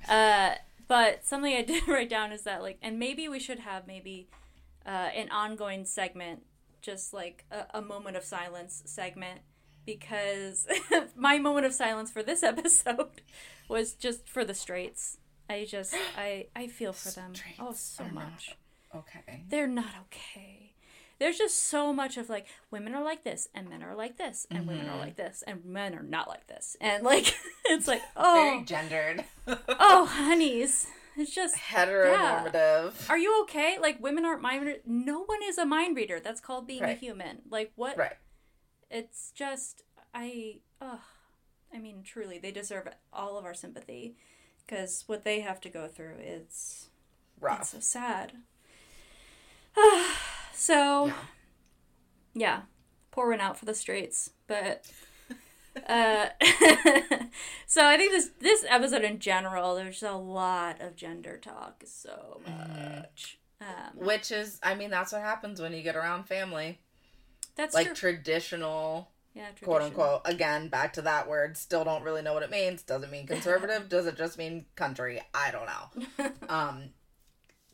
Uh, 0.10 0.56
but 0.88 1.26
something 1.26 1.54
I 1.54 1.62
did 1.74 1.88
write 1.88 2.10
down 2.10 2.32
is 2.32 2.44
that 2.44 2.62
like, 2.62 2.78
and 2.82 3.00
maybe 3.00 3.28
we 3.28 3.40
should 3.40 3.60
have 3.60 3.88
maybe 3.88 4.28
uh, 4.86 4.90
an 5.16 5.30
ongoing 5.30 5.86
segment, 5.86 6.44
just 6.82 7.14
like 7.14 7.46
a, 7.52 7.66
a 7.80 7.82
moment 7.82 8.16
of 8.18 8.24
silence 8.24 8.84
segment, 8.86 9.42
because 9.86 10.68
my 11.16 11.40
moment 11.40 11.66
of 11.66 11.74
silence 11.74 12.12
for 12.12 12.22
this 12.24 12.44
episode 12.44 13.22
was 13.68 13.94
just 13.94 14.28
for 14.30 14.44
the 14.46 14.54
straights. 14.54 15.18
I 15.50 15.66
just 15.66 15.94
I 16.18 16.48
I 16.56 16.68
feel 16.68 16.94
for 16.94 17.12
them 17.12 17.34
oh 17.60 17.74
so 17.74 18.04
much. 18.06 18.56
Okay. 18.96 19.44
They're 19.50 19.68
not 19.68 19.94
okay. 20.08 20.63
There's 21.24 21.38
just 21.38 21.68
so 21.68 21.94
much 21.94 22.18
of 22.18 22.28
like 22.28 22.48
women 22.70 22.94
are 22.94 23.02
like 23.04 23.24
this 23.24 23.48
and 23.56 23.70
men 23.70 23.82
are 23.82 23.96
like 23.96 24.18
this 24.18 24.46
and 24.52 24.68
women 24.68 24.88
Mm-hmm. 24.88 24.94
are 24.96 25.00
like 25.00 25.16
this 25.16 25.42
and 25.48 25.64
men 25.64 25.96
are 25.96 26.04
not 26.04 26.28
like 26.28 26.48
this 26.48 26.76
and 26.82 27.02
like 27.02 27.34
it's 27.66 27.88
like 27.88 28.02
oh 28.18 28.34
Very 28.34 28.64
gendered. 28.66 29.24
oh 29.48 30.04
honeys 30.06 30.86
It's 31.16 31.34
just 31.34 31.56
heteronormative. 31.56 33.10
Are 33.10 33.18
you 33.18 33.42
okay? 33.44 33.78
Like 33.80 34.02
women 34.04 34.26
aren't 34.26 34.42
mind 34.42 34.66
readers. 34.66 34.82
No 34.86 35.24
one 35.24 35.40
is 35.46 35.58
a 35.58 35.66
mind 35.66 35.96
reader. 35.96 36.20
That's 36.20 36.42
called 36.42 36.68
being 36.68 36.84
a 36.84 36.94
human. 36.94 37.44
Like 37.50 37.72
what? 37.78 37.98
Right. 37.98 38.18
It's 38.92 39.32
just 39.32 39.84
I. 40.14 40.58
Ugh. 40.82 41.00
I 41.74 41.80
mean, 41.80 42.04
truly, 42.04 42.38
they 42.38 42.52
deserve 42.52 42.90
all 43.14 43.38
of 43.38 43.46
our 43.46 43.54
sympathy 43.54 44.18
because 44.66 45.06
what 45.08 45.24
they 45.24 45.40
have 45.40 45.62
to 45.62 45.70
go 45.70 45.88
through 45.88 46.16
is 46.20 46.42
it's 46.42 46.90
Rough. 47.40 47.66
so 47.70 47.80
sad. 47.80 48.34
so 50.54 51.08
Yeah. 51.08 51.14
yeah, 52.34 52.62
pouring 53.12 53.40
out 53.42 53.58
for 53.58 53.66
the 53.66 53.74
streets, 53.76 54.32
but. 54.48 54.86
uh, 55.90 56.28
so 57.66 57.86
I 57.86 57.98
think 57.98 58.12
this 58.12 58.30
this 58.40 58.66
episode 58.70 59.04
in 59.04 59.20
general, 59.20 59.76
there's 59.76 60.04
a 60.04 60.12
lot 60.12 60.80
of 60.82 60.96
gender 60.96 61.38
talk, 61.38 61.84
so 61.86 62.42
Mm-hmm. 62.48 62.96
much. 63.00 63.40
Um, 63.62 64.06
Which 64.06 64.32
is, 64.32 64.60
I 64.62 64.76
mean, 64.76 64.90
that's 64.90 65.14
what 65.14 65.22
happens 65.22 65.62
when 65.62 65.74
you 65.74 65.82
get 65.84 65.96
around 65.96 66.26
family. 66.26 66.80
that's 67.56 67.74
like 67.74 67.88
true. 67.88 67.96
traditional, 67.96 69.10
yeah, 69.34 69.48
quote 69.64 69.82
unquote. 69.82 70.22
Again, 70.26 70.68
back 70.68 70.92
to 70.94 71.02
that 71.04 71.30
word. 71.30 71.56
Still 71.56 71.86
don't 71.86 72.04
really 72.04 72.22
know 72.22 72.34
what 72.34 72.44
it 72.44 72.52
means. 72.52 72.84
Doesn't 72.84 73.10
mean 73.10 73.26
conservative? 73.36 73.88
Does 73.88 74.06
it 74.06 74.18
just 74.18 74.38
mean 74.38 74.66
country? 74.76 75.22
I 75.34 75.52
don't 75.52 75.66
know. 75.66 76.32
um, 76.50 76.90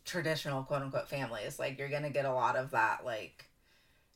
traditional, 0.10 0.64
quote 0.64 0.82
unquote, 0.82 1.08
families. 1.08 1.60
Like, 1.60 1.78
you're 1.78 1.90
going 1.90 2.04
to 2.04 2.10
get 2.10 2.26
a 2.26 2.34
lot 2.34 2.56
of 2.56 2.72
that, 2.72 3.06
like, 3.06 3.46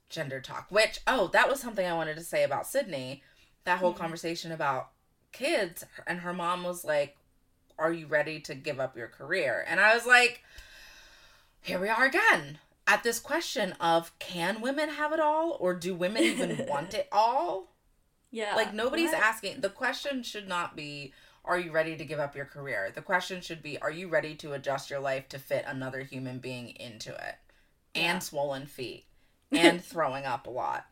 gender 0.09 0.41
talk. 0.41 0.67
Which, 0.69 0.99
oh, 1.07 1.27
that 1.29 1.49
was 1.49 1.59
something 1.59 1.85
I 1.85 1.93
wanted 1.93 2.17
to 2.17 2.23
say 2.23 2.43
about 2.43 2.67
Sydney. 2.67 3.23
That 3.63 3.79
whole 3.79 3.93
Mhm. 3.93 3.97
conversation 3.97 4.51
about 4.51 4.89
kids. 5.31 5.83
And 6.05 6.19
her 6.21 6.33
mom 6.33 6.63
was 6.63 6.83
like, 6.83 7.17
Are 7.79 7.91
you 7.91 8.05
ready 8.05 8.39
to 8.41 8.53
give 8.53 8.79
up 8.79 8.95
your 8.95 9.07
career? 9.07 9.65
And 9.67 9.79
I 9.79 9.95
was 9.95 10.05
like, 10.05 10.43
Here 11.61 11.79
we 11.79 11.89
are 11.89 12.05
again 12.05 12.59
at 12.85 13.01
this 13.03 13.19
question 13.19 13.71
of 13.79 14.17
can 14.19 14.59
women 14.61 14.89
have 14.89 15.13
it 15.13 15.19
all 15.19 15.55
or 15.59 15.73
do 15.73 15.95
women 15.95 16.21
even 16.23 16.65
want 16.69 16.93
it 16.93 17.07
all? 17.11 17.71
Yeah, 18.31 18.55
Like 18.55 18.73
nobody's 18.73 19.11
what? 19.11 19.21
asking. 19.23 19.61
The 19.61 19.69
question 19.69 20.21
should 20.23 20.47
not 20.47 20.75
be 20.75 21.13
are 21.45 21.59
you 21.59 21.71
ready 21.71 21.95
to 21.97 22.05
give 22.05 22.19
up 22.19 22.35
your 22.35 22.45
career? 22.45 22.91
The 22.93 23.01
question 23.01 23.41
should 23.41 23.61
be 23.61 23.77
are 23.79 23.91
you 23.91 24.07
ready 24.07 24.35
to 24.35 24.53
adjust 24.53 24.89
your 24.89 24.99
life 24.99 25.27
to 25.29 25.39
fit 25.39 25.65
another 25.67 26.01
human 26.01 26.39
being 26.39 26.69
into 26.69 27.11
it? 27.11 27.35
Yeah. 27.93 28.13
And 28.13 28.23
swollen 28.23 28.65
feet 28.65 29.05
and 29.51 29.83
throwing 29.83 30.25
up 30.25 30.47
a 30.47 30.51
lot 30.51 30.85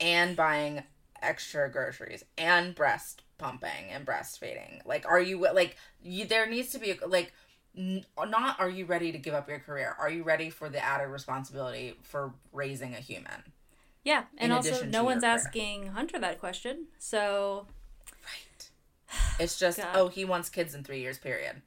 and 0.00 0.36
buying 0.36 0.82
extra 1.20 1.70
groceries 1.70 2.24
and 2.36 2.74
breast 2.74 3.22
pumping 3.38 3.90
and 3.90 4.06
breastfeeding. 4.06 4.80
Like 4.84 5.06
are 5.06 5.20
you 5.20 5.40
like 5.40 5.76
you 6.02 6.26
there 6.26 6.48
needs 6.48 6.70
to 6.70 6.78
be 6.78 6.98
like 7.06 7.32
n- 7.76 8.04
not 8.18 8.58
are 8.58 8.70
you 8.70 8.86
ready 8.86 9.12
to 9.12 9.18
give 9.18 9.34
up 9.34 9.48
your 9.48 9.60
career? 9.60 9.94
Are 9.98 10.10
you 10.10 10.22
ready 10.22 10.50
for 10.50 10.68
the 10.68 10.82
added 10.82 11.08
responsibility 11.08 11.94
for 12.02 12.32
raising 12.52 12.94
a 12.94 12.98
human? 12.98 13.44
Yeah, 14.04 14.24
and 14.38 14.52
also 14.52 14.86
no 14.86 15.04
one's 15.04 15.22
career. 15.22 15.34
asking 15.34 15.86
Hunter 15.88 16.18
that 16.18 16.40
question, 16.40 16.86
so. 16.98 17.66
It's 19.38 19.58
just 19.58 19.78
God. 19.78 19.88
oh 19.94 20.08
he 20.08 20.24
wants 20.24 20.48
kids 20.48 20.74
in 20.74 20.84
3 20.84 21.00
years 21.00 21.18
period. 21.18 21.62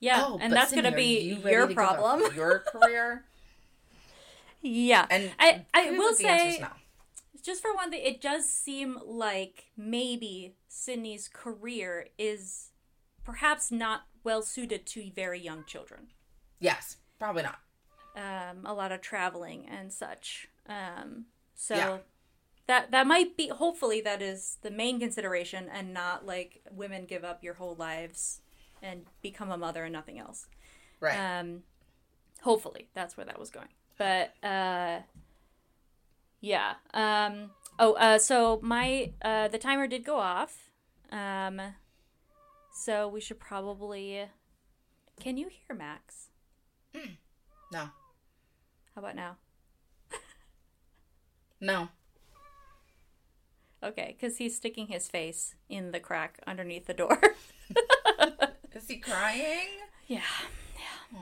yeah, 0.00 0.22
Oh, 0.24 0.38
and 0.40 0.52
that's 0.52 0.72
be 0.72 1.20
you 1.20 1.36
your 1.50 1.66
to 1.66 1.74
give 1.74 1.78
up 1.78 1.96
problem. 1.96 2.22
Your 2.36 2.60
career. 2.60 3.24
yeah, 4.62 5.06
And 5.10 5.32
I 5.38 5.64
I 5.74 5.90
will 5.92 6.14
say 6.14 6.58
no. 6.60 6.68
just 7.42 7.62
for 7.62 7.74
one 7.74 7.90
thing, 7.90 8.02
it 8.04 8.20
does 8.20 8.48
seem 8.48 8.98
like 9.04 9.66
maybe 9.76 10.54
Sydney's 10.68 11.28
career 11.28 12.08
is 12.18 12.70
perhaps 13.24 13.70
not 13.70 14.02
well 14.24 14.42
suited 14.42 14.86
to 14.86 15.10
very 15.14 15.40
young 15.40 15.64
children. 15.64 16.08
Yes, 16.60 16.96
probably 17.18 17.42
not. 17.44 17.58
Um, 18.16 18.64
a 18.64 18.72
lot 18.74 18.92
of 18.92 19.00
traveling 19.02 19.66
and 19.68 19.92
such. 19.92 20.48
Um, 20.68 21.26
so 21.54 21.74
Yeah. 21.74 21.98
That 22.66 22.90
that 22.90 23.06
might 23.06 23.36
be. 23.36 23.48
Hopefully, 23.48 24.00
that 24.00 24.22
is 24.22 24.58
the 24.62 24.70
main 24.70 24.98
consideration, 24.98 25.68
and 25.72 25.92
not 25.92 26.26
like 26.26 26.62
women 26.70 27.06
give 27.06 27.24
up 27.24 27.42
your 27.42 27.54
whole 27.54 27.74
lives 27.76 28.40
and 28.82 29.06
become 29.22 29.50
a 29.50 29.56
mother 29.56 29.84
and 29.84 29.92
nothing 29.92 30.18
else. 30.18 30.46
Right. 31.00 31.16
Um, 31.16 31.62
hopefully, 32.42 32.88
that's 32.94 33.16
where 33.16 33.26
that 33.26 33.38
was 33.38 33.50
going. 33.50 33.68
But 33.98 34.34
uh, 34.42 35.00
yeah. 36.40 36.74
Um, 36.92 37.50
oh, 37.78 37.94
uh, 37.94 38.18
so 38.18 38.60
my 38.62 39.12
uh, 39.22 39.48
the 39.48 39.58
timer 39.58 39.86
did 39.86 40.04
go 40.04 40.18
off. 40.18 40.70
Um, 41.10 41.60
so 42.72 43.08
we 43.08 43.20
should 43.20 43.38
probably. 43.38 44.24
Can 45.20 45.36
you 45.36 45.48
hear 45.48 45.76
Max? 45.76 46.28
no. 47.72 47.88
How 48.94 48.98
about 48.98 49.16
now? 49.16 49.36
No. 51.60 51.88
Okay, 53.82 54.16
because 54.18 54.38
he's 54.38 54.56
sticking 54.56 54.86
his 54.88 55.08
face 55.08 55.54
in 55.68 55.92
the 55.92 56.00
crack 56.00 56.40
underneath 56.46 56.86
the 56.86 56.94
door. 56.94 57.20
Is 58.74 58.88
he 58.88 58.96
crying? 58.98 59.68
yeah. 60.06 60.20
Yeah. 61.12 61.20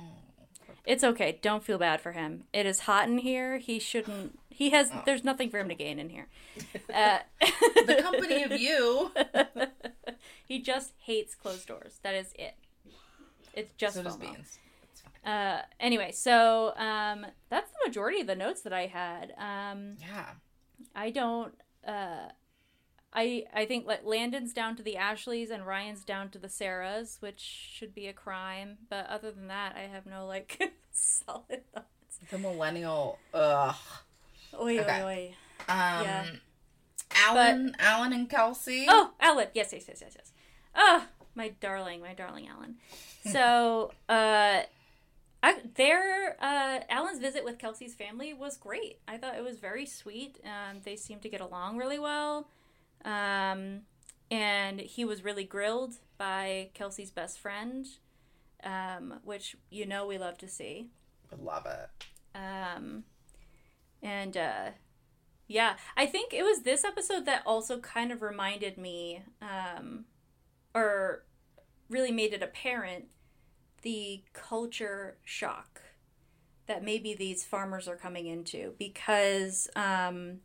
It's 0.86 1.02
okay. 1.04 1.38
Don't 1.40 1.62
feel 1.64 1.78
bad 1.78 2.00
for 2.00 2.12
him. 2.12 2.44
It 2.52 2.66
is 2.66 2.80
hot 2.80 3.08
in 3.08 3.18
here. 3.18 3.56
He 3.58 3.78
shouldn't. 3.78 4.38
He 4.50 4.70
has. 4.70 4.90
There's 5.06 5.24
nothing 5.24 5.48
for 5.50 5.58
him 5.58 5.68
to 5.68 5.74
gain 5.74 5.98
in 5.98 6.10
here. 6.10 6.26
Uh, 6.92 7.18
The 7.86 8.00
company 8.02 8.42
of 8.42 8.52
you. 8.60 9.10
he 10.46 10.60
just 10.60 10.92
hates 10.98 11.34
closed 11.34 11.66
doors. 11.68 12.00
That 12.02 12.14
is 12.14 12.32
it. 12.38 12.54
It's 13.54 13.72
just 13.76 13.94
So 13.96 14.02
does 14.02 14.16
Beans. 14.16 14.58
Uh, 15.24 15.60
anyway, 15.80 16.12
so 16.12 16.74
um, 16.76 17.24
that's 17.48 17.70
the 17.70 17.88
majority 17.88 18.20
of 18.20 18.26
the 18.26 18.36
notes 18.36 18.60
that 18.62 18.72
I 18.74 18.86
had. 18.86 19.32
Um, 19.38 19.96
Yeah. 20.00 20.26
I 20.94 21.10
don't. 21.10 21.54
Uh, 21.86 22.28
I 23.14 23.44
I 23.54 23.64
think 23.66 23.86
like 23.86 24.04
Landon's 24.04 24.52
down 24.52 24.76
to 24.76 24.82
the 24.82 24.96
Ashleys 24.96 25.50
and 25.50 25.66
Ryan's 25.66 26.04
down 26.04 26.30
to 26.30 26.38
the 26.38 26.48
Sarahs, 26.48 27.20
which 27.20 27.40
should 27.40 27.94
be 27.94 28.06
a 28.08 28.12
crime. 28.12 28.78
But 28.90 29.06
other 29.08 29.30
than 29.30 29.48
that, 29.48 29.76
I 29.76 29.82
have 29.82 30.06
no 30.06 30.26
like 30.26 30.72
solid 30.90 31.62
thoughts. 31.72 32.20
The 32.30 32.38
millennial. 32.38 33.18
Ugh. 33.32 33.74
Oi 34.60 34.78
Okay. 34.80 35.02
oi 35.02 35.06
oi. 35.06 35.34
Um. 35.68 36.04
Yeah. 36.04 36.24
Alan, 37.16 37.76
Alan 37.78 38.12
and 38.12 38.28
Kelsey. 38.28 38.86
Oh, 38.88 39.12
Alan. 39.20 39.46
Yes, 39.54 39.72
yes, 39.72 39.84
yes, 39.88 39.98
yes, 40.00 40.14
yes. 40.16 40.32
Ah, 40.74 41.06
my 41.36 41.50
darling, 41.60 42.00
my 42.00 42.12
darling 42.14 42.48
Alan. 42.48 42.76
So, 43.32 43.92
uh, 44.08 44.62
I, 45.42 45.56
their 45.76 46.36
uh, 46.42 46.80
Alan's 46.90 47.20
visit 47.20 47.42
with 47.42 47.58
Kelsey's 47.58 47.94
family 47.94 48.34
was 48.34 48.58
great. 48.58 48.98
I 49.08 49.16
thought 49.16 49.34
it 49.36 49.42
was 49.42 49.58
very 49.58 49.86
sweet. 49.86 50.40
Um, 50.44 50.80
they 50.84 50.96
seemed 50.96 51.22
to 51.22 51.30
get 51.30 51.40
along 51.40 51.78
really 51.78 51.98
well. 51.98 52.48
Um, 53.04 53.82
and 54.30 54.80
he 54.80 55.04
was 55.04 55.24
really 55.24 55.44
grilled 55.44 55.94
by 56.18 56.70
Kelsey's 56.74 57.10
best 57.10 57.38
friend, 57.38 57.86
um, 58.62 59.20
which 59.24 59.56
you 59.70 59.86
know 59.86 60.06
we 60.06 60.18
love 60.18 60.38
to 60.38 60.48
see. 60.48 60.88
I 61.32 61.42
love 61.42 61.66
it. 61.66 62.04
Um, 62.34 63.04
and 64.02 64.36
uh, 64.36 64.70
yeah, 65.46 65.74
I 65.96 66.06
think 66.06 66.32
it 66.32 66.42
was 66.42 66.62
this 66.62 66.84
episode 66.84 67.26
that 67.26 67.42
also 67.46 67.78
kind 67.78 68.10
of 68.10 68.22
reminded 68.22 68.78
me, 68.78 69.22
um, 69.42 70.06
or 70.74 71.24
really 71.88 72.12
made 72.12 72.32
it 72.32 72.42
apparent, 72.42 73.06
the 73.82 74.22
culture 74.32 75.18
shock 75.24 75.82
that 76.66 76.82
maybe 76.82 77.14
these 77.14 77.44
farmers 77.44 77.86
are 77.86 77.96
coming 77.96 78.26
into 78.26 78.72
because, 78.78 79.68
um, 79.76 80.38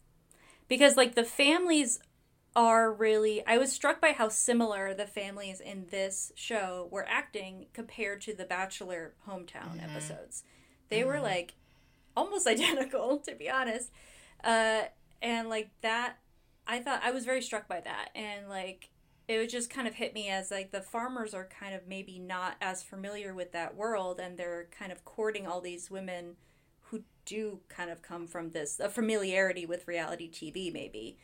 because 0.68 0.98
like 0.98 1.16
the 1.16 1.24
families 1.24 2.00
are 2.56 2.92
really 2.92 3.46
I 3.46 3.58
was 3.58 3.72
struck 3.72 4.02
by 4.02 4.12
how 4.12 4.30
similar 4.30 4.94
the 4.94 5.06
families 5.06 5.60
in 5.60 5.86
this 5.92 6.32
show 6.36 6.88
were 6.92 7.06
acting 7.08 7.68
compared 7.74 8.22
to 8.22 8.34
the 8.34 8.46
Bachelor 8.46 9.14
hometown 9.28 9.78
episodes. 9.84 10.44
They 10.90 11.04
were 11.04 11.20
like 11.20 11.54
almost 12.18 12.48
identical, 12.56 13.18
to 13.20 13.36
be 13.36 13.50
honest. 13.50 13.92
Uh, 14.44 14.84
and 15.22 15.50
like 15.50 15.70
that, 15.82 16.18
I 16.68 16.80
thought 16.80 17.02
I 17.04 17.12
was 17.12 17.26
very 17.26 17.42
struck 17.42 17.68
by 17.68 17.82
that, 17.82 18.10
and 18.16 18.50
like 18.50 18.90
it 19.28 19.38
would 19.38 19.50
just 19.50 19.70
kind 19.70 19.88
of 19.88 19.94
hit 19.94 20.14
me 20.14 20.30
as 20.30 20.50
like 20.50 20.72
the 20.72 20.82
farmers 20.82 21.34
are 21.34 21.46
kind 21.46 21.76
of 21.76 21.88
maybe 21.88 22.18
not 22.18 22.56
as 22.62 22.82
familiar 22.84 23.34
with 23.34 23.52
that 23.52 23.76
world, 23.76 24.20
and 24.20 24.38
they're 24.38 24.68
kind 24.78 24.92
of 24.92 25.06
courting 25.06 25.46
all 25.46 25.62
these 25.62 25.92
women 25.92 26.36
who 26.90 27.04
do 27.26 27.60
kind 27.70 27.92
of 27.92 28.02
come 28.02 28.26
from 28.28 28.52
this 28.52 28.80
a 28.80 28.90
familiarity 28.90 29.66
with 29.66 29.88
reality 29.88 30.30
TV, 30.30 30.74
maybe. 30.74 31.18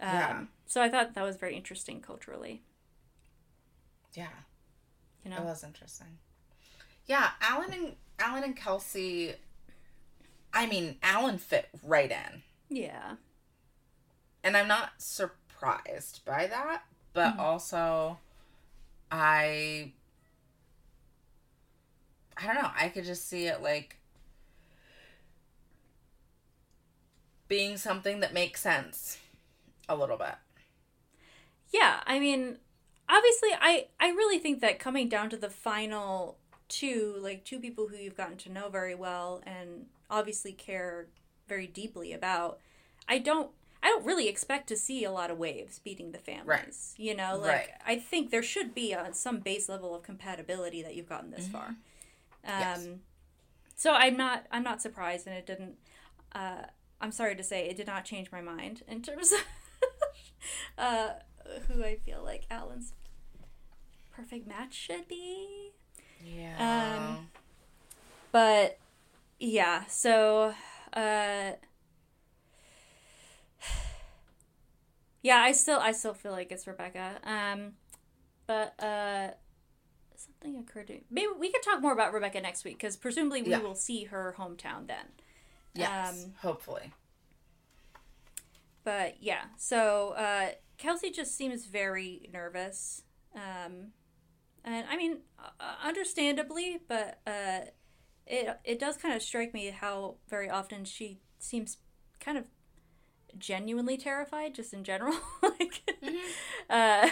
Um, 0.00 0.08
Yeah. 0.14 0.44
So 0.66 0.82
I 0.82 0.88
thought 0.88 1.14
that 1.14 1.22
was 1.22 1.36
very 1.36 1.56
interesting 1.56 2.00
culturally. 2.00 2.62
Yeah. 4.14 4.28
You 5.24 5.30
know? 5.30 5.38
It 5.38 5.44
was 5.44 5.62
interesting. 5.64 6.18
Yeah, 7.06 7.30
Alan 7.40 7.72
and 7.72 7.96
Alan 8.18 8.42
and 8.42 8.56
Kelsey. 8.56 9.34
I 10.52 10.66
mean, 10.66 10.96
Alan 11.02 11.38
fit 11.38 11.68
right 11.82 12.10
in, 12.10 12.42
Yeah. 12.68 13.16
and 14.42 14.56
I'm 14.56 14.66
not 14.66 14.90
surprised 14.98 16.24
by 16.24 16.46
that. 16.46 16.82
But 17.12 17.32
mm-hmm. 17.32 17.40
also, 17.40 18.18
I 19.10 19.92
I 22.36 22.46
don't 22.46 22.56
know. 22.56 22.70
I 22.78 22.88
could 22.88 23.04
just 23.04 23.28
see 23.28 23.46
it 23.46 23.62
like 23.62 23.98
being 27.48 27.76
something 27.76 28.20
that 28.20 28.34
makes 28.34 28.60
sense 28.60 29.18
a 29.88 29.96
little 29.96 30.16
bit. 30.16 30.34
Yeah, 31.72 32.00
I 32.06 32.18
mean, 32.18 32.58
obviously 33.08 33.50
I 33.60 33.86
I 34.00 34.08
really 34.08 34.38
think 34.38 34.60
that 34.60 34.78
coming 34.78 35.08
down 35.08 35.30
to 35.30 35.36
the 35.36 35.50
final 35.50 36.38
two, 36.68 37.16
like 37.20 37.44
two 37.44 37.60
people 37.60 37.88
who 37.88 37.96
you've 37.96 38.16
gotten 38.16 38.36
to 38.38 38.52
know 38.52 38.68
very 38.68 38.94
well 38.94 39.42
and 39.46 39.86
obviously 40.10 40.52
care 40.52 41.06
very 41.48 41.66
deeply 41.66 42.12
about, 42.12 42.58
I 43.08 43.18
don't 43.18 43.50
I 43.82 43.88
don't 43.88 44.04
really 44.04 44.28
expect 44.28 44.68
to 44.68 44.76
see 44.76 45.04
a 45.04 45.12
lot 45.12 45.30
of 45.30 45.38
waves 45.38 45.78
beating 45.78 46.10
the 46.12 46.18
families. 46.18 46.94
Right. 46.98 47.04
You 47.04 47.14
know, 47.14 47.38
like 47.38 47.50
Right. 47.50 47.68
I 47.86 47.96
think 47.98 48.30
there 48.30 48.42
should 48.42 48.74
be 48.74 48.92
a, 48.92 49.12
some 49.12 49.38
base 49.40 49.68
level 49.68 49.94
of 49.94 50.02
compatibility 50.02 50.82
that 50.82 50.94
you've 50.96 51.08
gotten 51.08 51.30
this 51.30 51.46
far. 51.46 51.68
Um, 51.68 51.76
Yes. 52.44 52.88
So 53.76 53.92
I'm 53.92 54.16
not 54.16 54.46
I'm 54.50 54.62
not 54.62 54.80
surprised, 54.80 55.26
and 55.26 55.36
it 55.36 55.46
didn't. 55.46 55.76
Uh, 56.32 56.62
I'm 57.00 57.12
sorry 57.12 57.36
to 57.36 57.42
say, 57.42 57.68
it 57.68 57.76
did 57.76 57.86
not 57.86 58.04
change 58.06 58.32
my 58.32 58.40
mind 58.40 58.82
in 58.88 59.02
terms 59.02 59.32
of 59.32 59.38
uh, 60.78 61.08
who 61.68 61.82
I 61.84 61.96
feel 61.96 62.22
like 62.24 62.44
Alan's 62.50 62.92
perfect 64.12 64.46
match 64.46 64.74
should 64.74 65.06
be. 65.08 65.72
Yeah. 66.24 67.16
Um, 67.18 67.28
But 68.32 68.78
yeah, 69.38 69.84
so 69.86 70.54
uh 70.92 71.52
Yeah, 75.22 75.38
I 75.38 75.52
still 75.52 75.78
I 75.80 75.92
still 75.92 76.14
feel 76.14 76.32
like 76.32 76.52
it's 76.52 76.66
Rebecca. 76.66 77.16
Um 77.24 77.72
but 78.46 78.74
uh 78.82 79.28
something 80.16 80.56
occurred 80.58 80.86
to 80.88 80.94
me. 80.94 81.02
maybe 81.10 81.28
we 81.38 81.50
could 81.52 81.62
talk 81.62 81.80
more 81.82 81.92
about 81.92 82.12
Rebecca 82.12 82.40
next 82.40 82.64
week 82.64 82.78
because 82.78 82.96
presumably 82.96 83.42
we 83.42 83.50
Yeah. 83.50 83.58
will 83.60 83.74
see 83.74 84.04
her 84.04 84.34
hometown 84.38 84.86
then. 84.86 85.06
yes. 85.74 86.24
um, 86.24 86.32
hopefully. 86.40 86.92
But 88.84 89.16
yeah, 89.20 89.44
so 89.58 90.10
uh, 90.16 90.50
Kelsey 90.78 91.10
just 91.10 91.36
seems 91.36 91.66
very 91.66 92.28
nervous. 92.32 93.02
Um, 93.34 93.92
and 94.64 94.84
I 94.90 94.96
mean, 94.96 95.18
uh, 95.38 95.74
understandably, 95.82 96.78
but 96.88 97.20
uh, 97.26 97.60
it 98.26 98.58
it 98.64 98.78
does 98.78 98.96
kind 98.96 99.14
of 99.14 99.22
strike 99.22 99.54
me 99.54 99.70
how 99.70 100.16
very 100.28 100.50
often 100.50 100.84
she 100.84 101.20
seems 101.38 101.78
kind 102.20 102.36
of 102.36 102.44
genuinely 103.38 103.96
terrified, 103.96 104.54
just 104.54 104.72
in 104.72 104.84
general. 104.84 105.16
like, 105.42 105.82
uh, 106.68 107.08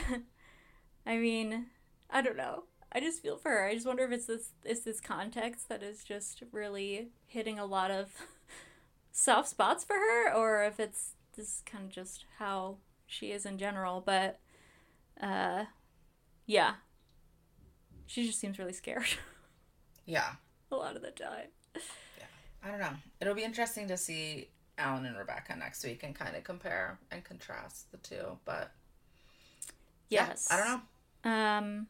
I 1.06 1.16
mean, 1.18 1.66
I 2.10 2.22
don't 2.22 2.36
know. 2.36 2.64
I 2.92 3.00
just 3.00 3.22
feel 3.22 3.36
for 3.36 3.50
her. 3.50 3.66
I 3.66 3.74
just 3.74 3.86
wonder 3.86 4.04
if 4.04 4.12
it's 4.12 4.26
this 4.26 4.50
it's 4.64 4.82
this 4.82 5.00
context 5.00 5.68
that 5.68 5.82
is 5.82 6.04
just 6.04 6.42
really 6.52 7.10
hitting 7.26 7.58
a 7.58 7.66
lot 7.66 7.90
of 7.90 8.12
soft 9.12 9.48
spots 9.48 9.84
for 9.84 9.94
her, 9.94 10.32
or 10.34 10.64
if 10.64 10.80
it's 10.80 11.14
this 11.36 11.62
kind 11.66 11.84
of 11.84 11.90
just 11.90 12.24
how 12.38 12.78
she 13.06 13.30
is 13.32 13.44
in 13.46 13.58
general. 13.58 14.02
But 14.04 14.40
uh, 15.20 15.64
yeah, 16.46 16.74
she 18.06 18.26
just 18.26 18.40
seems 18.40 18.58
really 18.58 18.72
scared 18.72 19.06
Yeah. 20.06 20.32
a 20.70 20.76
lot 20.76 20.96
of 20.96 21.02
the 21.02 21.10
time. 21.10 21.48
Yeah. 21.74 22.24
I 22.62 22.68
don't 22.70 22.80
know. 22.80 22.94
It'll 23.20 23.34
be 23.34 23.44
interesting 23.44 23.88
to 23.88 23.96
see 23.96 24.48
Alan 24.76 25.06
and 25.06 25.16
Rebecca 25.16 25.54
next 25.56 25.84
week 25.84 26.02
and 26.02 26.14
kind 26.14 26.36
of 26.36 26.44
compare 26.44 26.98
and 27.10 27.22
contrast 27.24 27.90
the 27.92 27.98
two. 27.98 28.38
But 28.44 28.72
yeah, 30.10 30.26
Yes, 30.28 30.48
I 30.50 30.56
don't 30.58 30.66
know. 31.24 31.30
Um, 31.30 31.86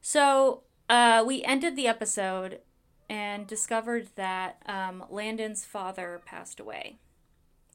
so 0.00 0.62
uh, 0.88 1.22
we 1.26 1.42
ended 1.44 1.76
the 1.76 1.86
episode 1.88 2.60
and 3.08 3.46
discovered 3.46 4.08
that 4.16 4.62
um, 4.66 5.04
Landon's 5.10 5.64
father 5.64 6.20
passed 6.24 6.58
away. 6.60 6.98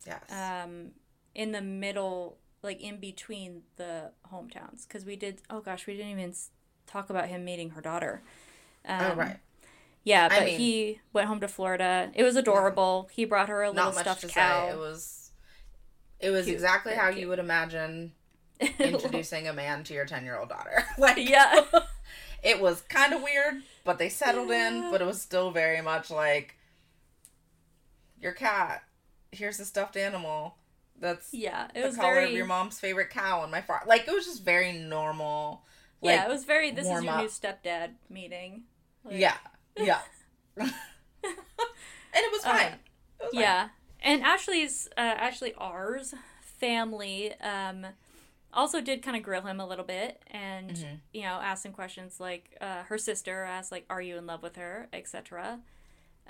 Yes. 0.06 0.32
um, 0.32 0.92
in 1.36 1.52
the 1.52 1.62
middle, 1.62 2.38
like 2.64 2.82
in 2.82 2.98
between 2.98 3.64
the 3.78 4.12
hometowns, 4.32 4.88
because 4.88 5.06
we 5.06 5.16
did. 5.16 5.42
Oh 5.50 5.62
gosh, 5.62 5.88
we 5.88 5.96
didn't 5.96 6.12
even 6.12 6.34
talk 6.88 7.10
about 7.10 7.28
him 7.28 7.44
meeting 7.46 7.72
her 7.72 7.82
daughter. 7.82 8.22
Um, 8.88 9.02
oh 9.12 9.16
right. 9.16 9.38
Yeah, 10.04 10.28
I 10.32 10.40
but 10.40 10.46
mean- 10.46 10.60
he 10.60 11.00
went 11.14 11.28
home 11.28 11.40
to 11.42 11.48
Florida. 11.48 12.12
It 12.16 12.24
was 12.24 12.36
adorable. 12.36 13.10
He 13.12 13.26
brought 13.26 13.50
her 13.50 13.62
a 13.64 13.70
little 13.72 13.92
stuffed 13.92 14.28
cow. 14.30 14.68
say. 14.68 14.74
It 14.74 14.78
was. 14.78 15.32
It 16.20 16.30
was 16.30 16.46
Cute, 16.46 16.54
exactly 16.56 16.92
very 16.94 17.02
how 17.02 17.10
cute. 17.10 17.22
you 17.22 17.28
would 17.30 17.40
imagine 17.40 18.12
introducing 18.80 19.48
a 19.48 19.54
man 19.54 19.84
to 19.86 19.94
your 19.96 20.06
ten-year-old 20.06 20.50
daughter. 20.50 20.84
like 21.00 21.18
yeah, 21.18 21.62
it 22.44 22.62
was 22.62 22.82
kind 22.82 23.14
of 23.14 23.24
weird, 23.24 23.56
but 23.84 23.98
they 23.98 24.10
settled 24.10 24.52
in. 24.52 24.92
But 24.92 25.02
it 25.02 25.06
was 25.08 25.20
still 25.22 25.50
very 25.52 25.82
much 25.82 26.12
like 26.12 26.56
your 28.20 28.34
cat. 28.34 28.84
Here's 29.32 29.60
a 29.60 29.66
stuffed 29.66 29.98
animal. 29.98 30.56
That's 31.02 31.34
yeah. 31.34 31.68
It 31.76 31.82
the 31.82 31.88
was 31.88 31.98
color 31.98 32.14
very. 32.14 32.26
of 32.28 32.32
your 32.32 32.46
mom's 32.46 32.80
favorite 32.80 33.10
cow 33.10 33.44
in 33.44 33.52
my 33.52 33.62
farm. 33.62 33.82
Like 33.88 34.08
it 34.08 34.14
was 34.14 34.26
just 34.26 34.46
very 34.46 34.72
normal. 34.72 35.64
Like, 36.02 36.16
yeah, 36.16 36.26
it 36.26 36.30
was 36.30 36.46
very. 36.46 36.72
This 36.72 36.86
is 36.88 37.04
your 37.04 37.12
up. 37.14 37.22
new 37.22 37.28
stepdad 37.28 37.92
meeting. 38.10 38.64
Like, 39.04 39.16
yeah, 39.18 39.38
yeah. 39.78 40.00
and 40.58 40.72
it 42.14 42.32
was 42.32 42.46
Uh, 42.46 42.50
fine. 42.58 42.66
It 42.74 43.24
was 43.24 43.32
fine. 43.34 43.42
Yeah, 43.42 43.70
and 44.02 44.24
Ashley's 44.24 44.88
uh, 44.98 45.02
Ashley 45.02 45.54
R's 45.58 46.14
family 46.42 47.34
um, 47.42 47.86
also 48.54 48.82
did 48.82 49.02
kind 49.02 49.18
of 49.18 49.24
grill 49.24 49.42
him 49.42 49.60
a 49.60 49.68
little 49.68 49.86
bit, 49.86 50.22
and 50.28 50.72
Mhm. 50.72 51.00
you 51.14 51.22
know 51.24 51.40
ask 51.42 51.66
him 51.66 51.72
questions 51.74 52.20
like 52.20 52.56
uh, 52.62 52.84
her 52.84 52.98
sister 52.98 53.44
asked 53.44 53.72
like, 53.72 53.86
"Are 53.90 54.02
you 54.02 54.18
in 54.18 54.26
love 54.28 54.44
with 54.44 54.56
her?" 54.58 54.88
etc. 54.94 55.60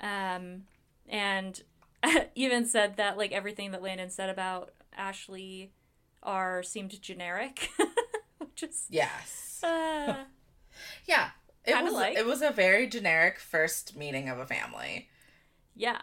Um, 0.00 0.64
and 1.08 1.62
even 2.34 2.66
said 2.66 2.96
that 2.96 3.16
like 3.16 3.32
everything 3.32 3.70
that 3.72 3.82
Landon 3.82 4.10
said 4.10 4.28
about 4.30 4.72
Ashley 4.96 5.72
R 6.22 6.62
seemed 6.62 7.00
generic, 7.02 7.68
which 8.38 8.62
is 8.62 8.86
Yes. 8.90 9.60
uh, 9.62 10.24
Yeah. 11.06 11.30
It 11.64 11.80
was 11.84 11.92
like. 11.92 12.16
it 12.16 12.26
was 12.26 12.42
a 12.42 12.50
very 12.50 12.88
generic 12.88 13.38
first 13.38 13.96
meeting 13.96 14.28
of 14.28 14.38
a 14.38 14.46
family. 14.46 15.08
yeah, 15.76 16.00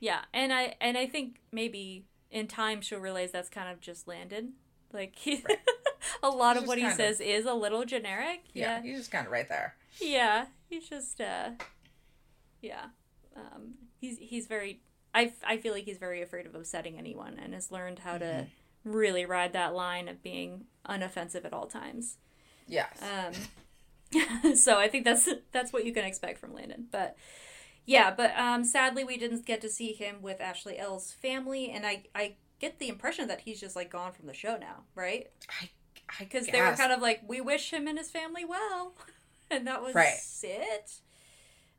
yeah, 0.00 0.22
and 0.32 0.50
I 0.50 0.76
and 0.80 0.96
I 0.96 1.06
think 1.06 1.40
maybe 1.52 2.06
in 2.30 2.46
time 2.48 2.80
she'll 2.80 3.00
realize 3.00 3.30
that's 3.30 3.50
kind 3.50 3.70
of 3.70 3.80
just 3.82 4.08
Landon. 4.08 4.54
Like 4.94 5.14
he, 5.14 5.44
a 6.22 6.30
lot 6.30 6.54
He's 6.56 6.62
of 6.62 6.68
what 6.68 6.78
he 6.78 6.84
kind 6.84 6.92
of- 6.92 6.96
says 6.96 7.20
is 7.20 7.44
a 7.44 7.52
little 7.52 7.84
generic. 7.84 8.44
Yeah, 8.54 8.76
Yeah, 8.76 8.82
he's 8.82 8.96
just 8.98 9.10
kind 9.12 9.26
of 9.26 9.32
right 9.32 9.46
there. 9.46 9.76
yeah, 10.00 10.46
he's 10.70 10.88
just 10.88 11.20
uh, 11.20 11.50
yeah, 12.62 12.86
um, 13.36 13.74
he's 14.00 14.16
he's 14.18 14.46
very. 14.46 14.80
I, 15.14 15.32
I 15.46 15.58
feel 15.58 15.72
like 15.72 15.84
he's 15.84 15.98
very 15.98 16.22
afraid 16.22 16.46
of 16.46 16.54
upsetting 16.54 16.98
anyone 16.98 17.38
and 17.42 17.54
has 17.54 17.70
learned 17.70 18.00
how 18.00 18.18
to 18.18 18.24
Mm-hmm. 18.24 18.90
really 18.92 19.24
ride 19.24 19.52
that 19.54 19.74
line 19.74 20.08
of 20.08 20.22
being 20.22 20.64
unoffensive 20.88 21.44
at 21.44 21.52
all 21.52 21.66
times. 21.66 22.18
Yes. 22.66 22.98
Um, 23.02 24.54
so 24.56 24.78
I 24.78 24.88
think 24.88 25.04
that's 25.04 25.28
that's 25.52 25.72
what 25.72 25.84
you 25.84 25.92
can 25.92 26.04
expect 26.04 26.38
from 26.38 26.54
Landon. 26.54 26.86
But 26.90 27.16
yeah, 27.86 28.10
but 28.14 28.36
um, 28.38 28.64
sadly 28.64 29.04
we 29.04 29.16
didn't 29.16 29.46
get 29.46 29.60
to 29.62 29.68
see 29.68 29.92
him 29.92 30.16
with 30.22 30.40
Ashley 30.40 30.78
L's 30.78 31.12
family, 31.12 31.70
and 31.70 31.86
I 31.86 32.04
I 32.14 32.34
get 32.60 32.78
the 32.78 32.88
impression 32.88 33.28
that 33.28 33.40
he's 33.42 33.60
just 33.60 33.76
like 33.76 33.90
gone 33.90 34.12
from 34.12 34.26
the 34.26 34.34
show 34.34 34.56
now, 34.56 34.84
right? 34.94 35.30
I 35.48 35.68
I 36.08 36.24
Because 36.24 36.46
they 36.46 36.60
were 36.60 36.72
kind 36.72 36.92
of 36.92 37.00
like, 37.00 37.22
we 37.26 37.40
wish 37.40 37.70
him 37.72 37.86
and 37.88 37.98
his 37.98 38.10
family 38.10 38.44
well, 38.44 38.94
and 39.50 39.66
that 39.66 39.82
was 39.82 39.94
Right. 39.94 40.14
it. 40.42 40.90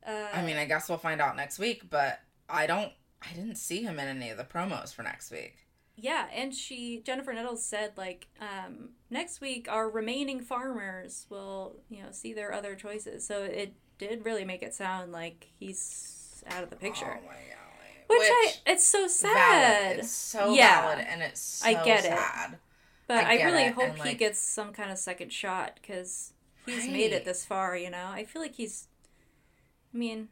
Uh, 0.05 0.27
I 0.33 0.41
mean, 0.43 0.57
I 0.57 0.65
guess 0.65 0.89
we'll 0.89 0.97
find 0.97 1.21
out 1.21 1.35
next 1.35 1.57
week, 1.59 1.89
but 1.89 2.19
I 2.49 2.67
don't 2.67 2.91
I 3.29 3.33
didn't 3.33 3.55
see 3.55 3.83
him 3.83 3.99
in 3.99 4.07
any 4.07 4.29
of 4.29 4.37
the 4.37 4.43
promos 4.43 4.93
for 4.93 5.03
next 5.03 5.31
week. 5.31 5.57
yeah, 5.97 6.27
and 6.33 6.53
she 6.53 7.01
Jennifer 7.05 7.33
Nettles 7.33 7.63
said 7.63 7.93
like 7.97 8.27
um, 8.39 8.89
next 9.09 9.41
week 9.41 9.67
our 9.69 9.89
remaining 9.89 10.41
farmers 10.41 11.25
will 11.29 11.77
you 11.89 12.01
know 12.03 12.09
see 12.11 12.33
their 12.33 12.53
other 12.53 12.75
choices. 12.75 13.25
So 13.25 13.43
it 13.43 13.73
did 13.97 14.25
really 14.25 14.45
make 14.45 14.61
it 14.61 14.73
sound 14.73 15.11
like 15.11 15.47
he's 15.57 16.43
out 16.49 16.63
of 16.63 16.69
the 16.69 16.75
picture. 16.75 17.05
Oh 17.21 17.25
my 17.25 17.33
golly. 17.33 18.07
Which, 18.07 18.19
I, 18.29 18.53
it's 18.67 18.85
so 18.85 19.07
sad. 19.07 19.33
valid. 19.83 19.99
It's 19.99 20.11
so 20.11 20.53
Yeah. 20.53 20.81
valid 20.81 21.05
and 21.09 21.21
it's 21.23 21.39
so 21.41 21.67
I 21.69 21.73
get 21.83 22.05
it. 22.05 22.09
sad. 22.09 22.57
but 23.07 23.23
I 23.25 23.39
I, 23.39 23.43
really 23.45 23.63
it, 23.63 23.73
hope 23.73 23.97
and, 23.97 24.01
he 24.03 24.13
gets 24.15 24.39
some 24.39 24.73
kind 24.73 24.91
of 24.91 24.97
second 24.99 25.31
shot 25.33 25.79
because 25.81 26.33
he's 26.65 26.87
made 26.87 27.13
it 27.13 27.25
this 27.25 27.45
far. 27.45 27.75
You 27.77 27.89
know, 27.89 28.05
I 28.07 28.25
feel 28.25 28.41
like 28.41 28.55
he's. 28.55 28.87
I 29.93 29.97
mean, 29.97 30.27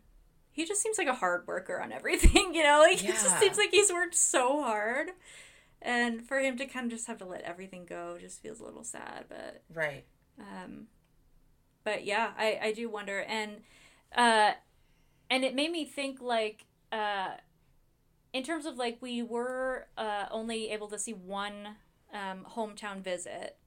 he 0.54 0.66
just 0.66 0.82
seems 0.82 0.98
like 0.98 1.08
a 1.08 1.14
hard 1.16 1.46
worker 1.48 1.82
on 1.82 1.92
everything. 1.92 2.54
You 2.56 2.64
know, 2.64 2.80
like 2.80 3.00
he 3.00 3.08
just 3.08 3.40
seems 3.40 3.58
like 3.58 3.72
he's 3.72 3.92
worked 3.92 4.16
so 4.16 4.62
hard, 4.62 5.10
and 5.82 6.26
for 6.26 6.40
him 6.40 6.56
to 6.58 6.66
kind 6.66 6.86
of 6.86 6.92
just 6.92 7.08
have 7.08 7.18
to 7.18 7.26
let 7.26 7.42
everything 7.42 7.86
go 7.86 8.18
just 8.20 8.42
feels 8.42 8.60
a 8.60 8.64
little 8.64 8.84
sad. 8.84 9.26
But 9.28 9.64
Right. 9.74 10.06
um, 10.40 10.88
but 11.84 12.06
yeah, 12.06 12.32
I, 12.38 12.60
I 12.64 12.72
do 12.74 12.90
wonder, 12.90 13.20
and 13.22 13.62
uh, 14.16 14.52
and 15.30 15.44
it 15.44 15.56
made 15.56 15.72
me 15.72 15.84
think 15.86 16.22
like 16.22 16.66
uh, 16.92 17.32
in 18.32 18.44
terms 18.44 18.66
of 18.66 18.78
like 18.78 18.98
we 19.02 19.22
were 19.24 19.88
uh, 19.98 20.26
only 20.32 20.70
able 20.72 20.88
to 20.90 21.00
see 21.00 21.14
one 21.14 21.76
um, 22.14 22.46
hometown 22.56 23.02
visit 23.02 23.58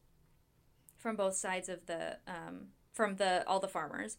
from 0.96 1.16
both 1.16 1.34
sides 1.34 1.68
of 1.68 1.86
the 1.86 2.18
um, 2.26 2.68
from 2.92 3.16
the 3.16 3.46
all 3.46 3.60
the 3.60 3.68
farmers, 3.68 4.16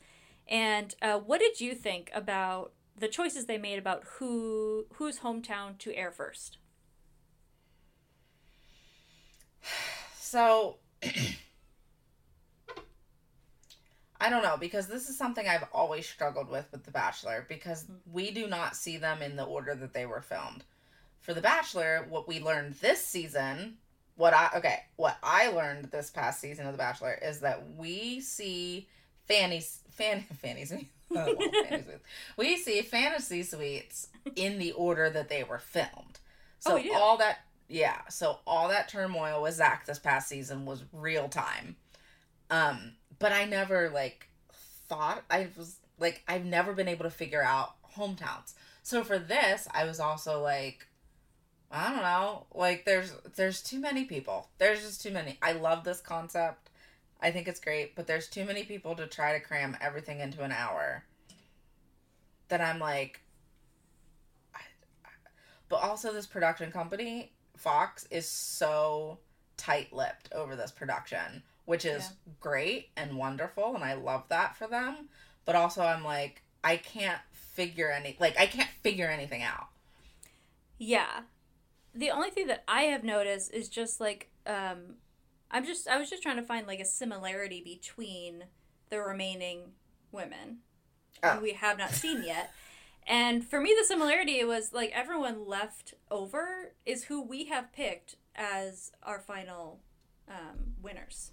And 0.48 0.96
uh, 1.02 1.20
what 1.20 1.40
did 1.40 1.60
you 1.60 1.76
think 1.76 2.10
about 2.14 2.72
the 2.98 3.08
choices 3.08 3.46
they 3.46 3.58
made 3.58 3.78
about 3.80 4.04
who 4.18 4.86
whose 4.94 5.20
hometown 5.20 5.78
to 5.80 5.94
air 5.94 6.12
first? 6.12 6.58
So 10.20 10.76
I 14.20 14.30
don't 14.30 14.44
know 14.44 14.58
because 14.60 14.88
this 14.88 15.08
is 15.10 15.18
something 15.18 15.48
I've 15.48 15.64
always 15.72 16.06
struggled 16.06 16.50
with 16.50 16.66
with 16.72 16.84
The 16.84 16.92
Bachelor 16.92 17.46
because 17.48 17.86
we 18.12 18.32
do 18.32 18.46
not 18.48 18.76
see 18.76 18.98
them 18.98 19.22
in 19.22 19.38
the 19.38 19.46
order 19.46 19.74
that 19.76 19.94
they 19.94 20.06
were 20.06 20.20
filmed. 20.22 20.66
For 21.22 21.34
The 21.34 21.40
Bachelor, 21.40 22.06
what 22.10 22.28
we 22.28 22.42
learned 22.42 22.74
this 22.82 23.02
season, 23.02 23.78
what 24.18 24.34
I 24.34 24.50
okay, 24.56 24.80
what 24.98 25.18
I 25.24 25.50
learned 25.50 25.86
this 25.92 26.10
past 26.10 26.42
season 26.42 26.66
of 26.66 26.74
The 26.74 26.78
Bachelor 26.78 27.18
is 27.22 27.40
that 27.40 27.64
we 27.78 28.20
see 28.20 28.90
Fanny's 29.28 29.80
fan 29.98 30.24
Fanny 30.42 30.66
suites. 30.66 30.86
Oh, 31.12 31.36
well. 31.38 31.82
We 32.38 32.58
see 32.58 32.82
fantasy 32.82 33.44
suites 33.44 34.10
in 34.36 34.60
the 34.60 34.74
order 34.74 35.10
that 35.10 35.30
they 35.30 35.44
were 35.44 35.60
filmed. 35.60 36.20
So 36.60 36.76
Oh, 36.78 36.82
do? 36.82 36.94
all 36.94 37.18
that 37.18 37.40
yeah, 37.70 38.08
so 38.10 38.40
all 38.48 38.70
that 38.70 38.88
turmoil 38.88 39.42
with 39.42 39.56
Zach 39.56 39.86
this 39.86 40.00
past 40.00 40.30
season 40.30 40.66
was 40.66 40.84
real 40.94 41.28
time. 41.28 41.76
Um, 42.50 42.94
but 43.20 43.32
I 43.34 43.46
never 43.46 43.90
like 43.90 44.28
thought 44.88 45.24
I 45.30 45.48
was 45.58 45.78
like 46.00 46.24
I've 46.28 46.46
never 46.46 46.74
been 46.74 46.88
able 46.88 47.04
to 47.04 47.10
figure 47.10 47.44
out 47.44 47.74
hometowns. 47.96 48.54
So 48.84 49.04
for 49.04 49.20
this, 49.20 49.68
I 49.74 49.84
was 49.86 50.00
also 50.00 50.42
like 50.42 50.88
I 51.72 51.90
don't 51.90 52.02
know, 52.04 52.46
like 52.54 52.86
there's 52.86 53.12
there's 53.36 53.62
too 53.62 53.80
many 53.80 54.06
people. 54.06 54.50
There's 54.58 54.82
just 54.82 55.02
too 55.02 55.12
many. 55.12 55.38
I 55.42 55.52
love 55.54 55.84
this 55.84 56.00
concept. 56.00 56.67
I 57.22 57.32
think 57.32 57.48
it's 57.48 57.60
great, 57.60 57.96
but 57.96 58.06
there's 58.08 58.28
too 58.28 58.46
many 58.46 58.64
people 58.64 58.96
to 58.96 59.08
try 59.08 59.34
to 59.34 59.40
cram 59.40 59.76
everything 59.82 60.20
into 60.20 60.44
an 60.44 60.52
hour. 60.52 61.04
That 62.50 62.62
I'm 62.62 62.80
like 62.80 63.22
I, 64.54 64.60
I- 65.06 65.10
but 65.70 65.78
also 65.78 66.14
this 66.14 66.28
production 66.28 66.72
company, 66.72 67.32
Fox 67.58 68.06
is 68.12 68.28
so 68.28 69.18
tight-lipped 69.58 70.32
over 70.34 70.56
this 70.56 70.72
production, 70.72 71.42
which 71.66 71.86
is 71.86 72.04
Yeah. 72.04 72.34
great 72.40 72.90
and 72.96 73.18
wonderful 73.18 73.76
and 73.76 73.84
I 73.84 73.94
love 73.96 74.24
that 74.30 74.56
for 74.56 74.68
them, 74.68 75.10
but 75.46 75.56
also 75.56 75.82
I'm 75.84 76.04
like 76.04 76.42
I 76.64 76.78
can't 76.78 77.22
figure 77.32 77.90
any 77.92 78.16
like 78.20 78.40
I 78.40 78.46
can't 78.46 78.70
figure 78.84 79.08
anything 79.10 79.42
out. 79.42 79.68
Yeah. 80.78 81.22
The 81.96 82.12
only 82.12 82.30
thing 82.30 82.46
that 82.48 82.64
I 82.68 82.84
have 82.84 83.04
noticed 83.04 83.52
is 83.52 83.68
just 83.70 84.00
like 84.00 84.30
um 84.46 84.98
I'm 85.52 85.66
just 85.66 85.88
I 85.88 85.98
was 85.98 86.10
just 86.10 86.24
trying 86.24 86.36
to 86.38 86.44
find 86.44 86.68
like 86.68 86.80
a 86.80 86.86
similarity 86.86 87.62
between 87.64 88.46
the 88.90 89.00
remaining 89.02 89.72
women 90.12 90.60
Oh. 91.24 91.36
who 91.36 91.42
we 91.42 91.54
have 91.54 91.78
not 91.78 91.92
seen 91.92 92.24
yet. 92.24 92.52
And 93.08 93.44
for 93.46 93.60
me 93.60 93.76
the 93.80 93.86
similarity 93.86 94.44
was 94.44 94.72
like 94.74 94.92
everyone 94.94 95.48
left 95.48 95.94
over 96.12 96.74
is 96.86 97.06
who 97.06 97.22
we 97.22 97.46
have 97.46 97.74
picked 97.74 98.16
as 98.36 98.92
our 99.02 99.20
final 99.20 99.80
um, 100.30 100.74
winners. 100.82 101.32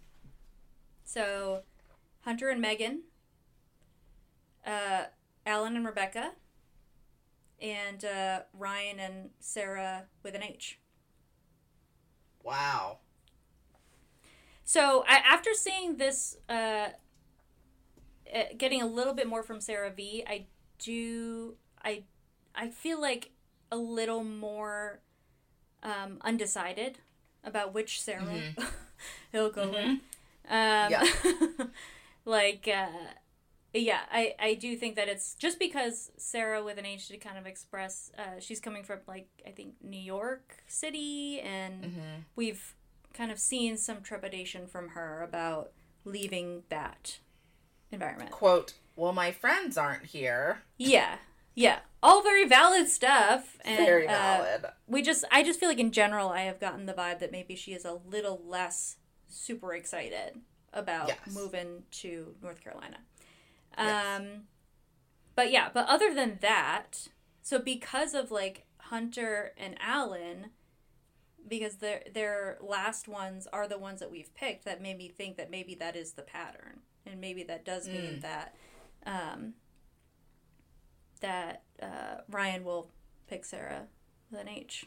So 1.05 1.63
Hunter 2.21 2.49
and 2.49 2.61
Megan, 2.61 3.03
uh, 4.67 5.05
Alan 5.45 5.77
and 5.77 5.85
Rebecca, 5.85 6.33
and 7.61 8.03
uh, 8.05 8.41
Ryan 8.55 8.99
and 9.01 9.31
Sarah 9.41 10.05
with 10.23 10.35
an 10.35 10.43
H. 10.43 10.79
Wow. 12.43 12.99
So 14.65 15.05
I, 15.09 15.17
after 15.17 15.53
seeing 15.55 15.97
this, 15.97 16.37
uh, 16.49 16.89
uh, 18.35 18.43
getting 18.57 18.83
a 18.83 18.87
little 18.87 19.15
bit 19.15 19.27
more 19.27 19.43
from 19.43 19.61
Sarah 19.61 19.91
V, 19.91 20.25
I 20.27 20.47
do 20.79 21.55
I 21.83 22.03
I 22.55 22.69
feel 22.69 23.01
like 23.01 23.31
a 23.71 23.77
little 23.77 24.25
more 24.25 25.01
um, 25.83 26.19
undecided 26.23 26.99
about 27.45 27.75
which 27.75 28.01
Sarah 28.01 28.25
he'll 29.33 29.51
go 29.51 29.71
with. 29.71 29.87
Um, 29.87 30.01
Yeah. 30.51 31.05
like 32.25 32.67
uh, 32.69 32.89
yeah, 33.75 34.01
I 34.11 34.35
I 34.41 34.55
do 34.55 34.77
think 34.77 34.97
that 34.97 35.09
it's 35.09 35.35
just 35.35 35.59
because 35.59 36.11
Sarah 36.17 36.63
with 36.65 36.79
an 36.79 36.87
H 36.87 37.09
to 37.09 37.19
kind 37.19 37.37
of 37.39 37.47
express 37.47 38.11
uh, 38.19 38.41
she's 38.41 38.61
coming 38.61 38.83
from 38.85 39.01
like 39.07 39.29
I 39.47 39.51
think 39.51 39.75
New 39.83 40.01
York 40.01 40.63
City 40.69 41.41
and 41.41 41.85
Mm-hmm. 41.85 42.21
we've 42.37 42.75
kind 43.15 43.31
of 43.33 43.39
seen 43.39 43.77
some 43.77 44.03
trepidation 44.03 44.67
from 44.67 44.91
her 44.91 45.23
about 45.23 45.71
leaving 46.05 46.65
that 46.69 47.19
environment. 47.91 48.31
Quote, 48.31 48.75
well 48.97 49.13
my 49.13 49.33
friends 49.33 49.79
aren't 49.79 50.07
here. 50.07 50.63
Yeah, 50.77 51.17
yeah, 51.55 51.79
all 52.03 52.23
very 52.23 52.47
valid 52.47 52.89
stuff. 52.89 53.57
And, 53.65 53.79
Very 53.79 54.07
uh, 54.07 54.11
valid. 54.11 54.65
we 54.87 55.01
just, 55.03 55.25
I 55.31 55.43
just 55.43 55.59
feel 55.61 55.69
like 55.69 55.79
in 55.79 55.93
general, 55.93 56.29
I 56.29 56.41
have 56.43 56.61
gotten 56.61 56.87
the 56.87 56.93
vibe 56.93 57.21
that 57.21 57.31
maybe 57.33 57.55
she 57.55 57.73
is 57.73 57.85
a 57.85 57.99
little 58.11 58.43
less 58.45 58.97
super 59.29 59.73
excited 59.75 60.41
about 60.73 61.09
Yes. 61.09 61.19
moving 61.33 61.85
to 61.93 62.35
North 62.43 62.63
Carolina. 62.63 62.99
Yes. 63.79 64.21
Um, 64.21 64.27
but 65.37 65.51
yeah, 65.53 65.69
but 65.73 65.87
other 65.89 66.13
than 66.13 66.39
that, 66.43 67.09
so 67.43 67.59
because 67.59 68.15
of 68.15 68.31
like 68.31 68.67
Hunter 68.79 69.53
and 69.57 69.77
Alan, 69.81 70.51
because 71.47 71.77
their 71.77 72.03
their 72.13 72.59
last 72.61 73.09
ones 73.09 73.47
are 73.53 73.69
the 73.69 73.79
ones 73.79 74.01
that 74.01 74.11
we've 74.11 74.35
picked, 74.35 74.65
that 74.65 74.81
made 74.81 74.99
me 74.99 75.09
think 75.09 75.37
that 75.37 75.51
maybe 75.51 75.75
that 75.77 75.97
is 75.97 76.13
the 76.13 76.23
pattern, 76.23 76.81
and 77.07 77.21
maybe 77.21 77.43
that 77.45 77.65
does 77.65 77.89
mean 77.89 78.21
that 78.21 78.55
um, 79.07 79.55
that 81.21 81.63
uh, 81.83 82.21
Ryan 82.31 82.65
will 82.65 82.91
pick 83.29 83.45
Sarah 83.45 83.87
with 84.31 84.41
an 84.41 84.49
H. 84.49 84.87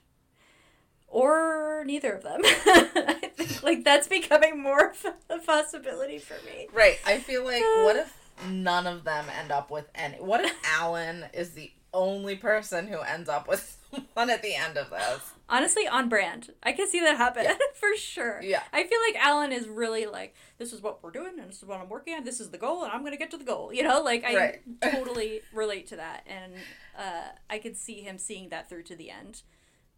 Or 1.09 1.83
neither 1.85 2.13
of 2.13 2.23
them. 2.23 2.41
I 2.43 3.31
think, 3.33 3.63
like 3.63 3.83
that's 3.85 4.09
becoming 4.09 4.61
more 4.61 4.91
of 4.91 5.05
a 5.29 5.39
possibility 5.39 6.19
for 6.19 6.35
me. 6.45 6.67
Right. 6.73 6.99
I 7.05 7.19
feel 7.19 7.45
like 7.45 7.63
what 7.63 7.95
if 7.95 8.13
none 8.45 8.85
of 8.85 9.03
them 9.03 9.25
end 9.39 9.51
up 9.51 9.71
with 9.71 9.89
any 9.95 10.17
what 10.17 10.43
if 10.43 10.53
Alan 10.75 11.25
is 11.33 11.51
the 11.51 11.71
only 11.93 12.35
person 12.35 12.87
who 12.87 12.99
ends 12.99 13.29
up 13.29 13.47
with 13.47 13.76
someone 14.15 14.29
at 14.29 14.41
the 14.41 14.55
end 14.55 14.77
of 14.77 14.89
this? 14.89 15.31
Honestly, 15.49 15.87
on 15.87 16.09
brand. 16.09 16.51
I 16.61 16.73
can 16.73 16.87
see 16.89 16.99
that 16.99 17.17
happen 17.17 17.43
Yeah. 17.45 17.55
for 17.75 17.95
sure. 17.95 18.41
Yeah. 18.41 18.63
I 18.73 18.83
feel 18.83 18.99
like 19.07 19.15
Alan 19.23 19.51
is 19.53 19.67
really 19.67 20.05
like, 20.05 20.35
this 20.57 20.73
is 20.73 20.81
what 20.81 21.01
we're 21.01 21.11
doing, 21.11 21.39
and 21.39 21.49
this 21.49 21.57
is 21.57 21.65
what 21.65 21.79
I'm 21.79 21.87
working 21.89 22.13
on. 22.15 22.23
This 22.25 22.39
is 22.39 22.49
the 22.49 22.57
goal, 22.57 22.83
and 22.83 22.91
I'm 22.91 23.03
gonna 23.03 23.17
get 23.17 23.31
to 23.31 23.37
the 23.37 23.45
goal. 23.45 23.71
You 23.73 23.83
know, 23.83 24.01
like 24.01 24.23
I 24.25 24.35
Right. 24.35 24.61
totally 24.91 25.41
relate 25.53 25.87
to 25.87 25.95
that, 25.95 26.25
and 26.27 26.53
uh, 26.97 27.29
I 27.49 27.59
could 27.59 27.77
see 27.77 28.01
him 28.01 28.17
seeing 28.17 28.49
that 28.49 28.67
through 28.69 28.83
to 28.83 28.95
the 28.95 29.09
end. 29.09 29.43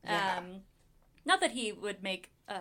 Yeah. 0.03 0.35
Um, 0.37 0.45
not 1.25 1.41
that 1.41 1.51
he 1.51 1.71
would 1.71 2.01
make 2.03 2.31
a, 2.47 2.59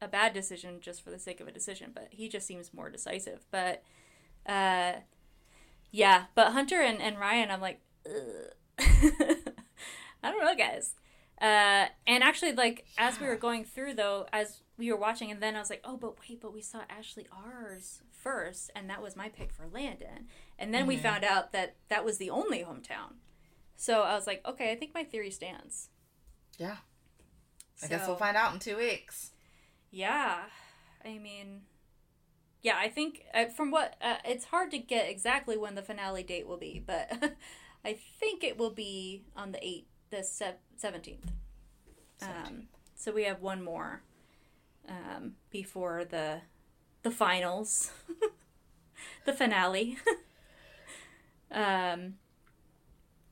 a 0.00 0.08
bad 0.08 0.32
decision 0.32 0.78
just 0.80 1.02
for 1.02 1.10
the 1.10 1.18
sake 1.18 1.40
of 1.40 1.48
a 1.48 1.52
decision, 1.52 1.90
but 1.94 2.08
he 2.10 2.28
just 2.28 2.46
seems 2.46 2.72
more 2.72 2.88
decisive. 2.90 3.44
But 3.50 3.82
uh, 4.46 4.92
yeah, 5.90 6.24
but 6.34 6.52
Hunter 6.52 6.80
and, 6.80 7.00
and 7.02 7.18
Ryan, 7.18 7.50
I'm 7.50 7.60
like, 7.60 7.80
Ugh. 8.06 8.54
I 10.22 10.30
don't 10.30 10.44
know, 10.44 10.56
guys. 10.56 10.94
Uh, 11.40 11.86
and 12.06 12.22
actually, 12.22 12.52
like 12.52 12.86
as 12.98 13.18
we 13.18 13.26
were 13.26 13.36
going 13.36 13.64
through 13.64 13.94
though, 13.94 14.26
as 14.32 14.62
we 14.76 14.90
were 14.92 14.98
watching, 14.98 15.30
and 15.30 15.40
then 15.42 15.56
I 15.56 15.58
was 15.58 15.70
like, 15.70 15.80
oh, 15.84 15.96
but 15.96 16.14
wait, 16.20 16.40
but 16.40 16.52
we 16.52 16.60
saw 16.60 16.80
Ashley 16.90 17.26
R's 17.32 18.02
first, 18.12 18.70
and 18.76 18.90
that 18.90 19.02
was 19.02 19.16
my 19.16 19.28
pick 19.28 19.52
for 19.52 19.66
Landon. 19.66 20.28
And 20.58 20.74
then 20.74 20.86
we 20.86 20.96
found 20.96 21.24
out 21.24 21.52
that 21.52 21.76
that 21.88 22.04
was 22.04 22.18
the 22.18 22.30
only 22.30 22.58
hometown. 22.58 23.14
So 23.76 24.02
I 24.02 24.14
was 24.14 24.26
like, 24.26 24.42
okay, 24.46 24.70
I 24.72 24.76
think 24.76 24.92
my 24.94 25.04
theory 25.04 25.30
stands. 25.30 25.88
Yeah. 26.58 26.76
I 27.82 27.86
guess 27.86 28.06
we'll 28.06 28.16
find 28.16 28.36
out 28.36 28.52
in 28.52 28.60
two 28.60 28.76
weeks. 28.76 29.30
Yeah, 29.90 30.40
I 31.04 31.18
mean, 31.18 31.62
yeah, 32.62 32.76
I 32.78 32.88
think 32.88 33.22
uh, 33.34 33.46
from 33.46 33.70
what 33.70 33.96
uh, 34.02 34.16
it's 34.24 34.46
hard 34.46 34.70
to 34.72 34.78
get 34.78 35.08
exactly 35.08 35.56
when 35.56 35.74
the 35.74 35.82
finale 35.82 36.22
date 36.22 36.46
will 36.46 36.58
be, 36.58 36.82
but 36.84 37.10
I 37.84 37.98
think 38.18 38.44
it 38.44 38.58
will 38.58 38.70
be 38.70 39.24
on 39.34 39.52
the 39.52 39.66
eight, 39.66 39.88
the 40.10 40.22
seventeenth. 40.76 41.32
Um, 42.22 42.64
so 42.94 43.12
we 43.12 43.24
have 43.24 43.40
one 43.40 43.62
more 43.62 44.02
um, 44.88 45.34
before 45.50 46.04
the 46.04 46.40
the 47.02 47.10
finals, 47.10 47.92
the 49.24 49.32
finale. 49.32 49.98
um, 51.50 52.14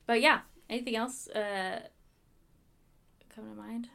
but 0.07 0.21
yeah, 0.21 0.39
anything 0.69 0.95
else 0.95 1.27
uh, 1.27 1.81
come 3.35 3.49
to 3.49 3.55
mind? 3.55 3.89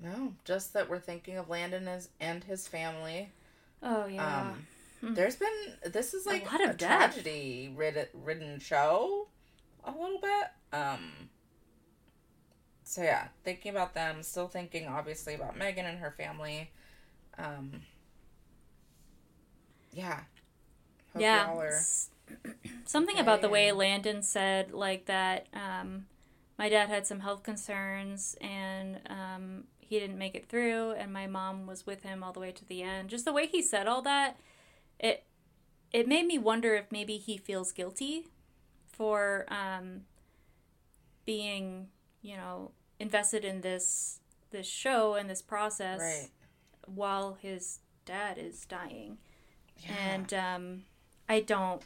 No, 0.00 0.34
just 0.44 0.72
that 0.72 0.90
we're 0.90 0.98
thinking 0.98 1.38
of 1.38 1.48
Landon 1.48 1.86
as, 1.86 2.08
and 2.20 2.42
his 2.42 2.66
family. 2.66 3.30
Oh 3.82 4.06
yeah. 4.06 4.52
Um, 5.02 5.14
there's 5.14 5.36
been 5.36 5.92
this 5.92 6.14
is 6.14 6.26
like 6.26 6.50
lot 6.50 6.64
of 6.64 6.70
a 6.70 6.74
tragedy 6.74 7.72
rid- 7.76 8.08
ridden 8.12 8.58
show, 8.58 9.28
a 9.84 9.90
little 9.92 10.20
bit. 10.20 10.48
Um. 10.72 11.30
So 12.94 13.02
yeah, 13.02 13.28
thinking 13.44 13.72
about 13.72 13.94
them, 13.94 14.22
still 14.22 14.48
thinking 14.48 14.86
obviously 14.86 15.34
about 15.34 15.56
Megan 15.56 15.86
and 15.86 15.98
her 15.98 16.12
family. 16.12 16.70
Um. 17.38 17.82
Yeah, 19.92 20.20
Hope 21.12 21.22
yeah. 21.22 21.46
are- 21.52 21.80
Something 22.84 23.18
about 23.18 23.42
the 23.42 23.48
way 23.48 23.70
Landon 23.72 24.22
said, 24.22 24.72
like 24.72 25.06
that, 25.06 25.46
um, 25.52 26.06
my 26.58 26.68
dad 26.68 26.88
had 26.88 27.06
some 27.06 27.20
health 27.20 27.42
concerns 27.42 28.36
and 28.40 29.00
um, 29.08 29.64
he 29.80 29.98
didn't 29.98 30.18
make 30.18 30.34
it 30.34 30.48
through, 30.48 30.92
and 30.92 31.12
my 31.12 31.26
mom 31.26 31.66
was 31.66 31.86
with 31.86 32.02
him 32.02 32.22
all 32.22 32.32
the 32.32 32.40
way 32.40 32.52
to 32.52 32.64
the 32.64 32.82
end. 32.82 33.10
Just 33.10 33.24
the 33.24 33.32
way 33.32 33.46
he 33.46 33.62
said 33.62 33.86
all 33.86 34.02
that, 34.02 34.36
it 34.98 35.24
it 35.92 36.08
made 36.08 36.26
me 36.26 36.38
wonder 36.38 36.74
if 36.74 36.90
maybe 36.90 37.18
he 37.18 37.36
feels 37.36 37.72
guilty 37.72 38.26
for 38.88 39.46
um, 39.48 40.02
being, 41.24 41.88
you 42.22 42.36
know, 42.36 42.70
invested 43.04 43.44
in 43.44 43.60
this 43.60 44.20
this 44.50 44.66
show 44.66 45.14
and 45.14 45.28
this 45.28 45.42
process 45.42 46.00
Right. 46.00 46.28
while 46.86 47.34
his 47.40 47.80
dad 48.06 48.38
is 48.38 48.64
dying. 48.64 49.18
Yeah. 49.78 49.92
And 50.12 50.32
um, 50.34 50.82
I 51.28 51.40
don't. 51.40 51.82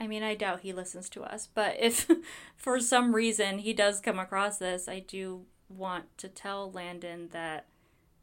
I 0.00 0.06
mean, 0.08 0.22
I 0.24 0.34
doubt 0.34 0.60
he 0.60 0.72
listens 0.72 1.08
to 1.10 1.22
us. 1.22 1.48
But 1.54 1.76
if 1.80 2.10
for 2.56 2.78
some 2.80 3.14
reason 3.14 3.58
he 3.58 3.72
does 3.72 4.00
come 4.00 4.18
across 4.18 4.58
this, 4.58 4.88
I 4.88 4.98
do 4.98 5.46
want 5.68 6.06
to 6.18 6.28
tell 6.28 6.70
Landon 6.70 7.28
that, 7.32 7.66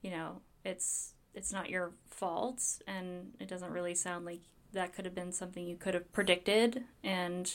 you 0.02 0.12
know, 0.12 0.42
it's 0.64 1.14
it's 1.34 1.52
not 1.54 1.70
your 1.70 1.92
fault, 2.10 2.62
and 2.86 3.32
it 3.40 3.48
doesn't 3.48 3.72
really 3.72 3.96
sound 3.96 4.26
like 4.26 4.42
that 4.74 4.94
could 4.94 5.06
have 5.06 5.16
been 5.16 5.32
something 5.32 5.66
you 5.66 5.78
could 5.78 5.94
have 5.96 6.12
predicted. 6.12 6.84
And 7.04 7.52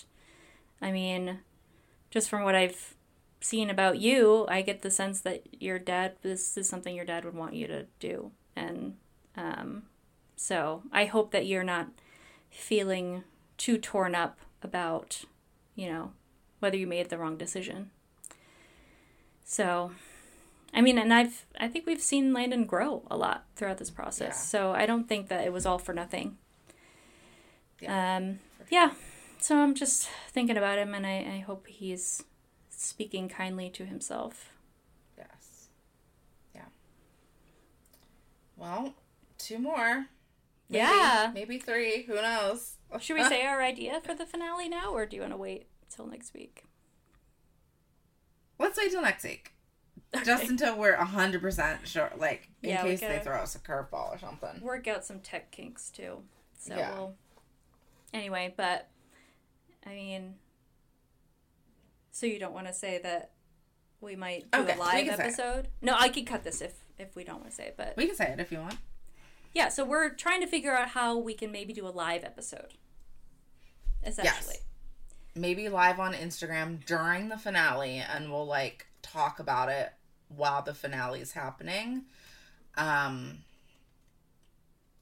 I 0.80 0.90
mean, 0.90 1.40
just 2.10 2.28
from 2.30 2.42
what 2.44 2.54
I've 2.54 2.93
seen 3.44 3.68
about 3.68 3.98
you, 3.98 4.46
I 4.48 4.62
get 4.62 4.80
the 4.80 4.90
sense 4.90 5.20
that 5.20 5.42
your 5.60 5.78
dad 5.78 6.14
this 6.22 6.56
is 6.56 6.68
something 6.68 6.96
your 6.96 7.04
dad 7.04 7.24
would 7.24 7.34
want 7.34 7.54
you 7.54 7.66
to 7.66 7.86
do, 8.00 8.30
and 8.56 8.96
um, 9.36 9.82
so 10.36 10.82
I 10.90 11.04
hope 11.04 11.30
that 11.32 11.46
you're 11.46 11.62
not 11.62 11.88
feeling 12.50 13.24
too 13.58 13.76
torn 13.76 14.14
up 14.14 14.38
about, 14.62 15.24
you 15.74 15.88
know, 15.88 16.12
whether 16.60 16.76
you 16.76 16.86
made 16.86 17.10
the 17.10 17.18
wrong 17.18 17.36
decision. 17.36 17.90
So, 19.44 19.92
I 20.72 20.80
mean, 20.80 20.96
and 20.96 21.12
I've 21.12 21.44
I 21.60 21.68
think 21.68 21.86
we've 21.86 22.00
seen 22.00 22.32
Landon 22.32 22.64
grow 22.64 23.02
a 23.10 23.16
lot 23.16 23.44
throughout 23.56 23.78
this 23.78 23.90
process. 23.90 24.28
Yeah. 24.28 24.32
So 24.32 24.72
I 24.72 24.86
don't 24.86 25.06
think 25.06 25.28
that 25.28 25.44
it 25.44 25.52
was 25.52 25.66
all 25.66 25.78
for 25.78 25.92
nothing. 25.92 26.38
Yeah, 27.80 28.16
um, 28.16 28.38
yeah. 28.70 28.92
So 29.38 29.58
I'm 29.58 29.74
just 29.74 30.08
thinking 30.30 30.56
about 30.56 30.78
him, 30.78 30.94
and 30.94 31.06
I, 31.06 31.36
I 31.36 31.44
hope 31.46 31.66
he's 31.66 32.24
speaking 32.84 33.28
kindly 33.28 33.70
to 33.70 33.84
himself. 33.84 34.50
Yes. 35.16 35.68
Yeah. 36.54 36.66
Well, 38.56 38.94
two 39.38 39.58
more. 39.58 40.06
Maybe, 40.68 40.82
Yeah. 40.84 41.30
Maybe 41.34 41.58
three. 41.58 42.02
Who 42.04 42.14
knows? 42.14 42.76
Should 43.00 43.14
we 43.14 43.24
say 43.24 43.44
our 43.44 43.60
idea 43.62 44.00
for 44.00 44.14
the 44.14 44.26
finale 44.26 44.68
now, 44.68 44.92
or 44.92 45.04
do 45.06 45.16
you 45.16 45.22
want 45.22 45.32
to 45.32 45.36
wait 45.36 45.66
till 45.90 46.06
next 46.06 46.32
week? 46.34 46.64
Let's 48.58 48.78
wait 48.78 48.90
till 48.92 49.02
next 49.02 49.24
week. 49.24 49.50
Just 50.24 50.48
until 50.48 50.78
we're 50.78 50.94
hundred 50.94 51.40
percent 51.42 51.88
sure, 51.88 52.12
like 52.16 52.48
in 52.62 52.70
Yeah, 52.70 52.82
case 52.82 53.00
they 53.00 53.18
throw 53.18 53.38
us 53.38 53.56
a 53.56 53.58
curveball 53.58 54.14
or 54.14 54.18
something. 54.18 54.60
work 54.60 54.86
out 54.86 55.04
some 55.04 55.18
tech 55.18 55.50
kinks 55.50 55.90
too. 55.90 56.18
So 56.56 56.76
Yeah. 56.76 56.94
we'll 56.94 57.14
anyway, 58.12 58.54
but 58.56 58.88
I 59.84 59.90
mean 59.90 60.34
so 62.14 62.26
you 62.26 62.38
don't 62.38 62.54
want 62.54 62.68
to 62.68 62.72
say 62.72 63.00
that 63.02 63.32
we 64.00 64.14
might 64.14 64.48
do 64.52 64.60
Okay, 64.60 64.74
a 64.74 64.78
live 64.78 65.06
can 65.06 65.16
say 65.16 65.24
it. 65.24 65.26
episode? 65.26 65.68
No, 65.82 65.96
I 65.98 66.08
could 66.08 66.26
cut 66.26 66.44
this 66.44 66.60
if 66.60 66.72
if 66.96 67.16
we 67.16 67.24
don't 67.24 67.40
want 67.40 67.50
to 67.50 67.54
say 67.56 67.64
it, 67.64 67.74
but 67.76 67.94
We 67.96 68.06
can 68.06 68.14
say 68.14 68.26
it 68.32 68.38
if 68.38 68.52
you 68.52 68.58
want. 68.58 68.76
yeah, 69.52 69.68
so 69.68 69.84
we're 69.84 70.10
trying 70.10 70.40
to 70.42 70.46
figure 70.46 70.72
out 70.76 70.90
how 70.90 71.18
we 71.18 71.34
can 71.34 71.50
maybe 71.50 71.72
do 71.72 71.86
a 71.86 71.90
live 71.90 72.22
episode. 72.22 72.74
Essentially. 74.04 74.54
Yes. 74.54 74.60
Maybe 75.34 75.68
live 75.68 75.98
on 75.98 76.12
Instagram 76.14 76.84
during 76.86 77.28
the 77.30 77.36
finale, 77.38 77.96
and 77.98 78.30
we'll 78.30 78.46
like 78.46 78.86
talk 79.02 79.40
about 79.40 79.68
it 79.68 79.92
while 80.28 80.62
the 80.62 80.74
finale 80.74 81.20
is 81.20 81.32
happening. 81.32 82.04
Um, 82.76 83.38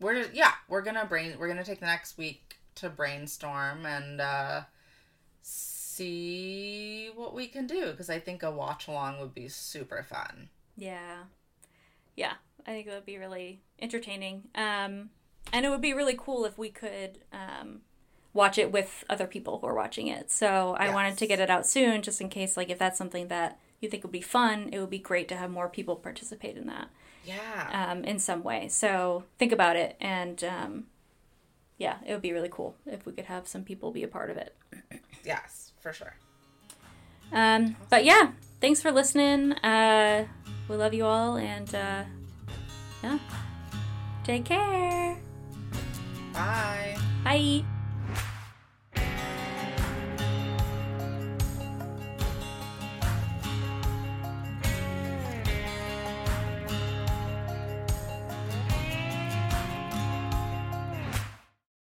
we're 0.00 0.30
yeah, 0.32 0.52
we're 0.68 0.80
gonna 0.82 1.04
brain. 1.04 1.34
We're 1.38 1.48
gonna 1.48 1.64
take 1.64 1.80
the 1.80 1.86
next 1.86 2.16
week 2.16 2.56
to 2.76 2.88
brainstorm 2.88 3.84
and 3.84 4.20
uh, 4.20 4.62
see 5.96 7.10
what 7.14 7.34
we 7.34 7.46
can 7.46 7.66
do 7.66 7.90
because 7.90 8.10
I 8.10 8.18
think 8.18 8.42
a 8.42 8.50
watch 8.50 8.88
along 8.88 9.20
would 9.20 9.34
be 9.34 9.48
super 9.48 10.02
fun. 10.02 10.48
Yeah. 10.76 11.24
Yeah, 12.16 12.34
I 12.66 12.70
think 12.72 12.86
it 12.86 12.90
would 12.90 13.06
be 13.06 13.18
really 13.18 13.62
entertaining. 13.80 14.44
Um, 14.54 15.10
and 15.52 15.64
it 15.64 15.70
would 15.70 15.80
be 15.80 15.94
really 15.94 16.16
cool 16.18 16.44
if 16.44 16.58
we 16.58 16.68
could 16.70 17.18
um, 17.32 17.80
watch 18.34 18.58
it 18.58 18.70
with 18.70 19.04
other 19.08 19.26
people 19.26 19.58
who 19.58 19.66
are 19.66 19.74
watching 19.74 20.08
it. 20.08 20.30
So 20.30 20.76
I 20.78 20.92
wanted 20.92 21.16
to 21.18 21.26
get 21.26 21.40
it 21.40 21.50
out 21.50 21.66
soon 21.66 22.02
just 22.02 22.20
in 22.20 22.28
case, 22.28 22.56
like, 22.56 22.70
if 22.70 22.78
that's 22.78 22.98
something 22.98 23.28
that 23.28 23.58
you 23.80 23.88
think 23.88 24.02
would 24.02 24.12
be 24.12 24.20
fun, 24.20 24.68
it 24.72 24.78
would 24.78 24.90
be 24.90 24.98
great 24.98 25.26
to 25.28 25.36
have 25.36 25.50
more 25.50 25.68
people 25.68 25.96
participate 25.96 26.56
in 26.56 26.66
that 26.66 26.88
Yeah. 27.24 27.88
um, 27.90 28.04
in 28.04 28.18
some 28.18 28.42
way. 28.42 28.68
So 28.68 29.24
think 29.38 29.50
about 29.52 29.76
it. 29.76 29.96
And 30.00 30.44
um, 30.44 30.84
yeah, 31.78 31.96
it 32.06 32.12
would 32.12 32.22
be 32.22 32.32
really 32.32 32.50
cool 32.52 32.76
if 32.86 33.06
we 33.06 33.12
could 33.12 33.24
have 33.24 33.48
some 33.48 33.64
people 33.64 33.90
be 33.90 34.02
a 34.04 34.08
part 34.08 34.30
of 34.30 34.36
it. 34.36 34.54
yes, 35.24 35.71
for 35.82 35.92
sure. 35.92 36.14
Um, 37.32 37.76
but 37.90 38.04
yeah, 38.04 38.30
thanks 38.60 38.80
for 38.80 38.92
listening. 38.92 39.52
Uh, 39.52 40.26
we 40.68 40.76
love 40.76 40.94
you 40.94 41.04
all, 41.04 41.36
and 41.36 41.74
uh, 41.74 42.04
yeah, 43.02 43.18
take 44.24 44.44
care. 44.44 45.16
Bye. 46.32 46.96
Bye. 47.24 47.64